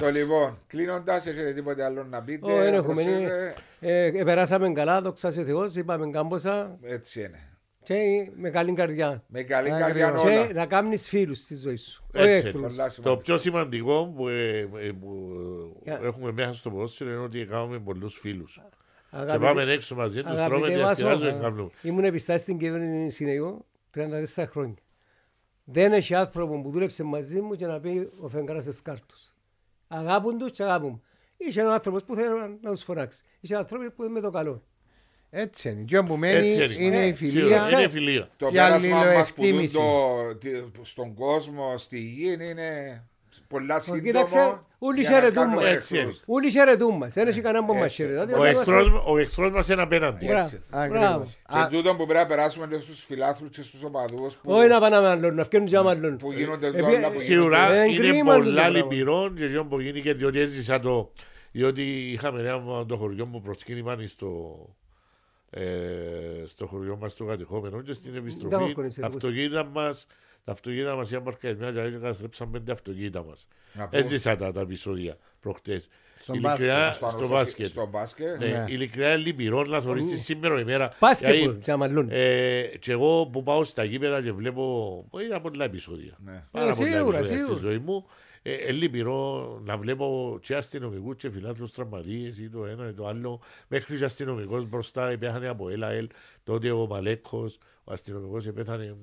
[0.00, 2.52] Το λοιπόν, κλείνοντας, έχετε τίποτε άλλο να πείτε.
[2.52, 2.92] Ω, δεν να έχουμε.
[2.94, 7.38] προσθέσετε; Ε, ε, Περάσαμε καλά, δόξα σε Θεός, είπαμε κάμποσα Έτσι είναι.
[7.82, 7.94] και
[8.36, 9.22] με καλή καρδιά.
[9.26, 10.02] Με καλή Ακριβώς.
[10.02, 10.52] καρδιά Και όλα.
[10.52, 12.04] να κάνεις φίλους στη ζωή σου.
[12.14, 12.46] Όχι Έτσι.
[12.46, 12.62] εχθρούς.
[12.62, 13.22] Πολλά το σημαντικά.
[13.22, 15.32] πιο σημαντικό που, ε, ε, που
[15.84, 16.02] ε, Yeah.
[16.02, 18.60] έχουμε μέσα στο ποδόσφαιρο είναι ότι κάνουμε πολλούς φίλους.
[19.10, 21.70] Και Αγαπητέ- πάμε έξω μαζί τους, αγαπητέ τρώμε, Βάσο, διασκεδάζουμε, κάνουμε.
[21.82, 24.74] Ήμουν επιστάστη στην κυβέρνηση εγώ 34 χρόνια.
[25.64, 29.31] Δεν έχει άνθρωπο που δούλεψε μαζί μου και να πει ο Φεγγάρας εσκάρτος.
[29.94, 30.88] Αγάπουν τους και αγάπουν.
[30.88, 31.02] μου.
[31.36, 32.28] Είχε έναν άνθρωπος που θέλει
[32.60, 33.24] να τους φωνάξεις.
[33.40, 34.62] Είχε άνθρωποι που είναι με το καλό.
[35.30, 35.82] Έτσι είναι.
[35.82, 36.84] Και όπου μένει Έτσι είναι.
[36.96, 37.44] είναι Ε, η φιλία.
[37.44, 38.28] Σίγουρα, Είναι φιλία.
[38.36, 39.74] Το Και πέρασμα μας που δουν αλληλοεκτίμηση.
[39.76, 43.06] το, τι- στον κόσμο, στη γη είναι
[43.48, 44.02] πολλά σύντομο.
[44.02, 45.44] κοίταξε, όλοι για να χαιρετούμε.
[45.46, 46.14] κάνουμε Έτσι εχθρούς.
[46.14, 46.22] είναι.
[46.26, 47.12] Όλοι χαιρετούν μας.
[47.12, 47.96] Δεν έχει κανένα που μας Έτσι.
[47.96, 48.22] χαιρετά.
[48.22, 50.24] Ο Δηλαδή, εχθρός, ο εχθρός μας είναι απέναντι.
[50.26, 50.40] Μπράβο.
[50.40, 50.62] Έτσι.
[50.70, 50.94] Μπράβο.
[50.94, 51.38] Ακριβώς.
[51.52, 54.68] Και Α, τούτο που πρέπει να περάσουμε και στους φιλάθλους και στους οπαδούς που, Όχι
[54.68, 56.16] να πάνε με άλλον, να φτιάχνουν και με άλλον.
[56.16, 58.68] που γίνονται Ε, όλα που ε, Σίγουρα Ε, είναι κρίμα τούτο πολλά πράγμα.
[58.78, 61.12] λυπηρό και αυτό που γίνηκε διότι έζησα το.
[61.52, 64.56] Διότι είχαμε ένα το χωριό μου προσκύνημα στο,
[65.50, 65.62] ε,
[66.46, 69.16] στο χωριό μας το κατεχόμενο και στην Τα επιστροφή μόρκονες, τα εγώ.
[69.16, 70.06] αυτοκίνητα μας
[70.44, 73.48] τα αυτοκίνητα μας είχαν παρκαρισμένοι και καταστρέψαν πέντε αυτοκίνητα μας.
[73.72, 75.88] Να πω- Έζησα τα, τα επεισόδια προχτές.
[76.20, 77.66] Στον Ειλικρινά, στο, στο στο, μπάσκετ.
[77.66, 78.38] στο μπάσκετ.
[78.38, 78.64] Ναι, Ναι.
[78.68, 80.92] ειλικρινά είναι λυπηρός να θωρείς τη σήμερα ημέρα.
[81.00, 82.12] Μπάσκετ Γιατί, που, και αμαλώνεις.
[82.18, 86.16] ε, και εγώ που πάω στα γήπεδα και βλέπω είδα πολλά επεισόδια.
[86.24, 86.44] Ναι.
[86.50, 87.58] Πάρα Ε, πολλά σίγουρα, επεισόδια στη σίγουρα.
[87.60, 88.06] ζωή μου.
[88.42, 93.06] Ε, ε, λυπηρό να βλέπω και αστυνομικούς και φιλάθλους τραυματίες ή το ένα ή το
[93.06, 93.40] άλλο.
[93.68, 96.08] Μέχρι και αστυνομικός μπροστά πέθανε από ΕΛΑΕΛ.
[96.44, 98.96] Τότε ο Μαλέκος, ο αστυνομικός πέθανε,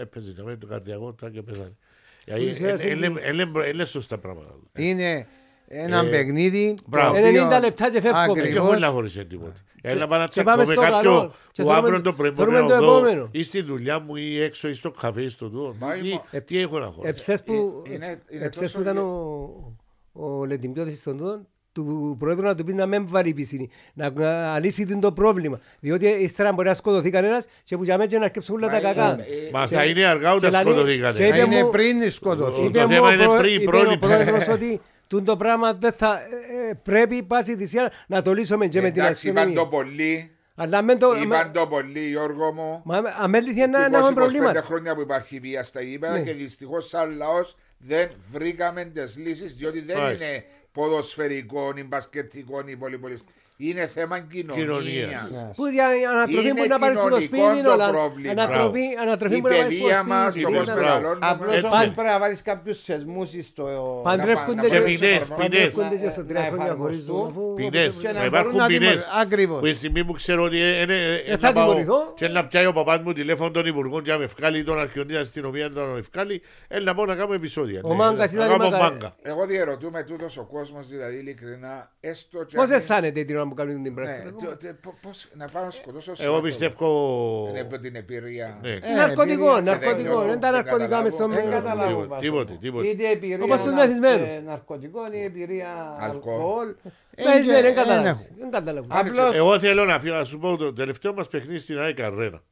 [0.00, 1.76] έπαιζε και με το καρδιακό τρак και πέθανε.
[2.24, 4.54] Δηλαδή, Που ξέρεις, ε, ε, είναι- ε, ε, ε, Είναι σωστά πράγματα.
[4.76, 5.26] Είναι
[5.68, 6.74] ένα Ε, παιχνίδι.
[6.74, 7.16] το μπράβο.
[7.18, 8.26] οποίο 90 λεπτά και φεύγουμε.
[8.32, 9.54] Και ακριβώς- εγώ να χωρίς τίποτα.
[9.82, 11.28] Έλα πάμε να και πάμε τσακώμε στο κάποιον καλό.
[11.52, 13.28] Και που θέλουμε- αύριο το πρωί μπορεί θέλουμε να το δω επόμενο.
[13.32, 15.74] ή στη δουλειά μου ή έξω ή στο καφέ ή στο τούτο.
[15.78, 17.08] Μα Τι- είμαι- Τι έχω να χωρίσω.
[17.08, 19.76] Εψές που, Ε, είναι- είναι εψές τόσο που ήταν λι- ο,
[20.12, 24.58] ο Λεντιμπιώτης στον τούτο, του Πρόεδρου να του πει να μην βάλει πισίνη, να, να
[24.58, 25.60] λύσει την το πρόβλημα.
[25.80, 28.72] Διότι ύστερα μπορεί να σκοτωθεί κανένας και που για μένα και να αρκέψουν όλα τα
[28.74, 29.12] Μα κακά.
[29.12, 31.16] είναι- ε, Μα Και- θα είναι αργά ούτε και λαλεί- σκοτωθήκανε.
[31.16, 32.60] και Να είπε είναι μου- πριν σκοτωθεί.
[32.60, 33.94] Το Είπε μου θέμα ο είναι προ- πριν, είπε πρόληψη.
[33.94, 36.20] ο πρόεδρος ότι τούν το πράγμα δεν θα,
[36.66, 39.70] ε, ε, πρέπει πάση θυσία να το λύσουμε και με την Εντάξει, είπαν το αστυνομία.
[39.84, 40.30] πολύ.
[40.58, 41.06] Αλλά με το...
[41.22, 42.80] Είπαν το πολύ, Γιώργο μου.
[42.84, 44.62] Μα αμέληθηκε να, να 20-25 έχουμε προβλήματα.
[44.62, 46.20] χρόνια που υπάρχει βία στα γήπεδα Ναι.
[46.24, 50.26] και δυστυχώς σαν λαός δεν βρήκαμε τις λύσεις διότι δεν Μάλιστα.
[50.28, 50.44] είναι
[50.76, 53.32] ποδοσφαιρικό ή μπασκετικό ή βολυμπολιστικό.
[53.58, 54.58] Είναι θέμα κοινωνίας.
[54.58, 55.28] Κοινωνίας.
[55.30, 55.50] Ναι.
[55.56, 57.88] Που για ανατροφή Είναι μπορεί να πάρεις από το κοινωνικό σπίτι, το όλα.
[57.90, 58.30] πρόβλημα.
[58.32, 60.44] Ανατροφή, ανατροφή Η μπορεί να πάρεις από παιδεία το μας, σπίτι.
[60.46, 61.26] το πώς είναι μπορεί να- μεγαλώνουμε.
[61.30, 61.66] Απλώς Έτσι.
[61.66, 63.64] όμως πρέπει να βάλεις κάποιους θεσμούς στο...
[64.04, 65.00] Παντρεύκονται να- και να- ποινές,
[65.30, 65.40] να- ποινές.
[65.40, 67.32] παντρεύκονται και στα να- τρία να χρόνια χωρίς εφαρμοστούν.
[67.32, 67.94] δούλο, αφού- Ποινές.
[68.00, 68.88] Και να Να μπορούν υπάρχουν να ποινές.
[69.04, 69.58] τιμωρ- Ακριβώς.
[69.60, 72.12] Που τη στιγμή που ξέρω ότι ε, ε, ε, ε, θα να πάω τιμωρηθώ.
[72.16, 75.08] και να πιάει ο παπάς μου τηλέφωνο των υπουργών και να με βγάλει τον αρχιονή
[75.08, 77.80] της αστυνομίας να με βγάλει, ε, να πάω να κάνω επεισόδια.
[77.84, 78.90] Ο Ναι, Μάγκας να ήταν κάνω η Μάγκας.
[78.90, 79.12] μάγκα.
[79.22, 82.54] Εγώ διαρωτούμε τούτος ο κόσμος, δηλαδή ειλικρινά, έστω και.
[82.56, 84.22] Πώς αν είναι- αισθάνεται την ώρα που κάνουν την πράξη.
[84.22, 86.40] Ναι, το- τε- πο- πώς- να πάω να σκοτώσω Εγώ άνθρωπο.
[86.46, 87.46] πιστεύω...
[87.50, 88.58] Είναι από την εμπειρία.
[88.62, 88.70] Ναι.
[88.70, 90.18] Ε, Ναρκωτικό, εμπειρία- ναρκωτικό.
[90.18, 91.40] δεν Δεν τα νιώθω, ναρκωτικά δεν μες στο καταλάβω.
[91.40, 91.62] Δεν μέλλον.
[91.62, 91.90] καταλάβω.
[91.90, 92.20] Τίποτε, βάσο.
[92.22, 92.88] τίποτε, τίποτε.
[92.88, 94.28] Είτε εμπειρία Όπως τους να- μεθυσμένους.
[94.28, 96.34] ε, ναρκωτικών ή εμπειρία Αλκοόλ.
[96.40, 96.68] αλκοόλ.
[97.14, 98.02] Ε, Ναι, και- ναι, δεν ε, καταλάβω.
[98.02, 98.14] ναι.
[98.38, 98.86] Δεν καταλάβω.
[98.90, 102.42] Απλώς Εγώ θέλω να φύγω, να σου πω το τελευταίο μας παιχνίδι στην ΑΕΚ Αρένα.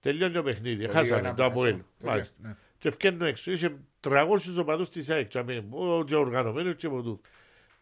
[0.00, 1.74] Τελειώνει το παιχνίδι, Το χάσαμε δύο-ένα το από πέρασε.
[1.76, 1.82] ελ.
[2.02, 2.34] Το Μάλιστα.
[2.38, 2.56] δύο, ναι.
[2.78, 7.20] Και ευκαιρνώ έξω, είχε 300 οπαδούς της ΑΕΚ, τσάμε, ο- και οργανωμένος και ποτού.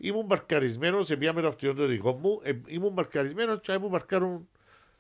[0.03, 4.49] Ήμουν μαρκαρισμένος, επίαμε το αυτοκίνητο δικό μου, ε, ήμουν μαρκαρισμένος και μου μαρκάρουν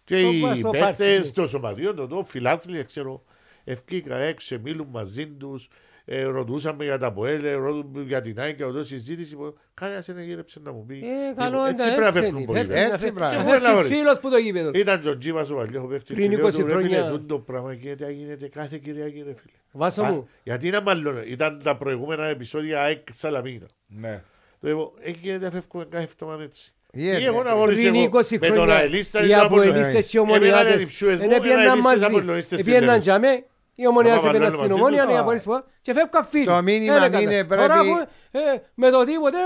[0.04, 1.32] και Το οι πας, το παίχτες, πάρτι.
[1.32, 3.24] το σωματείο, το το φιλάθλοι, ξέρω.
[3.64, 5.68] Ευκήκα έξω, μίλουν μαζί τους,
[6.04, 9.36] ε, ρωτούσαμε για τα ΠΟΕΛ, ρωτούν για την ΑΕΚ και οδό συζήτηση.
[9.36, 10.94] που Κανένας δεν γύρεψε να μου πει.
[10.94, 11.68] Ε, καλό τίποτα.
[11.68, 12.46] είναι, Έτσι πρέπει να έτσι πέφτουν είναι.
[12.46, 12.88] πολλοί Φεύγει παίκτες.
[12.88, 13.18] να Έτσι φεύγει.
[13.18, 13.36] πράγμα.
[13.36, 14.70] Να Και φεύγεις πολλά φίλος που το γήπεδο.
[14.74, 16.16] Ήταν ο Τζίβας ο παλιό παίκτης.
[16.16, 17.10] Πριν και λέω 20 του, ρε φίλε, χρόνια.
[17.10, 19.52] τούτο πράγμα γίνεται, γίνεται κάθε Κυριακή ρε φίλε.
[19.72, 20.28] Βάσο Α, μου.
[20.42, 23.66] Γιατί να μάλλον, ήταν τα προηγούμενα επεισόδια ΑΕΚ Σαλαμίνα.
[23.86, 24.22] Ναι.
[24.60, 26.72] Το είπα, εκεί γίνεται φεύγουμε κάθε εβδομάδα έτσι.
[26.92, 27.20] Γίνεται.
[27.20, 29.68] Ή εγώ να χωρίσω Πριν εγώ 20 με τον χρόνια Αελίστα ή οι τον Απόλλωνα.
[29.68, 32.04] αποελίστες και οι Εμένα ομονιάτες είναι υψιούες μου, δεν ένα έπιαναν αελίστες μαζί.
[32.04, 33.00] Απολλωνιστές στην Έπιαναν Τέμεση.
[33.08, 33.44] τζαμέ,
[33.74, 34.78] οι ομονιάτες Να πάμε έπιαναν μαζί στην τους.
[34.78, 35.16] ομόνια Α.
[35.18, 36.44] να μπορείς πω, και φεύγαν φίλοι.
[36.44, 37.46] Το μήνυμα Ε, ρε, είναι κατά.
[37.46, 37.90] πρέπει- Τώρα, αφού,
[38.30, 38.40] ε,
[38.74, 39.38] Με το τίποτε,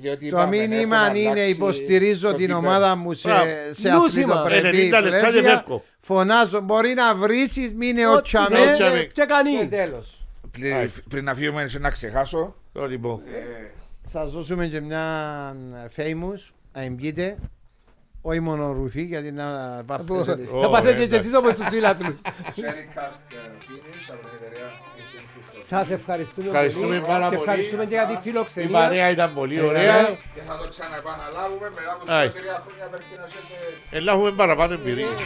[0.00, 2.58] Διότι Το είπαμε, μήνυμα έχουμε είναι αλλάξει υποστηρίζω το την κυπέλλο.
[2.66, 3.44] ομάδα μου σε, Μπράβο.
[3.70, 4.34] σε Νούσιμα.
[4.34, 5.56] αθλητοπρεπή 90 λεπτά και πλαίσια.
[5.56, 5.82] φεύγω.
[6.00, 8.98] Φωνάζω, μπορεί να βρίσεις, μείνε ο ό,τι τσαμέ δεν, τσαμέ.
[8.98, 9.68] ε, και και κανεί.
[9.70, 10.20] τέλος.
[10.50, 12.54] Πριν- Πριν να φύγουμε, έτσι να ξεχάσω.
[14.12, 14.22] Το λοιπόν.
[14.22, 15.56] Θα σας δώσουμε και μια
[15.96, 17.36] famous, να εμπιείτε.
[18.28, 19.44] Όχι μόνο ρουφή, γιατί να
[19.86, 20.48] παπέσετε.
[20.52, 21.14] Ω, Θα παθείτε και εντάξει.
[21.16, 22.20] εσείς όπως τους φιλάθλους.
[22.24, 23.20] Sharing cask
[23.66, 25.62] finish από την εταιρεία Asian Crystal.
[25.62, 27.38] Σας ευχαριστούμε Ευχαριστούμε πολύ πάρα και πολύ.
[27.40, 28.70] ευχαριστούμε και για τη Η φιλοξενία.
[28.70, 30.04] παρέα ήταν πολύ ωραία.
[30.34, 32.40] Και θα το ξαναεπαναλάβουμε μετά από Άιστε.
[32.40, 33.36] τρία χρόνια πρέπει να σε
[33.90, 35.06] Ελά έχουμε παραπάνω εμπειρία.
[35.06, 35.24] και